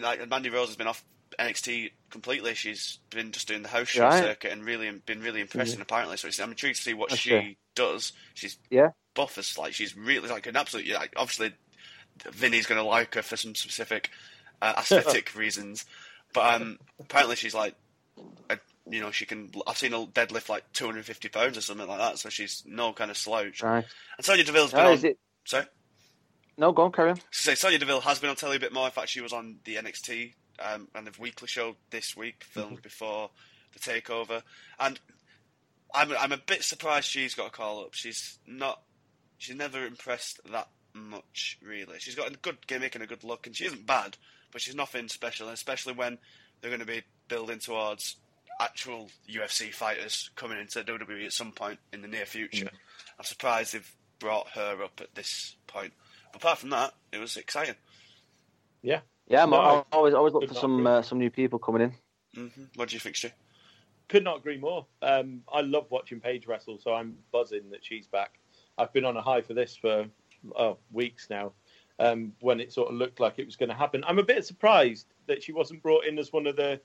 like 0.01 0.29
Mandy 0.29 0.51
Rose 0.51 0.69
has 0.69 0.77
been 0.77 0.87
off 0.87 1.05
NXT 1.39 1.91
completely. 2.11 2.55
She's 2.55 2.99
been 3.11 3.33
just 3.33 3.49
doing 3.49 3.63
the 3.63 3.69
house 3.69 3.89
show 3.89 4.03
Right. 4.05 4.23
circuit 4.23 4.53
and 4.53 4.65
really 4.65 4.91
been 4.91 5.21
really 5.23 5.41
impressing. 5.41 5.81
Apparently, 5.81 6.17
so 6.17 6.29
I'm 6.43 6.51
intrigued 6.51 6.77
to 6.77 6.83
see 6.83 6.95
what 6.95 7.11
That's 7.11 7.21
she 7.21 7.57
does. 7.75 8.13
She's 8.35 8.59
Yeah. 8.71 8.91
buff 9.15 9.39
as 9.39 9.57
like 9.57 9.75
she's 9.75 9.97
really 9.97 10.29
like 10.29 10.47
an 10.47 10.57
absolute. 10.57 10.87
yeah, 10.87 10.99
Like, 10.99 11.13
obviously, 11.17 11.55
Vinny's 12.31 12.67
going 12.67 12.81
to 12.81 12.87
like 12.87 13.15
her 13.15 13.23
for 13.23 13.37
some 13.37 13.55
specific 13.55 14.11
uh, 14.61 14.75
aesthetic 14.79 15.35
reasons, 15.35 15.85
but 16.35 16.61
um, 16.61 16.79
apparently 16.99 17.37
she's 17.37 17.55
like, 17.55 17.75
a, 18.51 18.59
you 18.91 19.01
know, 19.01 19.11
she 19.11 19.25
can. 19.25 19.51
I've 19.67 19.79
seen 19.79 19.93
her 19.93 19.99
deadlift 20.07 20.49
like 20.49 20.71
250 20.73 21.29
pounds 21.29 21.57
or 21.57 21.61
something 21.63 21.87
like 21.89 21.99
that, 21.99 22.19
so 22.19 22.29
she's 22.29 22.63
no 22.67 22.93
kind 22.93 23.11
of 23.11 23.17
slouch. 23.17 23.63
Right. 23.63 23.85
And 24.19 24.25
Sonya 24.27 24.45
Deville's 24.45 24.73
been 24.73 24.81
on. 24.85 25.05
it? 25.07 25.19
Sorry. 25.47 25.65
No, 26.61 26.73
go 26.73 26.83
on, 26.83 26.93
carry 26.93 27.13
on. 27.13 27.21
Say 27.31 27.55
Sonya 27.55 27.79
Deville 27.79 28.03
has 28.03 28.19
been 28.19 28.29
on 28.29 28.37
telly 28.37 28.57
a 28.57 28.61
bit 28.61 28.75
more. 28.75 28.85
In 28.85 28.93
fact, 28.93 29.09
she 29.09 29.23
was 29.23 29.33
on 29.33 29.57
the 29.65 29.77
NXT 29.77 30.35
um, 30.63 30.89
and 30.95 31.07
the 31.07 31.13
weekly 31.19 31.49
show 31.49 31.75
this 31.89 32.15
week, 32.15 32.45
filmed 32.45 32.83
before 32.83 33.31
the 33.73 33.79
takeover. 33.79 34.43
And 34.79 35.01
I'm 35.95 36.13
I'm 36.19 36.33
a 36.33 36.37
bit 36.37 36.63
surprised 36.63 37.09
she's 37.09 37.35
got 37.35 37.47
a 37.47 37.51
call 37.51 37.81
up. 37.81 37.95
She's 37.95 38.39
not. 38.47 38.83
She's 39.39 39.57
never 39.57 39.87
impressed 39.87 40.39
that 40.53 40.69
much, 40.93 41.59
really. 41.65 41.99
She's 41.99 42.15
got 42.15 42.31
a 42.31 42.37
good 42.37 42.67
gimmick 42.67 42.95
and 42.95 43.03
a 43.03 43.07
good 43.07 43.25
look, 43.25 43.47
and 43.47 43.57
she 43.57 43.65
isn't 43.65 43.87
bad, 43.87 44.19
but 44.53 44.61
she's 44.61 44.75
nothing 44.75 45.09
special. 45.09 45.47
And 45.47 45.55
especially 45.55 45.95
when 45.95 46.19
they're 46.61 46.71
going 46.71 46.81
to 46.81 46.87
be 46.87 47.05
building 47.27 47.61
towards 47.61 48.17
actual 48.61 49.09
UFC 49.27 49.73
fighters 49.73 50.29
coming 50.37 50.59
into 50.61 50.85
WWE 50.85 51.25
at 51.25 51.33
some 51.33 51.53
point 51.53 51.79
in 51.91 52.03
the 52.03 52.09
near 52.09 52.27
future. 52.27 52.69
I'm 53.19 53.25
surprised 53.25 53.73
they've 53.73 53.97
brought 54.19 54.49
her 54.51 54.85
up 54.85 55.01
at 55.01 55.15
this 55.15 55.57
point. 55.67 55.95
But 56.33 56.43
apart 56.43 56.59
from 56.59 56.71
that, 56.71 56.95
it 57.13 57.19
was 57.19 57.37
exciting. 57.37 57.75
Yeah. 58.83 59.01
Yeah, 59.29 59.45
I'm, 59.45 59.51
No, 59.51 59.57
I 59.61 59.85
always 59.93 60.15
always 60.15 60.35
look 60.35 60.49
for 60.49 60.55
some 60.55 60.87
uh, 60.87 61.03
some 61.03 61.19
new 61.19 61.31
people 61.31 61.59
coming 61.59 61.83
in. 61.83 61.95
hmm 62.35 62.65
What 62.77 62.89
do 62.89 62.95
you 62.97 63.01
think, 63.01 63.17
Stu? 63.17 63.31
Could 64.09 64.25
not 64.25 64.39
agree 64.39 64.59
more. 64.59 64.87
Um, 65.03 65.43
I 65.53 65.61
love 65.61 65.87
watching 65.91 66.19
Paige 66.21 66.47
wrestle, 66.49 66.79
so 66.79 66.93
I'm 66.95 67.17
buzzing 67.33 67.71
that 67.71 67.85
she's 67.85 68.09
back. 68.09 68.41
I've 68.77 68.93
been 68.93 69.05
on 69.05 69.17
a 69.17 69.23
high 69.23 69.43
for 69.43 69.55
this 69.55 69.77
for 69.77 70.07
oh, 70.57 70.79
weeks 70.91 71.29
now. 71.31 71.53
Um, 72.01 72.33
when 72.41 72.61
it 72.61 72.73
sort 72.73 72.89
of 72.91 72.95
looked 72.97 73.21
like 73.21 73.39
it 73.39 73.45
was 73.47 73.57
going 73.57 73.69
to 73.69 73.75
happen, 73.75 74.03
I'm 74.07 74.19
a 74.19 74.23
bit 74.25 74.45
surprised 74.47 75.07
that 75.27 75.43
she 75.43 75.53
wasn't 75.53 75.83
brought 75.83 76.07
in 76.07 76.19
as 76.19 76.33
one 76.33 76.47
of 76.47 76.57
the 76.57 76.81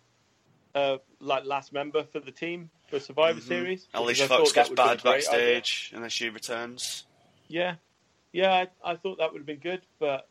uh, 0.75 0.97
like 1.21 1.45
last 1.45 1.71
member 1.71 2.03
for 2.03 2.19
the 2.19 2.31
team 2.31 2.69
for 2.89 2.99
Survivor 2.99 3.39
Mhm. 3.39 3.43
Series. 3.47 3.87
Alicia 3.93 4.23
because 4.25 4.37
Fox 4.37 4.51
gets 4.51 4.69
would 4.69 4.77
have 4.77 4.87
bad 4.97 5.03
been 5.03 5.11
idea. 5.13 5.21
backstage, 5.31 5.91
and 5.95 6.03
then 6.03 6.09
she 6.09 6.29
returns. 6.29 7.05
Yeah, 7.47 7.75
yeah, 8.35 8.65
I, 8.83 8.91
I 8.91 8.95
thought 8.95 9.17
that 9.19 9.31
would 9.31 9.39
have 9.39 9.45
been 9.45 9.59
good, 9.59 9.81
but 9.99 10.27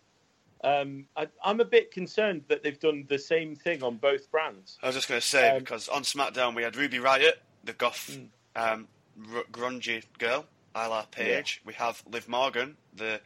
um, 0.62 1.06
I, 1.16 1.26
I'm 1.42 1.60
a 1.60 1.64
bit 1.64 1.90
concerned 1.90 2.42
that 2.48 2.62
they've 2.62 2.78
done 2.78 3.06
the 3.08 3.18
same 3.18 3.56
thing 3.56 3.82
on 3.82 3.96
both 3.96 4.30
brands. 4.30 4.78
I 4.82 4.86
was 4.86 4.94
just 4.94 5.08
going 5.08 5.20
to 5.20 5.26
say 5.26 5.50
Um, 5.50 5.58
because 5.60 5.88
on 5.88 6.02
SmackDown 6.02 6.54
we 6.54 6.62
had 6.62 6.76
Ruby 6.76 6.98
Riot, 6.98 7.40
the 7.64 7.72
goth, 7.72 8.10
Mm. 8.10 8.28
um, 8.56 8.88
r- 9.34 9.44
grungy 9.50 10.04
girl, 10.18 10.44
Isla 10.76 11.06
Page. 11.10 11.62
We 11.64 11.72
have 11.74 12.02
Liv 12.10 12.28
Morgan, 12.28 12.76
the 12.94 13.20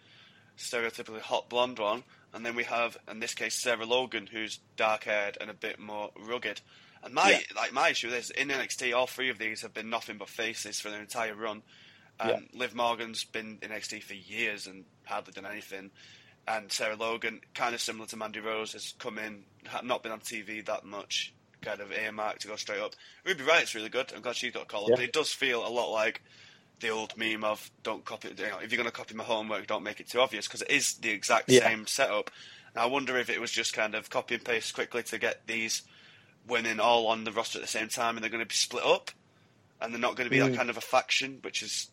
stereotypically 0.57 1.21
hot 1.21 1.49
blonde 1.49 1.79
one, 1.79 2.05
and 2.35 2.45
then 2.45 2.55
we 2.55 2.65
have, 2.65 2.97
in 3.11 3.21
this 3.21 3.35
case, 3.35 3.61
Sarah 3.61 3.85
Logan, 3.87 4.27
who's 4.31 4.59
dark-haired 4.77 5.39
and 5.41 5.51
a 5.51 5.55
bit 5.55 5.79
more 5.79 6.11
rugged. 6.19 6.61
And 7.03 7.15
my 7.15 7.31
Yeah. 7.31 7.39
like 7.57 7.73
my 7.73 7.91
issue 7.91 8.09
is 8.09 8.31
in 8.31 8.49
NXT, 8.51 8.93
all 8.95 9.07
three 9.07 9.31
of 9.31 9.39
these 9.39 9.63
have 9.63 9.73
been 9.73 9.89
nothing 9.91 10.19
but 10.19 10.29
faces 10.29 10.81
for 10.81 10.91
their 10.91 11.01
entire 11.01 11.35
run. 11.35 11.63
Um, 12.21 12.29
Yeah. 12.29 12.39
Liv 12.55 12.75
Morgan's 12.75 13.25
been 13.25 13.59
in 13.63 13.71
NXT 13.71 14.03
for 14.03 14.15
years 14.15 14.67
and 14.67 14.85
hardly 15.05 15.33
done 15.33 15.47
anything. 15.47 15.91
And 16.47 16.73
Sarah 16.73 16.97
Logan, 16.97 17.41
kind 17.55 17.75
of 17.75 17.81
similar 17.81 18.07
to 18.09 18.17
Mandy 18.17 18.41
Rose, 18.41 18.73
has 18.73 18.95
come 18.99 19.19
in, 19.19 19.45
not 19.83 20.03
been 20.03 20.13
on 20.13 20.21
TV 20.21 20.65
that 20.67 20.85
much, 20.85 21.35
kind 21.61 21.81
of 21.81 21.93
earmarked 21.93 22.41
to 22.43 22.49
go 22.49 22.57
straight 22.57 22.81
up. 22.81 22.95
Ruby 23.25 23.45
Riot's 23.45 23.75
really 23.75 23.91
good. 23.91 24.13
I'm 24.15 24.23
glad 24.23 24.37
she's 24.37 24.53
got 24.53 24.63
a 24.63 24.67
call 24.67 24.85
up. 24.85 24.89
Yeah. 24.91 24.97
But 24.97 25.05
it 25.05 25.13
does 25.13 25.31
feel 25.31 25.67
a 25.67 25.69
lot 25.69 25.91
like 25.93 26.23
the 26.81 26.89
old 26.89 27.17
meme 27.19 27.45
of 27.45 27.71
don't 27.83 28.05
copy. 28.05 28.29
You 28.29 28.49
know, 28.49 28.59
if 28.63 28.71
you're 28.73 28.79
going 28.79 28.87
to 28.87 28.93
copy 28.93 29.15
my 29.15 29.25
homework, 29.25 29.67
don't 29.67 29.83
make 29.83 30.01
it 30.01 30.09
too 30.09 30.21
obvious 30.21 30.47
because 30.47 30.63
it 30.63 30.71
is 30.71 30.95
the 30.95 31.11
exact 31.11 31.51
Yeah. 31.51 31.69
same 31.69 31.87
setup. 31.87 32.31
And 32.75 32.83
I 32.83 32.87
wonder 32.87 33.19
if 33.19 33.29
it 33.29 33.41
was 33.41 33.51
just 33.51 33.75
kind 33.75 33.95
of 33.95 34.09
copy 34.09 34.35
and 34.37 34.45
paste 34.45 34.73
quickly 34.75 35.03
to 35.03 35.19
get 35.19 35.47
these 35.47 35.83
women 36.47 36.81
all 36.81 37.09
on 37.09 37.25
the 37.25 37.33
roster 37.33 37.59
at 37.59 37.63
the 37.63 37.69
same 37.69 37.89
time, 37.89 38.17
and 38.17 38.23
they're 38.23 38.31
going 38.31 38.43
to 38.43 38.47
be 38.49 38.55
split 38.55 38.85
up, 38.85 39.11
and 39.83 39.93
they're 39.93 40.01
not 40.01 40.17
going 40.17 40.27
to 40.27 40.31
be 40.31 40.39
Mm. 40.39 40.51
that 40.53 40.57
kind 40.57 40.71
of 40.71 40.79
a 40.79 40.81
faction, 40.81 41.41
which 41.43 41.63
is 41.63 41.91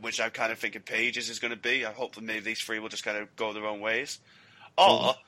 which 0.00 0.20
I'm 0.20 0.30
kind 0.30 0.52
of 0.52 0.58
thinking 0.58 0.82
Paige's 0.82 1.30
is 1.30 1.38
going 1.38 1.52
to 1.52 1.56
be. 1.56 1.84
I 1.84 1.92
hope 1.92 2.14
that 2.14 2.24
maybe 2.24 2.40
these 2.40 2.60
three 2.60 2.78
will 2.78 2.88
just 2.88 3.04
kind 3.04 3.16
of 3.16 3.34
go 3.36 3.52
their 3.52 3.66
own 3.66 3.80
ways, 3.80 4.18
or 4.76 4.84
mm-hmm. 4.88 5.20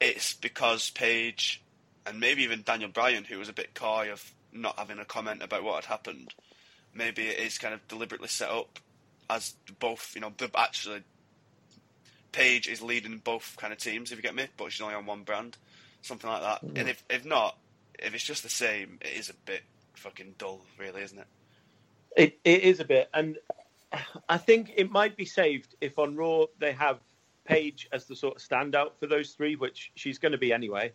it's 0.00 0.34
because 0.34 0.90
Paige 0.90 1.62
and 2.06 2.20
maybe 2.20 2.42
even 2.42 2.62
Daniel 2.62 2.90
Bryan, 2.90 3.24
who 3.24 3.38
was 3.38 3.48
a 3.48 3.52
bit 3.52 3.74
coy 3.74 4.10
of 4.12 4.32
not 4.52 4.78
having 4.78 4.98
a 4.98 5.04
comment 5.04 5.42
about 5.42 5.62
what 5.62 5.76
had 5.76 5.84
happened, 5.84 6.34
maybe 6.94 7.26
it 7.28 7.38
is 7.38 7.58
kind 7.58 7.74
of 7.74 7.86
deliberately 7.88 8.28
set 8.28 8.50
up 8.50 8.78
as 9.28 9.54
both, 9.78 10.12
you 10.14 10.20
know, 10.20 10.32
the- 10.36 10.50
actually 10.58 11.02
Paige 12.32 12.68
is 12.68 12.82
leading 12.82 13.18
both 13.18 13.56
kind 13.58 13.72
of 13.72 13.78
teams, 13.78 14.12
if 14.12 14.18
you 14.18 14.22
get 14.22 14.34
me, 14.34 14.46
but 14.56 14.72
she's 14.72 14.80
only 14.80 14.94
on 14.94 15.06
one 15.06 15.22
brand, 15.22 15.56
something 16.02 16.28
like 16.28 16.42
that. 16.42 16.64
Mm-hmm. 16.64 16.76
And 16.76 16.88
if 16.88 17.04
if 17.10 17.24
not, 17.24 17.56
if 17.98 18.14
it's 18.14 18.24
just 18.24 18.42
the 18.42 18.48
same, 18.48 18.98
it 19.00 19.18
is 19.18 19.30
a 19.30 19.34
bit 19.34 19.62
fucking 19.94 20.34
dull, 20.38 20.60
really, 20.78 21.02
isn't 21.02 21.18
it? 21.18 21.26
It 22.16 22.38
it 22.44 22.62
is 22.62 22.80
a 22.80 22.84
bit, 22.84 23.08
and 23.12 23.38
I 24.28 24.36
think 24.38 24.72
it 24.76 24.90
might 24.90 25.16
be 25.16 25.24
saved 25.24 25.74
if 25.80 25.98
on 25.98 26.16
Raw 26.16 26.44
they 26.58 26.72
have 26.72 27.00
Paige 27.44 27.88
as 27.92 28.06
the 28.06 28.14
sort 28.14 28.36
of 28.36 28.42
standout 28.42 28.92
for 28.98 29.06
those 29.06 29.32
three, 29.32 29.56
which 29.56 29.90
she's 29.96 30.18
going 30.18 30.32
to 30.32 30.38
be 30.38 30.52
anyway. 30.52 30.92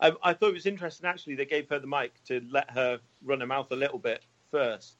I, 0.00 0.12
I 0.22 0.32
thought 0.32 0.50
it 0.50 0.54
was 0.54 0.66
interesting 0.66 1.08
actually. 1.08 1.34
They 1.34 1.46
gave 1.46 1.68
her 1.70 1.78
the 1.78 1.86
mic 1.86 2.22
to 2.24 2.42
let 2.50 2.70
her 2.70 3.00
run 3.24 3.40
her 3.40 3.46
mouth 3.46 3.70
a 3.72 3.76
little 3.76 3.98
bit 3.98 4.24
first, 4.50 4.96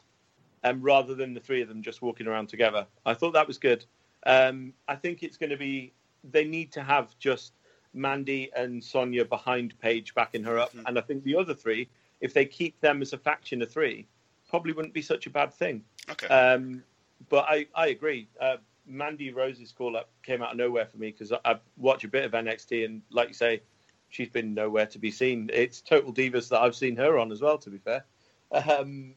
um, 0.64 0.80
rather 0.82 1.14
than 1.14 1.34
the 1.34 1.40
three 1.40 1.62
of 1.62 1.68
them 1.68 1.82
just 1.82 2.02
walking 2.02 2.26
around 2.26 2.48
together. 2.48 2.86
I 3.04 3.14
thought 3.14 3.34
that 3.34 3.46
was 3.46 3.58
good. 3.58 3.84
Um, 4.24 4.72
I 4.88 4.96
think 4.96 5.22
it's 5.22 5.36
going 5.36 5.50
to 5.50 5.56
be. 5.56 5.92
They 6.24 6.44
need 6.44 6.72
to 6.72 6.82
have 6.82 7.16
just 7.20 7.52
Mandy 7.94 8.50
and 8.56 8.82
Sonya 8.82 9.24
behind 9.24 9.78
Paige 9.78 10.14
backing 10.14 10.42
her 10.42 10.58
up, 10.58 10.72
Mhm. 10.72 10.84
and 10.86 10.98
I 10.98 11.02
think 11.02 11.22
the 11.22 11.36
other 11.36 11.54
three, 11.54 11.88
if 12.20 12.34
they 12.34 12.44
keep 12.44 12.80
them 12.80 13.00
as 13.02 13.12
a 13.12 13.18
faction 13.18 13.62
of 13.62 13.70
three, 13.70 14.08
probably 14.48 14.72
wouldn't 14.72 14.94
be 14.94 15.02
such 15.02 15.26
a 15.26 15.30
bad 15.30 15.52
thing. 15.54 15.84
Okay. 16.10 16.26
Um, 16.26 16.82
but 17.28 17.46
I, 17.48 17.66
I 17.74 17.88
agree. 17.88 18.28
Uh, 18.40 18.56
Mandy 18.86 19.32
Rose's 19.32 19.72
call 19.72 19.96
up 19.96 20.10
came 20.22 20.42
out 20.42 20.52
of 20.52 20.56
nowhere 20.56 20.86
for 20.86 20.96
me 20.98 21.10
because 21.10 21.32
I, 21.44 21.56
watch 21.76 22.04
a 22.04 22.08
bit 22.08 22.24
of 22.24 22.32
NXT 22.32 22.84
and, 22.84 23.02
like 23.10 23.28
you 23.28 23.34
say, 23.34 23.62
she's 24.08 24.28
been 24.28 24.54
nowhere 24.54 24.86
to 24.86 24.98
be 24.98 25.10
seen. 25.10 25.50
It's 25.52 25.80
Total 25.80 26.12
Divas 26.12 26.48
that 26.50 26.60
I've 26.60 26.76
seen 26.76 26.96
her 26.96 27.18
on 27.18 27.32
as 27.32 27.40
well. 27.40 27.58
To 27.58 27.70
be 27.70 27.78
fair, 27.78 28.04
um, 28.52 29.14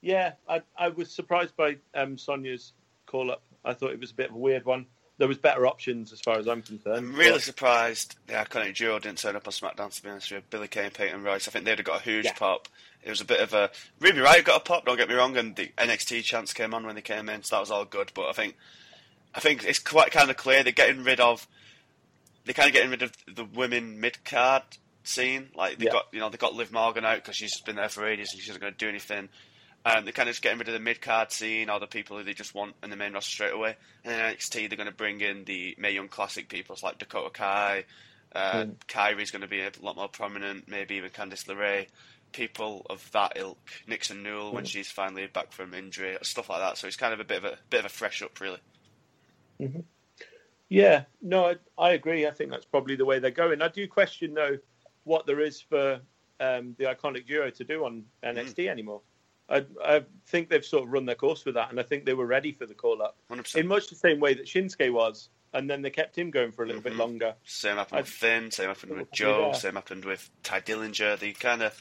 yeah, 0.00 0.32
I, 0.48 0.62
I 0.76 0.88
was 0.88 1.10
surprised 1.10 1.56
by 1.56 1.76
um, 1.94 2.18
Sonya's 2.18 2.72
call 3.06 3.30
up. 3.30 3.42
I 3.64 3.72
thought 3.72 3.92
it 3.92 4.00
was 4.00 4.10
a 4.10 4.14
bit 4.14 4.30
of 4.30 4.34
a 4.34 4.38
weird 4.38 4.64
one. 4.64 4.86
There 5.22 5.28
was 5.28 5.38
better 5.38 5.68
options 5.68 6.12
as 6.12 6.20
far 6.20 6.36
as 6.40 6.48
I'm 6.48 6.62
concerned. 6.62 6.96
I'm 6.96 7.14
really 7.14 7.34
but- 7.34 7.42
surprised 7.42 8.16
the 8.26 8.32
iconic 8.32 8.74
duo 8.74 8.98
didn't 8.98 9.18
turn 9.18 9.36
up 9.36 9.46
on 9.46 9.52
SmackDown. 9.52 9.94
To 9.94 10.02
be 10.02 10.08
honest 10.10 10.32
with 10.32 10.38
you, 10.42 10.44
Billie 10.50 10.66
Kay 10.66 10.86
and 10.86 10.92
Peyton 10.92 11.22
Royce. 11.22 11.46
I 11.46 11.52
think 11.52 11.64
they'd 11.64 11.78
have 11.78 11.86
got 11.86 12.00
a 12.00 12.02
huge 12.02 12.24
Yeah. 12.24 12.32
pop. 12.32 12.66
It 13.04 13.10
was 13.10 13.20
a 13.20 13.24
bit 13.24 13.38
of 13.38 13.54
a 13.54 13.70
Ruby 14.00 14.18
Riot 14.18 14.44
got 14.44 14.56
a 14.56 14.64
pop. 14.64 14.84
Don't 14.84 14.96
get 14.96 15.08
me 15.08 15.14
wrong, 15.14 15.36
and 15.36 15.54
the 15.54 15.70
NXT 15.78 16.22
chance 16.24 16.52
came 16.52 16.74
on 16.74 16.84
when 16.84 16.96
they 16.96 17.02
came 17.02 17.28
in, 17.28 17.44
so 17.44 17.54
that 17.54 17.60
was 17.60 17.70
all 17.70 17.84
good. 17.84 18.10
But 18.14 18.30
I 18.30 18.32
think, 18.32 18.56
I 19.32 19.38
think 19.38 19.62
it's 19.62 19.78
quite 19.78 20.10
kind 20.10 20.28
of 20.28 20.36
clear 20.36 20.64
they're 20.64 20.72
getting 20.72 21.04
rid 21.04 21.20
of, 21.20 21.46
they're 22.44 22.52
kind 22.54 22.66
of 22.68 22.72
getting 22.74 22.90
rid 22.90 23.02
of 23.02 23.12
the 23.32 23.44
women 23.44 24.00
mid 24.00 24.24
card 24.24 24.64
scene. 25.04 25.50
Like 25.54 25.78
they 25.78 25.84
Yeah. 25.84 25.92
got, 25.92 26.08
you 26.10 26.18
know, 26.18 26.30
they 26.30 26.36
got 26.36 26.54
Liv 26.54 26.72
Morgan 26.72 27.04
out 27.04 27.18
because 27.18 27.36
she's 27.36 27.60
been 27.60 27.76
there 27.76 27.88
for 27.88 28.04
ages 28.08 28.30
and 28.32 28.42
she's 28.42 28.50
not 28.50 28.60
going 28.60 28.72
to 28.72 28.76
do 28.78 28.88
anything. 28.88 29.28
Um, 29.84 30.04
they're 30.04 30.12
kind 30.12 30.28
of 30.28 30.34
just 30.34 30.42
getting 30.42 30.58
rid 30.58 30.68
of 30.68 30.74
the 30.74 30.80
mid 30.80 31.00
card 31.00 31.32
scene 31.32 31.68
or 31.68 31.80
the 31.80 31.86
people 31.88 32.16
who 32.16 32.22
they 32.24 32.34
just 32.34 32.54
want 32.54 32.74
in 32.84 32.90
the 32.90 32.96
main 32.96 33.12
roster 33.14 33.30
straight 33.30 33.52
away. 33.52 33.76
And 34.04 34.12
then 34.14 34.34
NXT, 34.34 34.68
they're 34.68 34.76
going 34.76 34.88
to 34.88 34.94
bring 34.94 35.20
in 35.20 35.44
the 35.44 35.74
Mae 35.78 35.90
Young 35.92 36.08
Classic 36.08 36.48
people 36.48 36.76
like 36.82 36.98
Dakota 36.98 37.30
Kai. 37.30 37.84
Uh, 38.34 38.64
Mm. 38.64 38.76
Kairi's 38.88 39.30
going 39.30 39.42
to 39.42 39.48
be 39.48 39.60
a 39.60 39.70
lot 39.80 39.96
more 39.96 40.08
prominent, 40.08 40.68
maybe 40.68 40.94
even 40.94 41.10
Candice 41.10 41.46
LeRae. 41.46 41.86
People 42.32 42.86
of 42.88 43.10
that 43.12 43.32
ilk, 43.36 43.58
Nixon 43.86 44.22
Newell 44.22 44.52
when 44.54 44.64
Mm. 44.64 44.68
she's 44.68 44.88
finally 44.90 45.26
back 45.26 45.52
from 45.52 45.74
injury, 45.74 46.16
stuff 46.22 46.48
like 46.48 46.60
that. 46.60 46.78
So 46.78 46.86
it's 46.86 46.96
kind 46.96 47.12
of 47.12 47.20
a 47.20 47.24
bit 47.24 47.38
of 47.38 47.44
a 47.44 47.58
bit 47.68 47.80
of 47.80 47.86
a 47.86 47.90
fresh 47.90 48.22
up, 48.22 48.40
really. 48.40 48.60
Yeah, 50.68 51.04
no, 51.20 51.44
I, 51.46 51.56
I 51.76 51.90
agree. 51.92 52.26
I 52.26 52.30
think 52.30 52.50
that's 52.50 52.64
probably 52.64 52.96
the 52.96 53.04
way 53.04 53.18
they're 53.18 53.30
going. 53.30 53.60
I 53.60 53.68
do 53.68 53.86
question 53.86 54.32
though 54.34 54.58
what 55.04 55.26
there 55.26 55.40
is 55.40 55.60
for 55.60 56.00
um, 56.40 56.74
the 56.78 56.84
iconic 56.84 57.26
duo 57.26 57.50
to 57.50 57.64
do 57.64 57.84
on 57.84 58.04
NXT 58.24 58.68
anymore. 58.68 59.02
I, 59.48 59.64
I 59.84 60.04
think 60.26 60.48
they've 60.48 60.64
sort 60.64 60.84
of 60.84 60.92
run 60.92 61.04
their 61.06 61.14
course 61.14 61.44
with 61.44 61.54
that, 61.56 61.70
and 61.70 61.78
I 61.78 61.82
think 61.82 62.04
they 62.06 62.14
were 62.14 62.26
ready 62.26 62.52
for 62.52 62.64
the 62.66 62.74
call 62.74 63.02
up 63.02 63.16
Hundred 63.28 63.54
in 63.56 63.66
much 63.66 63.88
the 63.88 63.96
same 63.96 64.18
way 64.20 64.34
that 64.34 64.46
Shinsuke 64.46 64.92
was, 64.92 65.28
and 65.52 65.68
then 65.68 65.82
they 65.82 65.90
kept 65.90 66.16
him 66.16 66.30
going 66.30 66.52
for 66.52 66.62
a 66.62 66.66
little 66.66 66.80
Mhm. 66.80 66.84
bit 66.84 66.96
longer. 66.96 67.34
Same 67.44 67.76
happened 67.76 68.00
with 68.00 68.08
Finn. 68.08 68.50
Same 68.50 68.68
happened 68.68 68.92
with 68.92 69.08
Yeah. 69.12 69.14
Joe. 69.16 69.52
Same 69.52 69.74
happened 69.74 70.04
with 70.04 70.30
Tye 70.42 70.60
Dillinger. 70.60 71.18
They 71.18 71.32
kind 71.32 71.62
of 71.62 71.80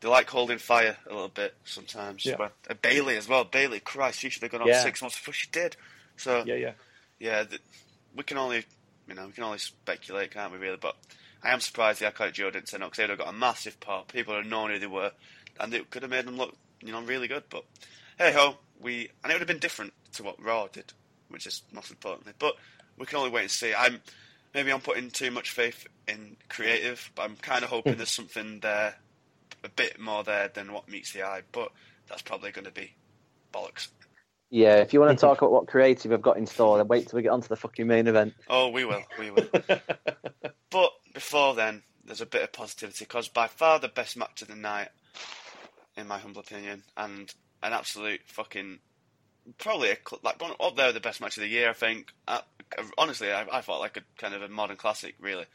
they 0.00 0.08
like 0.08 0.30
holding 0.30 0.56
fire 0.56 0.96
a 1.06 1.12
little 1.12 1.28
bit 1.28 1.54
sometimes. 1.64 2.24
Yeah. 2.24 2.36
But, 2.38 2.54
uh, 2.70 2.72
Bayley 2.74 3.18
as 3.18 3.28
well. 3.28 3.44
Bayley, 3.44 3.80
Christ, 3.80 4.20
she 4.20 4.30
should 4.30 4.40
have 4.42 4.50
gone 4.50 4.62
on 4.62 4.68
Yeah. 4.68 4.82
six 4.82 5.02
months 5.02 5.18
before 5.18 5.34
she 5.34 5.46
did. 5.50 5.76
So 6.16 6.42
Yeah, 6.46 6.54
yeah. 6.54 6.72
yeah, 7.18 7.44
th- 7.44 7.60
we 8.14 8.22
can 8.24 8.38
only, 8.38 8.64
you 9.06 9.12
know, 9.14 9.26
we 9.26 9.32
can 9.32 9.44
only 9.44 9.58
speculate, 9.58 10.30
can't 10.30 10.52
we? 10.52 10.58
Really, 10.58 10.78
but 10.78 10.96
I 11.42 11.52
am 11.52 11.60
surprised 11.60 12.00
the 12.00 12.06
Iconic 12.10 12.32
Duo 12.34 12.50
didn't 12.50 12.68
turn 12.68 12.82
up 12.82 12.88
because 12.92 12.96
they'd 12.96 13.10
have 13.10 13.18
got 13.18 13.28
a 13.28 13.32
massive 13.34 13.78
pop. 13.78 14.10
People 14.12 14.34
would 14.34 14.44
have 14.44 14.50
known 14.50 14.70
who 14.70 14.78
they 14.78 14.86
were, 14.86 15.12
and 15.58 15.72
it 15.74 15.90
could 15.90 16.00
have 16.00 16.10
made 16.10 16.24
them 16.26 16.38
look, 16.38 16.56
you 16.82 16.92
know, 16.92 17.02
really 17.02 17.28
good. 17.28 17.44
But 17.50 17.64
hey 18.18 18.32
ho, 18.32 18.56
we 18.80 19.10
and 19.22 19.30
it 19.30 19.34
would 19.34 19.40
have 19.40 19.48
been 19.48 19.58
different 19.58 19.92
to 20.14 20.22
what 20.22 20.42
Raw 20.42 20.68
did, 20.68 20.92
which 21.28 21.46
is 21.46 21.62
most 21.72 21.90
importantly. 21.90 22.32
But 22.38 22.54
we 22.98 23.06
can 23.06 23.18
only 23.18 23.30
wait 23.30 23.42
and 23.42 23.50
see. 23.50 23.74
I'm 23.74 24.00
maybe 24.54 24.72
I'm 24.72 24.80
putting 24.80 25.10
too 25.10 25.30
much 25.30 25.50
faith 25.50 25.86
in 26.08 26.36
creative, 26.48 27.10
but 27.14 27.22
I'm 27.22 27.36
kind 27.36 27.64
of 27.64 27.70
hoping 27.70 27.96
there's 27.96 28.10
something 28.10 28.60
there, 28.60 28.94
a 29.64 29.68
bit 29.68 30.00
more 30.00 30.24
there 30.24 30.48
than 30.48 30.72
what 30.72 30.88
meets 30.88 31.12
the 31.12 31.22
eye. 31.22 31.42
But 31.52 31.72
that's 32.08 32.22
probably 32.22 32.50
going 32.50 32.66
to 32.66 32.72
be 32.72 32.94
bollocks. 33.52 33.88
Yeah, 34.52 34.76
if 34.76 34.92
you 34.92 34.98
want 34.98 35.16
to 35.16 35.20
talk 35.20 35.38
about 35.38 35.52
what 35.52 35.68
creative 35.68 36.12
I've 36.12 36.22
got 36.22 36.36
in 36.36 36.44
store, 36.44 36.76
then 36.76 36.88
wait 36.88 37.06
till 37.06 37.18
we 37.18 37.22
get 37.22 37.30
onto 37.30 37.46
the 37.46 37.54
fucking 37.54 37.86
main 37.86 38.08
event. 38.08 38.34
Oh, 38.48 38.68
we 38.68 38.84
will, 38.84 39.04
we 39.18 39.30
will. 39.30 39.46
But 40.70 40.92
before 41.12 41.54
then, 41.54 41.82
there's 42.04 42.20
a 42.20 42.26
bit 42.26 42.42
of 42.42 42.52
positivity 42.52 43.04
because 43.04 43.28
by 43.28 43.48
far 43.48 43.78
the 43.78 43.88
best 43.88 44.16
match 44.16 44.42
of 44.42 44.48
the 44.48 44.54
night, 44.54 44.88
in 45.96 46.08
my 46.08 46.18
humble 46.18 46.40
opinion, 46.40 46.82
and 46.96 47.32
an 47.62 47.72
absolute 47.72 48.20
fucking 48.26 48.78
probably 49.58 49.90
a, 49.90 49.96
like 50.22 50.40
one 50.40 50.52
up 50.60 50.76
there 50.76 50.92
the 50.92 51.00
best 51.00 51.20
match 51.20 51.36
of 51.36 51.42
the 51.42 51.48
year. 51.48 51.70
I 51.70 51.74
think. 51.74 52.12
Uh, 52.26 52.40
honestly, 52.96 53.32
I, 53.32 53.46
I 53.50 53.60
thought 53.60 53.80
like 53.80 53.96
a 53.96 54.02
kind 54.18 54.34
of 54.34 54.42
a 54.42 54.48
modern 54.48 54.76
classic. 54.76 55.14
Really, 55.20 55.46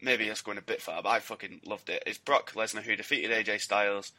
maybe 0.00 0.28
it's 0.28 0.42
going 0.42 0.58
a 0.58 0.62
bit 0.62 0.82
far, 0.82 1.02
but 1.02 1.08
I 1.08 1.20
fucking 1.20 1.62
loved 1.64 1.88
it. 1.88 2.02
It's 2.06 2.18
Brock 2.18 2.52
Lesnar 2.52 2.82
who 2.82 2.96
defeated 2.96 3.30
AJ 3.30 3.60
Styles. 3.60 4.12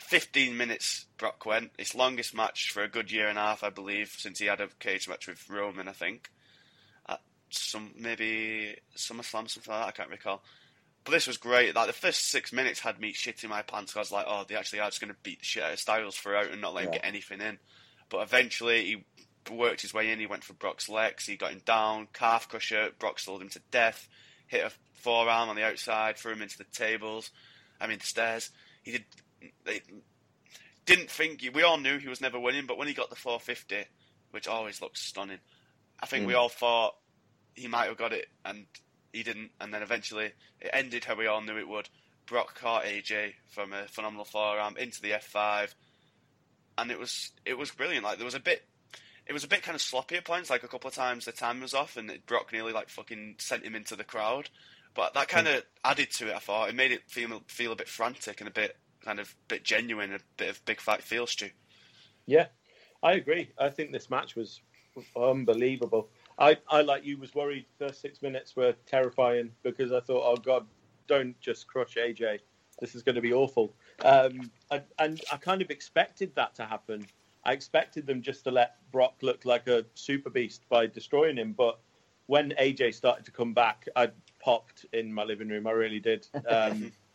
15 0.00 0.56
minutes 0.56 1.06
Brock 1.16 1.44
went. 1.44 1.72
His 1.76 1.94
longest 1.94 2.34
match 2.34 2.70
for 2.70 2.84
a 2.84 2.88
good 2.88 3.10
year 3.10 3.28
and 3.28 3.36
a 3.36 3.42
half, 3.42 3.64
I 3.64 3.70
believe, 3.70 4.14
since 4.16 4.38
he 4.38 4.46
had 4.46 4.60
a 4.60 4.68
cage 4.78 5.08
match 5.08 5.26
with 5.26 5.50
Roman, 5.50 5.88
I 5.88 5.92
think. 5.92 6.30
At 7.08 7.20
some 7.50 7.90
maybe 7.98 8.76
SummerSlam, 8.96 9.50
something 9.50 9.72
like 9.72 9.80
that, 9.80 9.88
I 9.88 9.90
can't 9.90 10.10
recall. 10.10 10.42
But 11.08 11.14
this 11.14 11.26
was 11.26 11.38
great. 11.38 11.74
Like 11.74 11.86
the 11.86 11.94
first 11.94 12.30
six 12.30 12.52
minutes 12.52 12.80
had 12.80 13.00
me 13.00 13.14
shitting 13.14 13.48
my 13.48 13.62
pants. 13.62 13.96
I 13.96 14.00
was 14.00 14.12
like, 14.12 14.26
oh, 14.28 14.44
they 14.46 14.56
actually 14.56 14.80
are 14.80 14.90
just 14.90 15.00
going 15.00 15.10
to 15.10 15.18
beat 15.22 15.38
the 15.38 15.44
shit 15.46 15.62
out 15.62 15.72
of 15.72 15.78
Styles 15.78 16.16
throughout 16.16 16.50
and 16.50 16.60
not 16.60 16.74
let 16.74 16.84
him 16.84 16.90
get 16.90 17.00
anything 17.02 17.40
in. 17.40 17.58
But 18.10 18.20
eventually 18.20 18.84
he 18.84 19.54
worked 19.54 19.80
his 19.80 19.94
way 19.94 20.10
in. 20.10 20.18
He 20.18 20.26
went 20.26 20.44
for 20.44 20.52
Brock's 20.52 20.86
legs. 20.86 21.24
He 21.24 21.38
got 21.38 21.52
him 21.52 21.62
down, 21.64 22.08
calf 22.12 22.50
crusher. 22.50 22.90
Brock 22.98 23.20
slowed 23.20 23.40
him 23.40 23.48
to 23.48 23.62
death. 23.70 24.06
Hit 24.48 24.66
a 24.66 24.70
forearm 25.00 25.48
on 25.48 25.56
the 25.56 25.64
outside, 25.64 26.18
threw 26.18 26.32
him 26.32 26.42
into 26.42 26.58
the 26.58 26.64
tables. 26.64 27.30
I 27.80 27.86
mean 27.86 28.00
the 28.00 28.04
stairs. 28.04 28.50
He 28.82 28.90
did. 28.92 29.04
They 29.64 29.80
didn't 30.84 31.10
think. 31.10 31.42
We 31.54 31.62
all 31.62 31.78
knew 31.78 31.96
he 31.96 32.08
was 32.08 32.20
never 32.20 32.38
winning, 32.38 32.66
but 32.66 32.76
when 32.76 32.86
he 32.86 32.92
got 32.92 33.08
the 33.08 33.16
450, 33.16 33.88
which 34.32 34.46
always 34.46 34.82
looks 34.82 35.00
stunning, 35.00 35.40
I 35.98 36.04
think 36.04 36.26
we 36.26 36.34
hmm. 36.34 36.40
all 36.40 36.50
thought 36.50 36.96
he 37.54 37.66
might 37.66 37.86
have 37.86 37.96
got 37.96 38.12
it, 38.12 38.26
and 38.44 38.66
he 39.18 39.24
didn't. 39.24 39.50
And 39.60 39.74
then 39.74 39.82
eventually 39.82 40.32
it 40.60 40.70
ended 40.72 41.04
how 41.04 41.16
we 41.16 41.26
all 41.26 41.42
knew 41.42 41.58
it 41.58 41.68
would. 41.68 41.88
Brock 42.26 42.54
caught 42.54 42.84
AJ 42.84 43.32
from 43.48 43.72
a 43.72 43.86
phenomenal 43.88 44.24
forearm 44.24 44.76
into 44.76 45.00
the 45.00 45.12
F5, 45.12 45.74
and 46.76 46.90
it 46.90 46.98
was 46.98 47.32
it 47.44 47.58
was 47.58 47.70
brilliant. 47.70 48.04
Like 48.04 48.18
there 48.18 48.24
was 48.24 48.34
a 48.34 48.40
bit. 48.40 48.64
It 49.26 49.34
was 49.34 49.44
a 49.44 49.48
bit 49.48 49.62
kind 49.62 49.74
of 49.74 49.82
sloppy 49.82 50.16
at 50.16 50.24
points, 50.24 50.48
like 50.48 50.62
a 50.62 50.68
couple 50.68 50.88
of 50.88 50.94
times 50.94 51.26
the 51.26 51.32
time 51.32 51.60
was 51.60 51.74
off 51.74 51.98
and 51.98 52.10
Brock 52.24 52.50
nearly 52.50 52.72
like 52.72 52.88
fucking 52.88 53.34
sent 53.36 53.62
him 53.62 53.74
into 53.74 53.94
the 53.94 54.02
crowd. 54.02 54.48
But 54.94 55.12
that 55.12 55.28
kind 55.28 55.46
of 55.46 55.64
added 55.84 56.10
to 56.12 56.28
it, 56.28 56.34
I 56.34 56.38
thought. 56.38 56.70
It 56.70 56.74
made 56.74 56.92
it 56.92 57.02
feel 57.08 57.42
feel 57.46 57.72
a 57.72 57.76
bit 57.76 57.88
frantic 57.88 58.40
and 58.40 58.48
a 58.48 58.52
bit 58.52 58.76
kind 59.04 59.20
of 59.20 59.34
bit 59.48 59.64
genuine, 59.64 60.14
a 60.14 60.18
bit 60.38 60.48
of 60.48 60.64
big 60.64 60.80
fight 60.80 61.02
feel, 61.02 61.26
Stu. 61.26 61.50
Yeah, 62.24 62.46
I 63.02 63.12
agree. 63.12 63.50
I 63.58 63.68
think 63.68 63.92
this 63.92 64.08
match 64.08 64.34
was 64.34 64.60
unbelievable. 65.14 66.08
I, 66.38 66.56
I 66.68 66.82
like 66.82 67.04
you 67.04 67.18
was 67.18 67.34
worried 67.34 67.66
first 67.78 68.00
six 68.00 68.22
minutes 68.22 68.54
were 68.54 68.74
terrifying 68.86 69.50
because 69.62 69.92
I 69.92 70.00
thought, 70.00 70.22
oh 70.24 70.36
god, 70.36 70.66
don't 71.06 71.38
just 71.40 71.66
crush 71.66 71.96
AJ. 71.96 72.40
This 72.80 72.94
is 72.94 73.02
going 73.02 73.16
to 73.16 73.20
be 73.20 73.32
awful. 73.32 73.74
Um, 74.04 74.50
and, 74.70 74.82
and 75.00 75.20
I 75.32 75.36
kind 75.36 75.60
of 75.60 75.70
expected 75.70 76.32
that 76.36 76.54
to 76.56 76.64
happen. 76.64 77.06
I 77.44 77.52
expected 77.52 78.06
them 78.06 78.22
just 78.22 78.44
to 78.44 78.50
let 78.50 78.76
Brock 78.92 79.16
look 79.22 79.44
like 79.44 79.66
a 79.66 79.84
super 79.94 80.30
beast 80.30 80.62
by 80.68 80.86
destroying 80.86 81.36
him. 81.36 81.54
But 81.54 81.80
when 82.26 82.52
AJ 82.60 82.94
started 82.94 83.24
to 83.24 83.32
come 83.32 83.52
back, 83.52 83.88
I 83.96 84.10
popped 84.40 84.86
in 84.92 85.12
my 85.12 85.24
living 85.24 85.48
room. 85.48 85.66
I 85.66 85.72
really 85.72 85.98
did. 85.98 86.28
Um, 86.48 86.92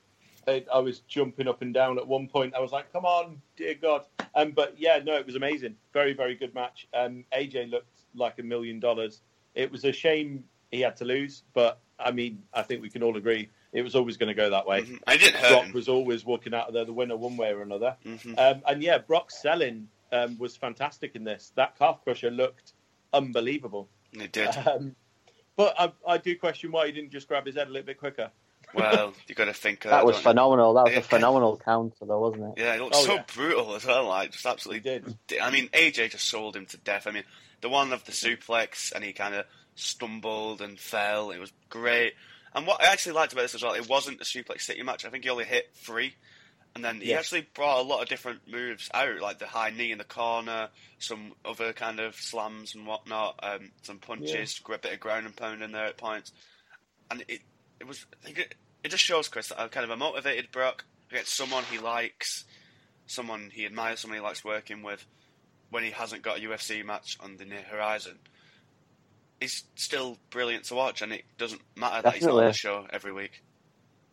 I, 0.48 0.64
I 0.74 0.80
was 0.80 1.00
jumping 1.02 1.48
up 1.48 1.62
and 1.62 1.74
down 1.74 1.98
at 1.98 2.08
one 2.08 2.28
point. 2.28 2.54
I 2.56 2.60
was 2.60 2.72
like, 2.72 2.92
"Come 2.92 3.06
on, 3.06 3.42
dear 3.56 3.76
God!" 3.76 4.06
Um, 4.36 4.52
but 4.52 4.76
yeah, 4.78 5.00
no, 5.04 5.16
it 5.16 5.26
was 5.26 5.36
amazing. 5.36 5.76
Very, 5.94 6.14
very 6.14 6.36
good 6.36 6.54
match. 6.54 6.88
Um, 6.94 7.26
AJ 7.34 7.70
looked 7.70 8.02
like 8.16 8.40
a 8.40 8.44
million 8.44 8.80
dollars. 8.80 9.22
It 9.56 9.72
was 9.72 9.86
a 9.86 9.92
shame 9.92 10.44
he 10.72 10.82
had 10.82 10.98
to 10.98 11.06
lose, 11.06 11.44
but 11.54 11.80
I 12.00 12.12
mean, 12.12 12.42
I 12.54 12.64
think 12.64 12.82
we 12.82 12.90
can 12.90 13.04
all 13.04 13.18
agree 13.18 13.50
it 13.74 13.82
was 13.82 13.96
always 13.96 14.18
going 14.18 14.28
to 14.28 14.34
go 14.36 14.50
that 14.52 14.68
way. 14.68 14.84
Mhm. 14.84 15.00
I 15.08 15.18
didn't 15.18 15.36
hurt 15.38 15.50
Brock 15.50 15.64
him. 15.66 15.74
was 15.74 15.90
always 15.90 16.24
walking 16.26 16.54
out 16.54 16.68
of 16.68 16.74
there 16.76 16.86
the 16.86 16.94
winner 16.94 17.18
one 17.18 17.36
way 17.38 17.52
or 17.52 17.64
another. 17.64 17.98
Mhm. 18.06 18.38
Um, 18.38 18.62
and 18.68 18.84
yeah, 18.84 19.00
Brock's 19.00 19.42
selling 19.42 19.88
um, 20.12 20.38
was 20.38 20.56
fantastic 20.56 21.16
in 21.16 21.24
this. 21.24 21.52
That 21.56 21.76
calf 21.78 22.04
crusher 22.04 22.30
looked 22.30 22.74
unbelievable. 23.14 23.90
It 24.14 24.32
did. 24.32 24.50
Um, 24.68 24.96
but 25.56 25.74
I, 25.80 25.92
I 26.08 26.18
do 26.18 26.36
question 26.38 26.72
why 26.72 26.86
he 26.88 26.92
didn't 26.92 27.12
just 27.12 27.28
grab 27.28 27.46
his 27.46 27.56
head 27.56 27.68
a 27.68 27.72
little 27.72 27.86
bit 27.86 27.98
quicker. 27.98 28.32
Well, 28.74 29.14
you 29.28 29.36
got 29.36 29.46
to 29.46 29.54
think 29.54 29.86
of 29.86 29.92
That 29.92 30.06
was 30.06 30.16
don't 30.16 30.24
you? 30.26 30.30
phenomenal. 30.32 30.74
That 30.74 30.84
was 30.86 30.94
Yeah. 30.94 31.00
a 31.00 31.04
phenomenal 31.04 31.58
counter, 31.58 32.06
though, 32.06 32.20
wasn't 32.20 32.58
it? 32.58 32.62
Yeah, 32.62 32.76
it 32.76 32.82
looked 32.82 32.96
Oh, 32.96 33.06
so 33.06 33.14
yeah. 33.16 33.24
brutal 33.34 33.76
as 33.76 33.86
well. 33.86 34.06
Like 34.08 34.32
just 34.32 34.44
He 34.44 34.50
absolutely 34.50 34.80
did. 34.82 35.40
I 35.42 35.52
mean, 35.52 35.70
AJ 35.74 36.12
just 36.12 36.28
sold 36.28 36.56
him 36.56 36.66
to 36.68 36.78
death. 36.78 37.06
I 37.08 37.12
mean, 37.12 37.24
the 37.62 37.70
one 37.70 37.94
of 37.94 38.04
the 38.06 38.12
suplex, 38.12 38.92
and 38.92 39.04
he 39.04 39.14
kind 39.14 39.36
of 39.36 39.46
stumbled 39.76 40.62
and 40.62 40.80
fell. 40.80 41.32
It 41.32 41.40
was 41.40 41.52
great. 41.70 42.14
And 42.56 42.68
what 42.68 42.82
I 42.82 42.92
actually 42.92 43.14
liked 43.14 43.34
about 43.34 43.44
this 43.44 43.56
as 43.56 43.64
well, 43.64 43.74
it 43.74 43.90
wasn't 43.90 44.22
a 44.22 44.26
suplex 44.26 44.62
city 44.62 44.84
match. 44.84 45.06
I 45.06 45.10
think 45.10 45.24
he 45.24 45.30
only 45.30 45.46
hit 45.46 45.72
three, 45.76 46.16
and 46.76 46.84
then 46.86 47.00
he 47.02 47.10
Yeah. 47.12 47.20
actually 47.20 47.42
brought 47.54 47.80
a 47.80 47.84
lot 47.88 48.02
of 48.04 48.10
different 48.10 48.48
moves 48.48 48.90
out, 48.94 49.20
like 49.20 49.40
the 49.40 49.48
high 49.48 49.72
knee 49.72 49.92
in 49.92 49.98
the 49.98 50.04
corner, 50.04 50.70
some 51.00 51.34
other 51.46 51.74
kind 51.74 52.00
of 52.00 52.16
slams 52.16 52.76
and 52.76 52.86
whatnot, 52.86 53.40
um, 53.42 53.72
some 53.82 54.00
punches, 54.00 54.60
a 54.68 54.78
bit 54.78 54.94
of 54.94 55.00
ground 55.00 55.26
and 55.26 55.36
pound 55.36 55.64
in 55.64 55.72
there 55.72 55.86
at 55.86 55.98
points, 55.98 56.32
and 57.12 57.24
it 57.28 57.42
it 57.80 57.88
was 57.88 58.06
I 58.22 58.26
think 58.26 58.38
it, 58.38 58.56
it 58.84 58.92
just 58.92 59.04
shows 59.04 59.28
Chris 59.28 59.48
that 59.50 59.60
I'm 59.60 59.70
kind 59.70 59.84
of 59.84 59.90
a 59.90 59.98
motivated 59.98 60.52
Brock 60.52 60.86
against 61.10 61.36
someone 61.36 61.64
he 61.72 61.80
likes, 61.80 62.46
someone 63.06 63.50
he 63.52 63.66
admires, 63.66 64.02
someone 64.02 64.20
he 64.20 64.24
likes 64.24 64.44
working 64.44 64.84
with. 64.84 65.06
When 65.70 65.84
he 65.84 65.92
hasn't 65.92 66.22
got 66.22 66.38
a 66.38 66.42
UFC 66.42 66.86
match 66.86 67.18
on 67.20 67.38
the 67.38 67.46
near 67.46 67.64
horizon, 67.64 68.20
he's 69.40 69.64
still 69.76 70.18
brilliant 70.30 70.66
to 70.66 70.76
watch, 70.76 71.02
and 71.02 71.12
it 71.12 71.24
doesn't 71.38 71.62
matter 71.76 72.02
that 72.04 72.14
he's 72.14 72.24
not 72.24 72.38
on 72.38 72.46
the 72.46 72.54
show 72.54 72.86
every 72.92 73.12
week. 73.12 73.42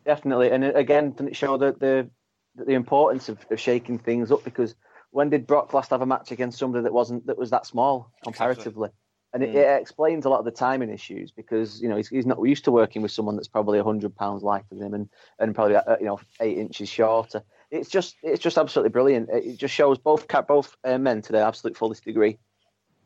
Definitely, 0.05 0.49
and 0.49 0.63
again, 0.63 1.11
didn't 1.11 1.29
it 1.29 1.35
show 1.35 1.57
the 1.57 1.73
the, 1.73 2.09
the 2.55 2.73
importance 2.73 3.29
of, 3.29 3.37
of 3.51 3.59
shaking 3.59 3.99
things 3.99 4.31
up? 4.31 4.43
Because 4.43 4.73
when 5.11 5.29
did 5.29 5.45
Brock 5.45 5.73
last 5.73 5.91
have 5.91 6.01
a 6.01 6.05
match 6.05 6.31
against 6.31 6.57
somebody 6.57 6.83
that 6.83 6.93
wasn't 6.93 7.27
that 7.27 7.37
was 7.37 7.51
that 7.51 7.67
small 7.67 8.11
comparatively? 8.23 8.89
And 9.33 9.43
it, 9.43 9.51
Mm. 9.51 9.55
it 9.55 9.81
explains 9.81 10.25
a 10.25 10.29
lot 10.29 10.39
of 10.39 10.45
the 10.45 10.51
timing 10.51 10.89
issues 10.89 11.31
because 11.31 11.81
you 11.81 11.87
know 11.87 11.95
he's, 11.95 12.09
he's 12.09 12.25
not 12.25 12.45
used 12.45 12.65
to 12.65 12.71
working 12.71 13.01
with 13.01 13.11
someone 13.11 13.35
that's 13.37 13.47
probably 13.47 13.79
hundred 13.79 14.15
pounds 14.15 14.43
lighter 14.43 14.65
than 14.71 14.81
him 14.81 14.93
and 14.93 15.09
and 15.39 15.55
probably 15.55 15.77
uh, 15.77 15.97
you 15.99 16.05
know 16.05 16.19
eight 16.41 16.57
inches 16.57 16.89
shorter. 16.89 17.41
It's 17.69 17.89
just 17.89 18.17
it's 18.23 18.41
just 18.41 18.57
absolutely 18.57 18.89
brilliant. 18.89 19.29
It 19.29 19.57
just 19.57 19.73
shows 19.73 19.97
both 19.97 20.27
both 20.47 20.75
uh, 20.83 20.97
men 20.97 21.21
to 21.21 21.31
their 21.31 21.45
absolute 21.45 21.77
fullest 21.77 22.03
degree. 22.03 22.39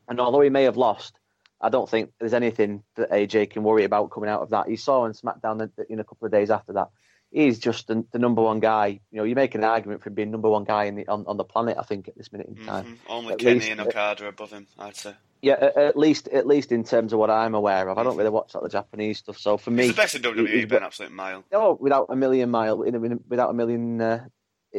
And 0.08 0.20
although 0.20 0.40
he 0.40 0.50
may 0.50 0.64
have 0.64 0.76
lost, 0.76 1.18
I 1.60 1.68
don't 1.68 1.88
think 1.88 2.12
there's 2.18 2.34
anything 2.34 2.82
that 2.96 3.10
AJ 3.10 3.50
can 3.50 3.62
worry 3.62 3.84
about 3.84 4.10
coming 4.10 4.30
out 4.30 4.42
of 4.42 4.50
that. 4.50 4.68
You 4.68 4.76
saw 4.76 5.02
on 5.02 5.12
SmackDown 5.12 5.70
in 5.88 6.00
a 6.00 6.04
couple 6.04 6.26
of 6.26 6.32
days 6.32 6.50
after 6.50 6.72
that. 6.74 6.88
He's 7.32 7.58
just 7.58 7.86
the, 7.88 8.04
the 8.12 8.18
number 8.18 8.40
one 8.42 8.60
guy. 8.60 9.00
You 9.10 9.18
know, 9.18 9.24
you 9.24 9.34
make 9.34 9.54
an 9.54 9.64
argument 9.64 10.02
for 10.02 10.08
him 10.10 10.14
being 10.14 10.30
number 10.30 10.48
one 10.48 10.64
guy 10.64 10.84
in 10.84 10.94
the, 10.96 11.06
on, 11.08 11.24
on 11.26 11.36
the 11.36 11.44
planet. 11.44 11.76
I 11.78 11.82
think 11.82 12.08
at 12.08 12.16
this 12.16 12.32
minute 12.32 12.46
in 12.48 12.64
time. 12.64 12.84
Mhm. 12.84 12.96
Only 13.08 13.32
At 13.34 13.38
Kenny 13.40 13.54
least- 13.56 13.70
and 13.70 13.80
Okada 13.80 14.26
above 14.28 14.50
him, 14.52 14.66
I'd 14.78 14.96
say. 14.96 15.14
Yeah, 15.42 15.54
at, 15.60 15.76
at 15.76 15.96
least 15.98 16.28
at 16.28 16.46
least 16.46 16.72
in 16.72 16.82
terms 16.82 17.12
of 17.12 17.18
what 17.18 17.30
I'm 17.30 17.54
aware 17.54 17.88
of. 17.88 17.98
I 17.98 18.02
don't 18.04 18.16
really 18.16 18.30
watch 18.30 18.54
like 18.54 18.62
the 18.62 18.70
Japanese 18.70 19.18
stuff. 19.18 19.36
So 19.38 19.58
for 19.58 19.70
me, 19.70 19.84
He's 19.84 19.92
the 19.94 20.02
best 20.02 20.14
in 20.14 20.22
WWE 20.22 20.48
he's 20.48 20.66
by 20.66 20.76
an 20.78 20.82
absolute 20.84 21.12
mile. 21.12 21.44
Oh, 21.52 21.76
without 21.78 22.06
a 22.08 22.16
million 22.16 22.50
mile, 22.50 22.78
without 22.78 23.50
a 23.50 23.54
million, 23.54 24.00
uh, 24.00 24.24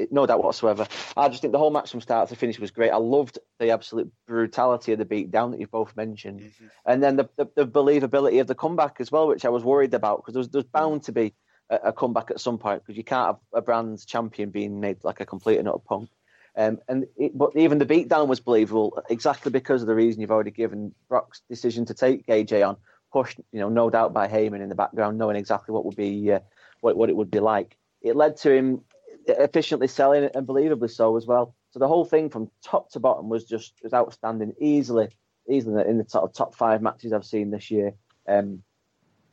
no 0.10 0.26
doubt 0.26 0.44
whatsoever. 0.44 0.88
I 1.16 1.30
just 1.30 1.42
think 1.42 1.52
the 1.52 1.60
whole 1.60 1.70
match 1.70 1.92
from 1.92 2.02
start 2.02 2.30
to 2.30 2.36
finish 2.36 2.60
was 2.60 2.72
great. 2.72 2.90
I 2.90 2.98
loved 2.98 3.38
the 3.60 3.70
absolute 3.70 4.12
brutality 4.28 4.94
of 4.94 5.00
the 5.00 5.06
beatdown 5.06 5.52
that 5.52 5.60
you've 5.60 5.72
both 5.72 5.96
mentioned, 5.96 6.42
Mhm. 6.42 6.70
and 6.86 7.04
then 7.04 7.18
the, 7.18 7.30
the, 7.38 7.48
the 7.56 7.68
believability 7.68 8.42
of 8.42 8.48
the 8.48 8.56
comeback 8.56 8.98
as 9.00 9.12
well, 9.12 9.28
which 9.28 9.46
I 9.46 9.50
was 9.50 9.64
worried 9.64 9.94
about 9.94 10.18
because 10.18 10.34
there's, 10.34 10.50
there's 10.50 10.66
bound 10.66 11.04
to 11.04 11.12
be 11.12 11.34
a, 11.70 11.92
comeback 11.92 12.32
at 12.32 12.40
some 12.40 12.58
point 12.58 12.82
because 12.84 12.98
you 12.98 13.04
can't 13.04 13.28
have 13.28 13.40
a 13.54 13.62
brand's 13.62 14.06
champion 14.06 14.50
being 14.50 14.80
made 14.80 15.04
like 15.04 15.20
a 15.20 15.26
complete 15.26 15.60
and 15.60 15.68
utter 15.68 15.80
punk. 15.80 16.10
Um, 16.56 16.80
and 16.88 17.06
it, 17.18 17.38
but 17.38 17.56
even 17.56 17.78
the 17.78 17.86
beatdown 17.86 18.28
was 18.28 18.40
believable 18.40 19.02
exactly 19.10 19.52
because 19.52 19.82
of 19.82 19.88
the 19.88 19.96
reason 19.96 20.22
you've 20.22 20.32
already 20.32 20.52
given. 20.52 20.94
Brock's 21.08 21.42
decision 21.50 21.86
to 21.86 21.94
take 21.94 22.26
AJ 22.28 22.68
on, 22.68 22.78
pushed, 23.12 23.40
you 23.52 23.60
know, 23.60 23.70
no 23.70 23.90
doubt 23.92 24.12
by 24.12 24.28
Heyman 24.28 24.62
in 24.62 24.70
the 24.70 24.76
background, 24.76 25.20
knowing 25.20 25.36
exactly 25.36 25.74
what 25.74 25.86
would 25.86 25.96
be 25.96 26.32
uh, 26.32 26.40
what 26.82 26.98
what 26.98 27.10
it 27.10 27.16
would 27.16 27.30
be 27.30 27.40
like. 27.40 27.78
It 28.02 28.16
led 28.16 28.38
to 28.38 28.52
him 28.52 28.82
efficiently 29.28 29.88
selling 29.88 30.24
it 30.24 30.32
and 30.36 30.48
believably 30.48 30.90
so 30.90 31.16
as 31.16 31.28
well. 31.28 31.54
So 31.72 31.80
the 31.80 31.88
whole 31.88 32.06
thing 32.06 32.30
from 32.30 32.50
top 32.64 32.90
to 32.92 33.00
bottom 33.00 33.30
was 33.30 33.46
just 33.46 33.74
was 33.84 33.94
outstanding. 33.94 34.56
Easily, 34.60 35.10
easily 35.48 35.88
in 35.88 36.00
the 36.00 36.04
top 36.04 36.34
top 36.34 36.56
five 36.56 36.82
matches 36.82 37.14
I've 37.14 37.26
seen 37.26 37.52
this 37.52 37.70
year. 37.70 37.94
Um, 38.28 38.64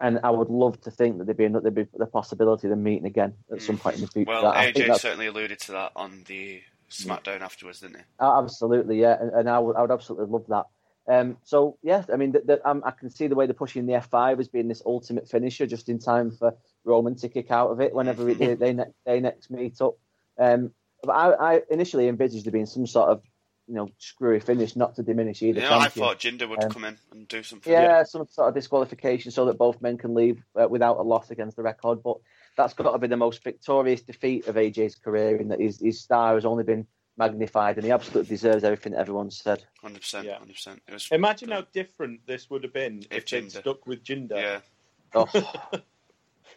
and 0.00 0.20
I 0.22 0.30
would 0.30 0.48
love 0.48 0.80
to 0.82 0.90
think 0.90 1.18
that 1.18 1.24
there'd 1.24 1.36
be 1.36 1.48
there'd 1.48 1.74
be 1.74 1.86
the 1.96 2.06
possibility 2.06 2.66
of 2.66 2.70
them 2.70 2.82
meeting 2.82 3.06
again 3.06 3.34
at 3.52 3.62
some 3.62 3.78
point 3.78 3.96
in 3.96 4.02
the 4.02 4.08
future. 4.08 4.30
Well, 4.30 4.52
AJ 4.52 4.98
certainly 4.98 5.26
alluded 5.26 5.58
to 5.60 5.72
that 5.72 5.92
on 5.96 6.24
the 6.26 6.60
SmackDown 6.90 7.40
afterwards, 7.40 7.80
didn't 7.80 7.96
he? 7.96 8.02
Absolutely, 8.20 9.00
yeah, 9.00 9.16
and, 9.20 9.30
and 9.32 9.50
I, 9.50 9.58
would, 9.58 9.76
I 9.76 9.82
would 9.82 9.90
absolutely 9.90 10.26
love 10.26 10.46
that. 10.48 10.66
Um, 11.06 11.36
so 11.44 11.76
yes, 11.82 12.06
I 12.12 12.16
mean, 12.16 12.32
the, 12.32 12.40
the, 12.40 12.68
um, 12.68 12.82
I 12.84 12.90
can 12.90 13.10
see 13.10 13.26
the 13.26 13.34
way 13.34 13.46
they're 13.46 13.54
pushing 13.54 13.86
the 13.86 13.94
F5 13.94 14.40
as 14.40 14.48
being 14.48 14.68
this 14.68 14.82
ultimate 14.86 15.28
finisher, 15.28 15.66
just 15.66 15.88
in 15.88 15.98
time 15.98 16.30
for 16.30 16.54
Roman 16.84 17.14
to 17.16 17.28
kick 17.28 17.50
out 17.50 17.70
of 17.70 17.80
it 17.80 17.94
whenever 17.94 18.28
it, 18.28 18.38
they, 18.38 18.54
they, 18.54 18.72
ne- 18.72 18.92
they 19.04 19.20
next 19.20 19.50
meet 19.50 19.80
up. 19.80 19.96
Um, 20.38 20.72
but 21.02 21.12
I, 21.12 21.56
I 21.56 21.62
initially 21.70 22.08
envisaged 22.08 22.46
there 22.46 22.52
being 22.52 22.66
some 22.66 22.86
sort 22.86 23.10
of, 23.10 23.22
you 23.66 23.74
know, 23.74 23.88
screwy 23.98 24.40
finish, 24.40 24.76
not 24.76 24.94
to 24.96 25.02
diminish 25.02 25.42
either 25.42 25.60
You 25.60 25.68
know, 25.68 25.78
I 25.78 25.88
thought 25.88 26.18
Jinder 26.20 26.48
would 26.48 26.62
Um, 26.62 26.70
come 26.70 26.84
in 26.84 26.98
and 27.12 27.26
do 27.28 27.42
something. 27.42 27.72
Yeah, 27.72 28.02
some 28.04 28.26
sort 28.28 28.48
of 28.48 28.54
disqualification 28.54 29.30
so 29.30 29.46
that 29.46 29.56
both 29.58 29.80
men 29.80 29.96
can 29.96 30.14
leave 30.14 30.42
uh, 30.54 30.68
without 30.68 30.98
a 30.98 31.02
loss 31.02 31.30
against 31.30 31.56
the 31.56 31.62
record. 31.62 32.02
But 32.02 32.18
that's 32.56 32.74
got 32.74 32.92
to 32.92 32.98
be 32.98 33.06
the 33.06 33.16
most 33.16 33.42
victorious 33.42 34.02
defeat 34.02 34.46
of 34.48 34.56
AJ's 34.56 34.96
career, 34.96 35.36
in 35.36 35.48
that 35.48 35.60
his, 35.60 35.80
his 35.80 36.00
star 36.00 36.34
has 36.34 36.44
only 36.44 36.64
been 36.64 36.86
magnified, 37.16 37.76
and 37.76 37.84
he 37.84 37.90
absolutely 37.92 38.28
deserves 38.28 38.64
everything 38.64 38.92
that 38.92 38.98
everyone's 39.00 39.38
said. 39.40 39.64
hundred 39.80 40.00
percent, 40.00 40.26
Yeah. 40.26 40.38
hundred 40.38 40.54
percent. 40.54 40.82
It 40.86 40.92
was 40.92 41.08
Imagine 41.10 41.50
how 41.52 41.62
different 41.72 42.26
this 42.26 42.50
would 42.50 42.64
have 42.64 42.72
been 42.74 42.98
If 43.10 43.18
if, 43.18 43.26
they'd 43.30 43.44
Jinder- 43.44 43.60
stuck 43.60 43.86
with 43.86 44.02
Jinder. 44.04 44.32
yeah. 44.36 44.60
Oh, 45.16 45.80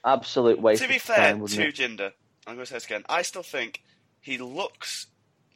absolute 0.04 0.60
waste. 0.60 0.82
To 0.82 0.88
be 0.90 0.96
of 0.96 1.02
fair 1.02 1.18
time, 1.34 1.46
to 1.46 1.62
it? 1.68 1.76
Jinder, 1.76 2.12
I'm 2.46 2.56
going 2.56 2.60
to 2.60 2.66
say 2.66 2.76
this 2.76 2.86
again. 2.86 3.04
I 3.08 3.22
still 3.22 3.44
think 3.44 3.84
he 4.20 4.38
looks 4.38 5.08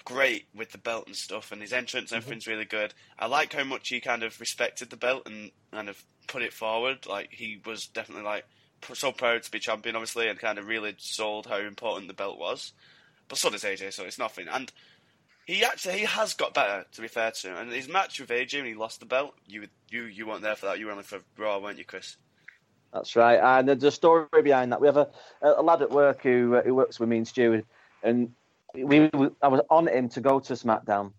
great 0.05 0.47
with 0.55 0.71
the 0.71 0.77
belt 0.77 1.07
and 1.07 1.15
stuff, 1.15 1.51
and 1.51 1.61
his 1.61 1.73
entrance 1.73 2.07
Mm-hmm. 2.07 2.15
and 2.15 2.23
everything's 2.23 2.47
really 2.47 2.65
good. 2.65 2.93
I 3.19 3.27
like 3.27 3.53
how 3.53 3.63
much 3.63 3.89
he 3.89 3.99
kind 3.99 4.23
of 4.23 4.39
respected 4.39 4.89
the 4.89 4.97
belt 4.97 5.23
and 5.27 5.51
kind 5.71 5.89
of 5.89 6.01
put 6.27 6.41
it 6.41 6.53
forward. 6.53 7.05
Like 7.05 7.29
he 7.31 7.61
was 7.65 7.87
definitely 7.87 8.25
like 8.25 8.45
so 8.93 9.11
proud 9.11 9.43
to 9.43 9.51
be 9.51 9.59
champion, 9.59 9.95
obviously, 9.95 10.27
and 10.27 10.39
kind 10.39 10.57
of 10.57 10.67
really 10.67 10.95
sold 10.97 11.45
how 11.45 11.57
important 11.59 12.07
the 12.07 12.13
belt 12.13 12.39
was. 12.39 12.73
But 13.27 13.37
so 13.37 13.49
does 13.49 13.63
AJ, 13.63 13.93
so 13.93 14.03
it's 14.03 14.19
nothing. 14.19 14.47
And 14.51 14.71
he 15.45 15.63
actually 15.63 15.99
he 15.99 16.05
has 16.05 16.33
got 16.33 16.53
better, 16.53 16.85
to 16.91 17.01
be 17.01 17.07
fair 17.07 17.31
to 17.31 17.49
him. 17.49 17.57
And 17.57 17.71
his 17.71 17.87
match 17.87 18.19
with 18.19 18.29
AJ 18.29 18.57
when 18.57 18.65
he 18.65 18.73
lost 18.73 18.99
the 18.99 19.05
belt, 19.05 19.33
you 19.47 19.67
you 19.89 20.03
you 20.03 20.27
weren't 20.27 20.41
there 20.41 20.55
for 20.55 20.67
that. 20.67 20.79
You 20.79 20.85
were 20.87 20.91
only 20.91 21.03
for 21.03 21.19
Raw, 21.37 21.59
weren't 21.59 21.77
you, 21.77 21.85
Chris? 21.85 22.17
That's 22.93 23.15
right. 23.15 23.39
And 23.39 23.69
there's 23.69 23.83
a 23.83 23.91
story 23.91 24.27
behind 24.43 24.71
that. 24.73 24.81
We 24.81 24.87
have 24.87 24.97
a, 24.97 25.07
a 25.41 25.61
lad 25.61 25.81
at 25.81 25.91
work 25.91 26.23
who 26.23 26.55
uh, 26.55 26.61
who 26.63 26.75
works 26.75 26.99
with 26.99 27.07
me 27.07 27.17
and 27.17 27.27
Stu, 27.27 27.63
and 28.03 28.33
we, 28.73 29.09
we 29.13 29.29
I 29.41 29.47
was 29.47 29.61
on 29.69 29.87
him 29.87 30.09
to 30.09 30.21
go 30.21 30.39
to 30.39 30.53
SmackDown, 30.53 31.13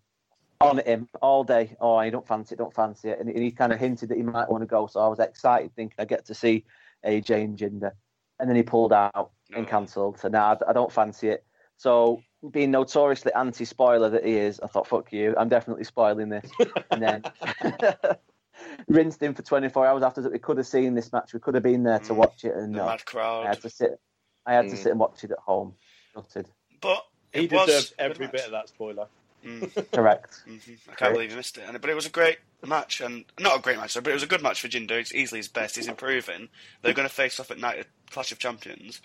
on 0.61 0.79
him 0.79 1.09
all 1.21 1.43
day. 1.43 1.75
Oh, 1.79 1.95
I 1.95 2.09
don't 2.09 2.27
fancy 2.27 2.55
it, 2.55 2.57
don't 2.57 2.73
fancy 2.73 3.09
it, 3.09 3.19
and, 3.19 3.29
and 3.29 3.43
he 3.43 3.51
kind 3.51 3.73
of 3.73 3.79
hinted 3.79 4.09
that 4.09 4.17
he 4.17 4.23
might 4.23 4.49
want 4.49 4.61
to 4.61 4.67
go. 4.67 4.87
So 4.87 4.99
I 4.99 5.07
was 5.07 5.19
excited, 5.19 5.75
thinking 5.75 5.95
I 5.99 6.05
get 6.05 6.25
to 6.25 6.33
see 6.33 6.65
AJ 7.05 7.43
and 7.43 7.57
Jinder, 7.57 7.91
and 8.39 8.49
then 8.49 8.55
he 8.55 8.63
pulled 8.63 8.93
out 8.93 9.31
and 9.53 9.65
Oh. 9.67 9.69
cancelled. 9.69 10.19
So 10.19 10.29
now 10.29 10.53
I, 10.53 10.69
I 10.69 10.73
don't 10.73 10.91
fancy 10.91 11.29
it. 11.29 11.45
So 11.77 12.23
being 12.51 12.71
notoriously 12.71 13.33
anti-spoiler 13.33 14.09
that 14.11 14.25
he 14.25 14.37
is, 14.37 14.59
I 14.59 14.67
thought, 14.67 14.87
fuck 14.87 15.11
you, 15.11 15.33
I'm 15.37 15.49
definitely 15.49 15.83
spoiling 15.83 16.29
this. 16.29 16.51
and 16.91 17.01
then 17.01 17.23
rinsed 18.87 19.21
him 19.21 19.33
for 19.33 19.41
24 19.41 19.85
hours 19.87 20.03
after 20.03 20.21
that. 20.21 20.31
We 20.31 20.39
could 20.39 20.57
have 20.57 20.67
seen 20.67 20.93
this 20.93 21.11
match. 21.11 21.33
We 21.33 21.39
could 21.39 21.55
have 21.55 21.63
been 21.63 21.83
there 21.83 21.99
to 21.99 22.13
Mm. 22.13 22.17
watch 22.17 22.43
it, 22.45 22.55
and 22.55 22.73
The 22.73 22.77
no. 22.77 22.87
I 22.87 23.47
had 23.47 23.61
to 23.61 23.69
sit. 23.69 23.99
I 24.45 24.53
had 24.53 24.69
to 24.69 24.75
Mm. 24.75 24.83
sit 24.83 24.91
and 24.91 24.99
watch 24.99 25.23
it 25.23 25.31
at 25.31 25.39
home. 25.39 25.75
Gutted. 26.15 26.49
But 26.81 27.03
He 27.33 27.45
it 27.45 27.51
was 27.51 27.65
deserves 27.67 27.93
every 27.99 28.27
bit 28.27 28.45
of 28.45 28.51
that 28.51 28.69
spoiler. 28.69 29.07
Mm, 29.45 29.91
Correct. 29.91 30.41
mhm. 30.47 30.77
I 30.89 30.95
can't 30.95 30.97
Great. 30.97 31.13
believe 31.13 31.29
he 31.31 31.35
missed 31.35 31.57
it. 31.57 31.65
And 31.67 31.79
but 31.81 31.89
it 31.89 31.95
was 31.95 32.05
a 32.05 32.09
great 32.11 32.37
match, 32.65 33.01
and 33.01 33.25
not 33.39 33.57
a 33.57 33.61
great 33.61 33.77
match, 33.77 33.93
but 33.95 34.07
it 34.07 34.13
was 34.13 34.23
a 34.23 34.27
good 34.27 34.41
match 34.41 34.61
for 34.61 34.69
Jinder. 34.69 34.91
It's 34.91 35.13
easily 35.13 35.39
his 35.39 35.49
best. 35.49 35.75
He's 35.75 35.87
improving. 35.87 36.47
They're 36.81 36.93
going 36.93 37.07
to 37.07 37.13
face 37.13 37.39
off 37.39 37.51
at 37.51 37.59
night 37.59 37.79
at 37.79 37.87
Clash 38.09 38.31
of 38.31 38.39
Champions, 38.39 39.01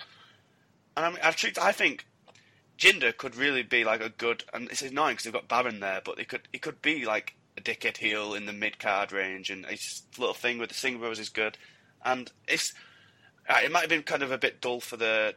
and 0.97 1.07
I 1.07 1.09
mean, 1.11 1.19
I 1.25 1.33
think 1.33 1.59
I 1.59 1.73
think 1.73 2.07
Jinder 2.79 3.17
could 3.17 3.35
really 3.35 3.63
be 3.65 3.83
like 3.85 4.01
a 4.01 4.11
good. 4.11 4.45
And 4.55 4.69
it's 4.71 4.83
annoying 4.83 5.15
because 5.15 5.25
they've 5.25 5.33
got 5.33 5.49
Baron 5.49 5.81
there, 5.81 6.01
but 6.05 6.19
he 6.21 6.25
could 6.25 6.43
he 6.53 6.59
could 6.59 6.81
be 6.83 7.05
like 7.05 7.35
a 7.57 7.61
dickhead 7.61 7.97
heel 7.97 8.35
in 8.35 8.47
the 8.47 8.53
mid 8.53 8.79
card 8.79 9.11
range, 9.11 9.51
and 9.51 9.67
his 9.67 10.03
little 10.19 10.35
thing 10.35 10.59
with 10.59 10.69
the 10.69 10.75
Singh 10.77 10.99
Bros 10.99 11.19
is 11.19 11.31
good, 11.31 11.59
and 12.05 12.31
it's 12.47 12.75
uh, 13.49 13.59
it 13.65 13.73
might 13.73 13.81
have 13.81 13.91
been 13.91 14.05
kind 14.05 14.23
of 14.23 14.31
a 14.31 14.39
bit 14.39 14.61
dull 14.61 14.79
for 14.79 14.97
the 14.97 15.35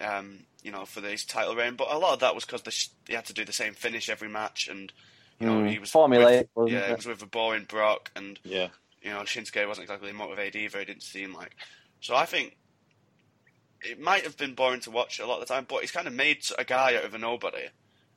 um, 0.00 0.40
you 0.62 0.70
know, 0.72 0.84
for 0.84 1.00
his 1.00 1.24
title 1.24 1.54
reign. 1.56 1.74
But 1.76 1.90
a 1.92 1.98
lot 1.98 2.14
of 2.14 2.20
that 2.20 2.34
was 2.34 2.44
because 2.44 2.62
sh- 2.74 2.88
he 3.06 3.14
had 3.14 3.24
to 3.26 3.32
do 3.32 3.44
the 3.44 3.52
same 3.52 3.74
finish 3.74 4.08
every 4.08 4.28
match, 4.28 4.68
and 4.68 4.92
you 5.38 5.46
know, 5.46 5.60
Mm, 5.60 5.70
he 5.70 5.78
was 5.78 5.90
formulaic, 5.92 6.48
with- 6.54 6.72
yeah, 6.72 6.80
it? 6.80 6.88
he 6.88 6.94
was 6.94 7.06
with 7.06 7.22
a 7.22 7.26
boring 7.26 7.64
Brock, 7.64 8.10
and 8.16 8.38
Yeah. 8.42 8.68
you 9.02 9.10
know, 9.10 9.20
Shinsuke 9.20 9.66
wasn't 9.68 9.84
exactly 9.84 10.10
motivated 10.12 10.56
either. 10.60 10.80
It 10.80 10.86
didn't 10.86 11.02
seem 11.04 11.32
like. 11.32 11.54
So 12.00 12.16
I 12.16 12.26
think 12.26 12.56
it 13.82 14.00
might 14.00 14.24
have 14.24 14.36
been 14.36 14.54
boring 14.54 14.80
to 14.80 14.90
watch 14.90 15.20
a 15.20 15.26
lot 15.26 15.40
of 15.40 15.46
the 15.46 15.54
time, 15.54 15.64
but 15.68 15.80
he's 15.82 15.92
kind 15.92 16.08
of 16.08 16.12
made 16.12 16.42
a 16.58 16.64
guy 16.64 16.96
out 16.96 17.04
of 17.04 17.14
a 17.14 17.18
nobody. 17.18 17.68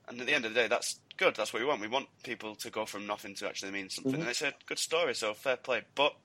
And 0.07 0.19
at 0.19 0.25
the 0.25 0.33
end 0.33 0.45
of 0.45 0.53
the 0.55 0.59
day, 0.61 0.67
that's 0.67 0.99
good. 1.17 1.35
That's 1.35 1.53
what 1.53 1.61
we 1.61 1.65
want. 1.67 1.79
We 1.81 1.87
want 1.87 2.07
people 2.23 2.55
to 2.55 2.69
go 2.71 2.85
from 2.87 3.05
nothing 3.05 3.35
to 3.35 3.47
actually 3.47 3.71
mean 3.71 3.89
something, 3.89 4.13
Mhm. 4.13 4.19
and 4.21 4.27
it's 4.29 4.41
a 4.41 4.53
good 4.65 4.79
story. 4.79 5.13
So 5.13 5.33
fair 5.35 5.57
play. 5.57 5.83
But 5.93 6.15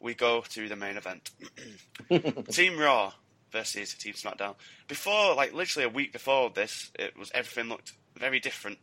we 0.00 0.14
go 0.14 0.40
to 0.42 0.68
the 0.68 0.74
main 0.76 0.96
event. 0.96 1.30
Team 2.52 2.76
Raw 2.78 3.12
versus 3.54 3.94
Team 3.94 4.12
SmackDown. 4.12 4.56
Before, 4.88 5.34
like 5.34 5.54
literally 5.54 5.86
a 5.86 5.92
week 5.92 6.12
before 6.12 6.50
this, 6.50 6.90
it 6.98 7.16
was 7.16 7.30
everything 7.32 7.70
looked 7.70 7.92
very 8.16 8.40
different. 8.40 8.78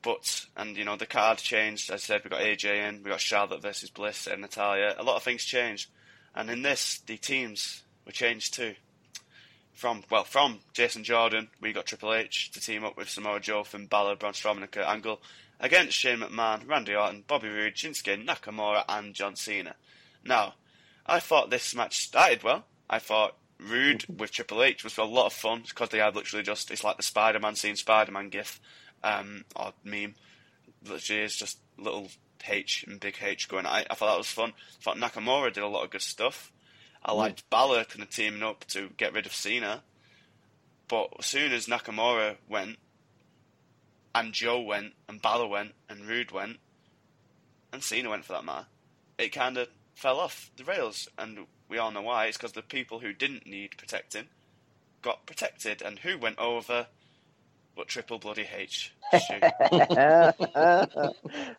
But 0.00 0.46
and 0.56 0.76
you 0.76 0.84
know 0.84 0.96
the 0.96 1.06
card 1.06 1.38
changed. 1.38 1.90
As 1.90 2.04
I 2.04 2.06
said, 2.06 2.24
we 2.24 2.30
got 2.30 2.40
AJ 2.40 2.88
in, 2.88 3.02
we 3.02 3.10
got 3.10 3.20
Charlotte 3.20 3.60
versus 3.60 3.90
Bliss 3.90 4.26
and 4.28 4.40
Natalya. 4.40 4.94
A 4.96 5.02
lot 5.02 5.16
of 5.16 5.24
things 5.24 5.44
changed, 5.44 5.90
and 6.34 6.48
in 6.48 6.62
this, 6.62 7.00
the 7.04 7.18
teams 7.18 7.82
were 8.06 8.12
changed 8.12 8.54
too. 8.54 8.74
From 9.72 10.04
well, 10.08 10.24
from 10.24 10.60
Jason 10.72 11.02
Jordan, 11.02 11.50
we 11.60 11.72
got 11.72 11.86
Triple 11.86 12.14
H 12.14 12.52
to 12.52 12.60
team 12.60 12.84
up 12.84 12.96
with 12.96 13.10
Samoa 13.10 13.40
Joe, 13.40 13.64
Finn 13.64 13.86
Balor, 13.86 14.16
Braun 14.16 14.32
Strowman, 14.32 14.62
and 14.62 14.70
Kurt 14.70 14.86
Angle 14.86 15.20
against 15.60 15.98
Shane 15.98 16.20
McMahon, 16.20 16.68
Randy 16.68 16.94
Orton, 16.94 17.24
Bobby 17.26 17.48
Roode, 17.48 17.74
Shinsuke 17.74 18.24
Nakamura, 18.24 18.84
and 18.88 19.14
John 19.14 19.34
Cena. 19.34 19.74
Now, 20.24 20.54
I 21.04 21.20
thought 21.20 21.50
this 21.50 21.74
match 21.74 21.98
started 21.98 22.42
well. 22.44 22.64
I 22.88 22.98
thought 22.98 23.36
Roode 23.60 24.04
with 24.08 24.32
Triple 24.32 24.62
H 24.62 24.84
was 24.84 24.96
a 24.98 25.04
lot 25.04 25.26
of 25.26 25.32
fun 25.32 25.62
because 25.66 25.88
they 25.88 25.98
had 25.98 26.14
literally 26.14 26.44
just 26.44 26.70
it's 26.70 26.84
like 26.84 26.96
the 26.96 27.02
Spider 27.02 27.40
Man 27.40 27.56
seeing 27.56 27.76
Spider 27.76 28.12
Man 28.12 28.28
gif 28.28 28.60
um, 29.02 29.44
or 29.56 29.72
meme. 29.84 30.14
Literally, 30.84 31.22
is 31.22 31.36
just 31.36 31.58
little 31.76 32.08
H 32.46 32.84
and 32.86 33.00
big 33.00 33.16
H 33.20 33.48
going. 33.48 33.66
I, 33.66 33.84
I 33.90 33.94
thought 33.94 34.12
that 34.12 34.18
was 34.18 34.28
fun. 34.28 34.52
I 34.78 34.82
thought 34.82 34.96
Nakamura 34.96 35.52
did 35.52 35.64
a 35.64 35.68
lot 35.68 35.84
of 35.84 35.90
good 35.90 36.02
stuff. 36.02 36.52
I 37.04 37.12
liked 37.12 37.48
Balor 37.50 37.84
kind 37.84 38.02
of 38.02 38.10
teaming 38.10 38.42
up 38.42 38.64
to 38.68 38.90
get 38.96 39.12
rid 39.12 39.26
of 39.26 39.34
Cena. 39.34 39.82
But 40.88 41.08
as 41.18 41.26
soon 41.26 41.52
as 41.52 41.66
Nakamura 41.66 42.36
went, 42.48 42.78
and 44.14 44.32
Joe 44.32 44.60
went, 44.60 44.94
and 45.08 45.20
Balor 45.20 45.48
went, 45.48 45.72
and 45.88 46.06
Roode 46.06 46.30
went, 46.30 46.58
and 47.72 47.82
Cena 47.82 48.08
went 48.08 48.24
for 48.24 48.32
that 48.32 48.44
matter, 48.44 48.66
it 49.18 49.28
kind 49.30 49.58
of 49.58 49.68
fell 49.94 50.18
off 50.18 50.50
the 50.56 50.64
rails. 50.64 51.08
And 51.18 51.46
we 51.68 51.78
all 51.78 51.90
know 51.90 52.02
why. 52.02 52.26
It's 52.26 52.36
because 52.36 52.52
the 52.52 52.62
people 52.62 53.00
who 53.00 53.12
didn't 53.12 53.46
need 53.46 53.76
protecting 53.76 54.28
got 55.02 55.26
protected. 55.26 55.82
And 55.82 55.98
who 55.98 56.18
went 56.18 56.38
over 56.38 56.86
but 57.78 57.86
Triple 57.86 58.18
Bloody 58.18 58.46
H. 58.54 58.92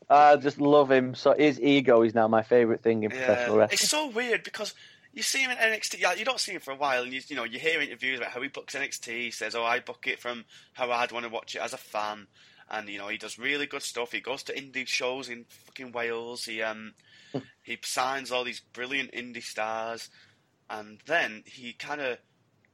I 0.10 0.36
just 0.36 0.60
love 0.60 0.92
him. 0.92 1.16
So 1.16 1.34
his 1.34 1.62
ego 1.62 2.02
is 2.02 2.14
now 2.14 2.28
my 2.28 2.44
favourite 2.44 2.84
thing 2.84 3.04
in 3.04 3.10
professional 3.10 3.58
wrestling. 3.58 3.74
it's 3.74 3.90
so 3.90 4.10
weird 4.10 4.44
because 4.44 4.74
you 5.14 5.24
see 5.24 5.42
him 5.42 5.52
in 5.52 5.58
NXT. 5.58 6.00
Yeah, 6.00 6.14
you 6.14 6.26
don't 6.26 6.40
see 6.40 6.52
him 6.52 6.60
for 6.60 6.72
a 6.72 6.76
while, 6.76 7.04
and 7.04 7.14
you 7.14 7.22
you 7.30 7.38
know 7.38 7.46
you 7.46 7.58
hear 7.58 7.82
interviews 7.82 8.20
about 8.20 8.32
how 8.32 8.42
he 8.42 8.50
books 8.50 8.76
NXT. 8.76 9.08
He 9.08 9.32
says, 9.32 9.56
"Oh, 9.56 9.64
I 9.64 9.80
book 9.80 10.08
it 10.08 10.20
from 10.20 10.44
how 10.74 10.92
I'd 10.92 11.14
want 11.14 11.24
to 11.24 11.32
watch 11.32 11.56
it 11.56 11.62
as 11.62 11.72
a 11.74 11.78
fan," 11.78 12.28
and 12.70 12.88
you 12.90 12.98
know 12.98 13.08
he 13.08 13.18
does 13.18 13.40
really 13.40 13.66
good 13.66 13.84
stuff. 13.84 14.12
He 14.12 14.22
goes 14.22 14.44
to 14.44 14.54
indie 14.54 14.88
shows 14.88 15.30
in 15.30 15.46
fucking 15.66 15.92
Wales. 15.92 16.46
He 16.46 16.62
um 16.62 16.94
he 17.64 17.78
signs 17.84 18.32
all 18.32 18.44
these 18.44 18.62
brilliant 18.74 19.12
indie 19.12 19.44
stars, 19.44 20.10
and 20.70 21.00
then 21.06 21.44
he 21.46 21.74
kind 21.74 22.02
of 22.02 22.18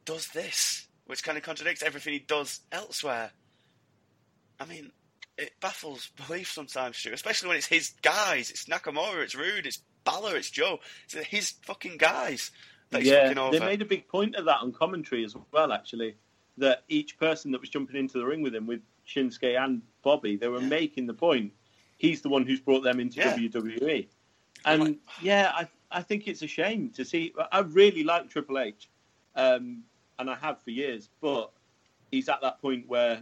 does 0.06 0.28
this, 0.30 0.88
which 1.06 1.24
kind 1.24 1.38
of 1.38 1.44
contradicts 1.44 1.84
everything 1.84 2.14
he 2.14 2.20
does 2.20 2.62
elsewhere. 2.72 3.32
I 4.60 4.66
mean, 4.66 4.92
it 5.38 5.52
baffles 5.60 6.12
belief 6.28 6.52
sometimes, 6.52 6.98
Stu, 6.98 7.12
especially 7.14 7.50
when 7.50 7.58
it's 7.58 7.68
his 7.68 7.94
guys. 8.02 8.50
It's 8.50 8.66
Nakamura, 8.66 9.24
it's 9.24 9.36
Roode, 9.36 9.66
it's 9.66 9.82
Balor, 10.06 10.38
it's 10.38 10.50
Joe. 10.50 10.80
It's 11.06 11.28
his 11.28 11.50
fucking 11.64 11.98
guys 11.98 12.52
yeah, 12.92 13.34
they 13.52 13.60
made 13.60 13.82
a 13.82 13.86
big 13.86 14.08
point 14.08 14.36
of 14.36 14.46
that 14.46 14.62
on 14.62 14.72
commentary 14.72 15.24
as 15.26 15.36
well. 15.52 15.72
Actually, 15.72 16.16
that 16.58 16.84
each 16.88 17.18
person 17.18 17.52
that 17.52 17.62
was 17.62 17.70
jumping 17.70 17.98
into 17.98 18.18
the 18.18 18.26
ring 18.26 18.42
with 18.42 18.56
him, 18.56 18.68
with 18.68 18.82
Shinsuke 19.08 19.58
and 19.64 19.82
Bobby, 20.04 20.36
they 20.36 20.48
were 20.48 20.62
Yeah. 20.62 20.68
making 20.68 21.06
the 21.08 21.14
point. 21.14 21.54
He's 21.98 22.22
the 22.22 22.30
one 22.30 22.46
who's 22.46 22.60
brought 22.60 22.82
them 22.84 23.00
into 23.00 23.20
Yeah. 23.20 23.36
WWE, 23.36 24.08
and 24.66 24.98
yeah, 25.22 25.52
I 25.56 25.68
I 25.92 26.02
think 26.02 26.28
it's 26.28 26.42
a 26.42 26.48
shame 26.48 26.90
to 26.92 27.06
see. 27.06 27.34
I 27.52 27.60
really 27.60 28.04
like 28.04 28.30
Triple 28.30 28.60
H, 28.60 28.90
um, 29.36 29.84
and 30.20 30.30
I 30.30 30.36
have 30.36 30.62
for 30.62 30.72
years, 30.72 31.10
but 31.22 31.52
he's 32.12 32.28
at 32.28 32.42
that 32.42 32.60
point 32.60 32.88
where 32.88 33.22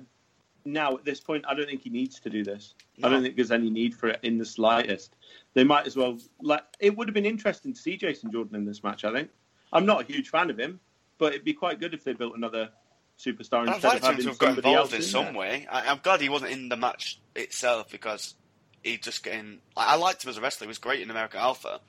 now 0.66 0.96
at 0.96 1.04
this 1.04 1.20
point, 1.20 1.44
I 1.48 1.54
don't 1.54 1.68
think 1.68 1.82
he 1.82 1.90
needs 1.90 2.20
to 2.22 2.30
do 2.30 2.42
this. 2.44 2.74
No. 2.98 3.08
I 3.08 3.12
don't 3.12 3.22
think 3.22 3.36
there's 3.36 3.52
any 3.52 3.70
need 3.70 3.94
for 3.94 4.08
it 4.08 4.20
in 4.24 4.38
the 4.38 4.46
slightest. 4.46 5.18
They 5.54 5.64
might 5.66 5.86
as 5.86 5.98
well. 5.98 6.18
Like, 6.42 6.64
it 6.80 6.96
would 6.96 7.08
have 7.10 7.14
been 7.14 7.26
interesting 7.26 7.74
to 7.74 7.80
see 7.80 7.98
Jason 7.98 8.32
Jordan 8.32 8.56
in 8.56 8.66
this 8.66 8.82
match. 8.82 9.04
I 9.04 9.12
think. 9.12 9.30
I'm 9.74 9.86
not 9.86 10.02
a 10.02 10.06
huge 10.06 10.30
fan 10.30 10.50
of 10.50 10.58
him, 10.58 10.80
but 11.18 11.34
it'd 11.34 11.44
be 11.44 11.54
quite 11.54 11.80
good 11.82 11.94
if 11.94 12.04
they 12.06 12.14
built 12.14 12.38
another 12.38 12.72
superstar 13.20 13.68
I'd 13.68 13.76
instead 13.76 13.88
like 13.88 13.98
of 13.98 14.04
having 14.04 14.22
to 14.24 14.30
have 14.30 14.38
got 14.38 14.58
involved 14.58 14.92
in 14.94 14.98
in 14.98 15.04
some 15.04 15.26
there. 15.26 15.34
way. 15.34 15.68
I, 15.72 15.90
I'm 15.90 16.00
glad 16.04 16.22
he 16.22 16.30
wasn't 16.30 16.52
in 16.52 16.70
the 16.70 16.78
match 16.78 17.20
itself 17.36 17.90
because 17.90 18.36
he 18.84 18.98
just 18.98 19.24
getting. 19.24 19.60
I, 19.78 19.94
I 19.94 19.96
liked 19.96 20.24
him 20.24 20.30
as 20.30 20.38
a 20.38 20.42
wrestler. 20.42 20.66
He 20.66 20.70
was 20.70 20.78
great 20.80 21.02
in 21.02 21.10
American 21.10 21.40
Alpha, 21.40 21.80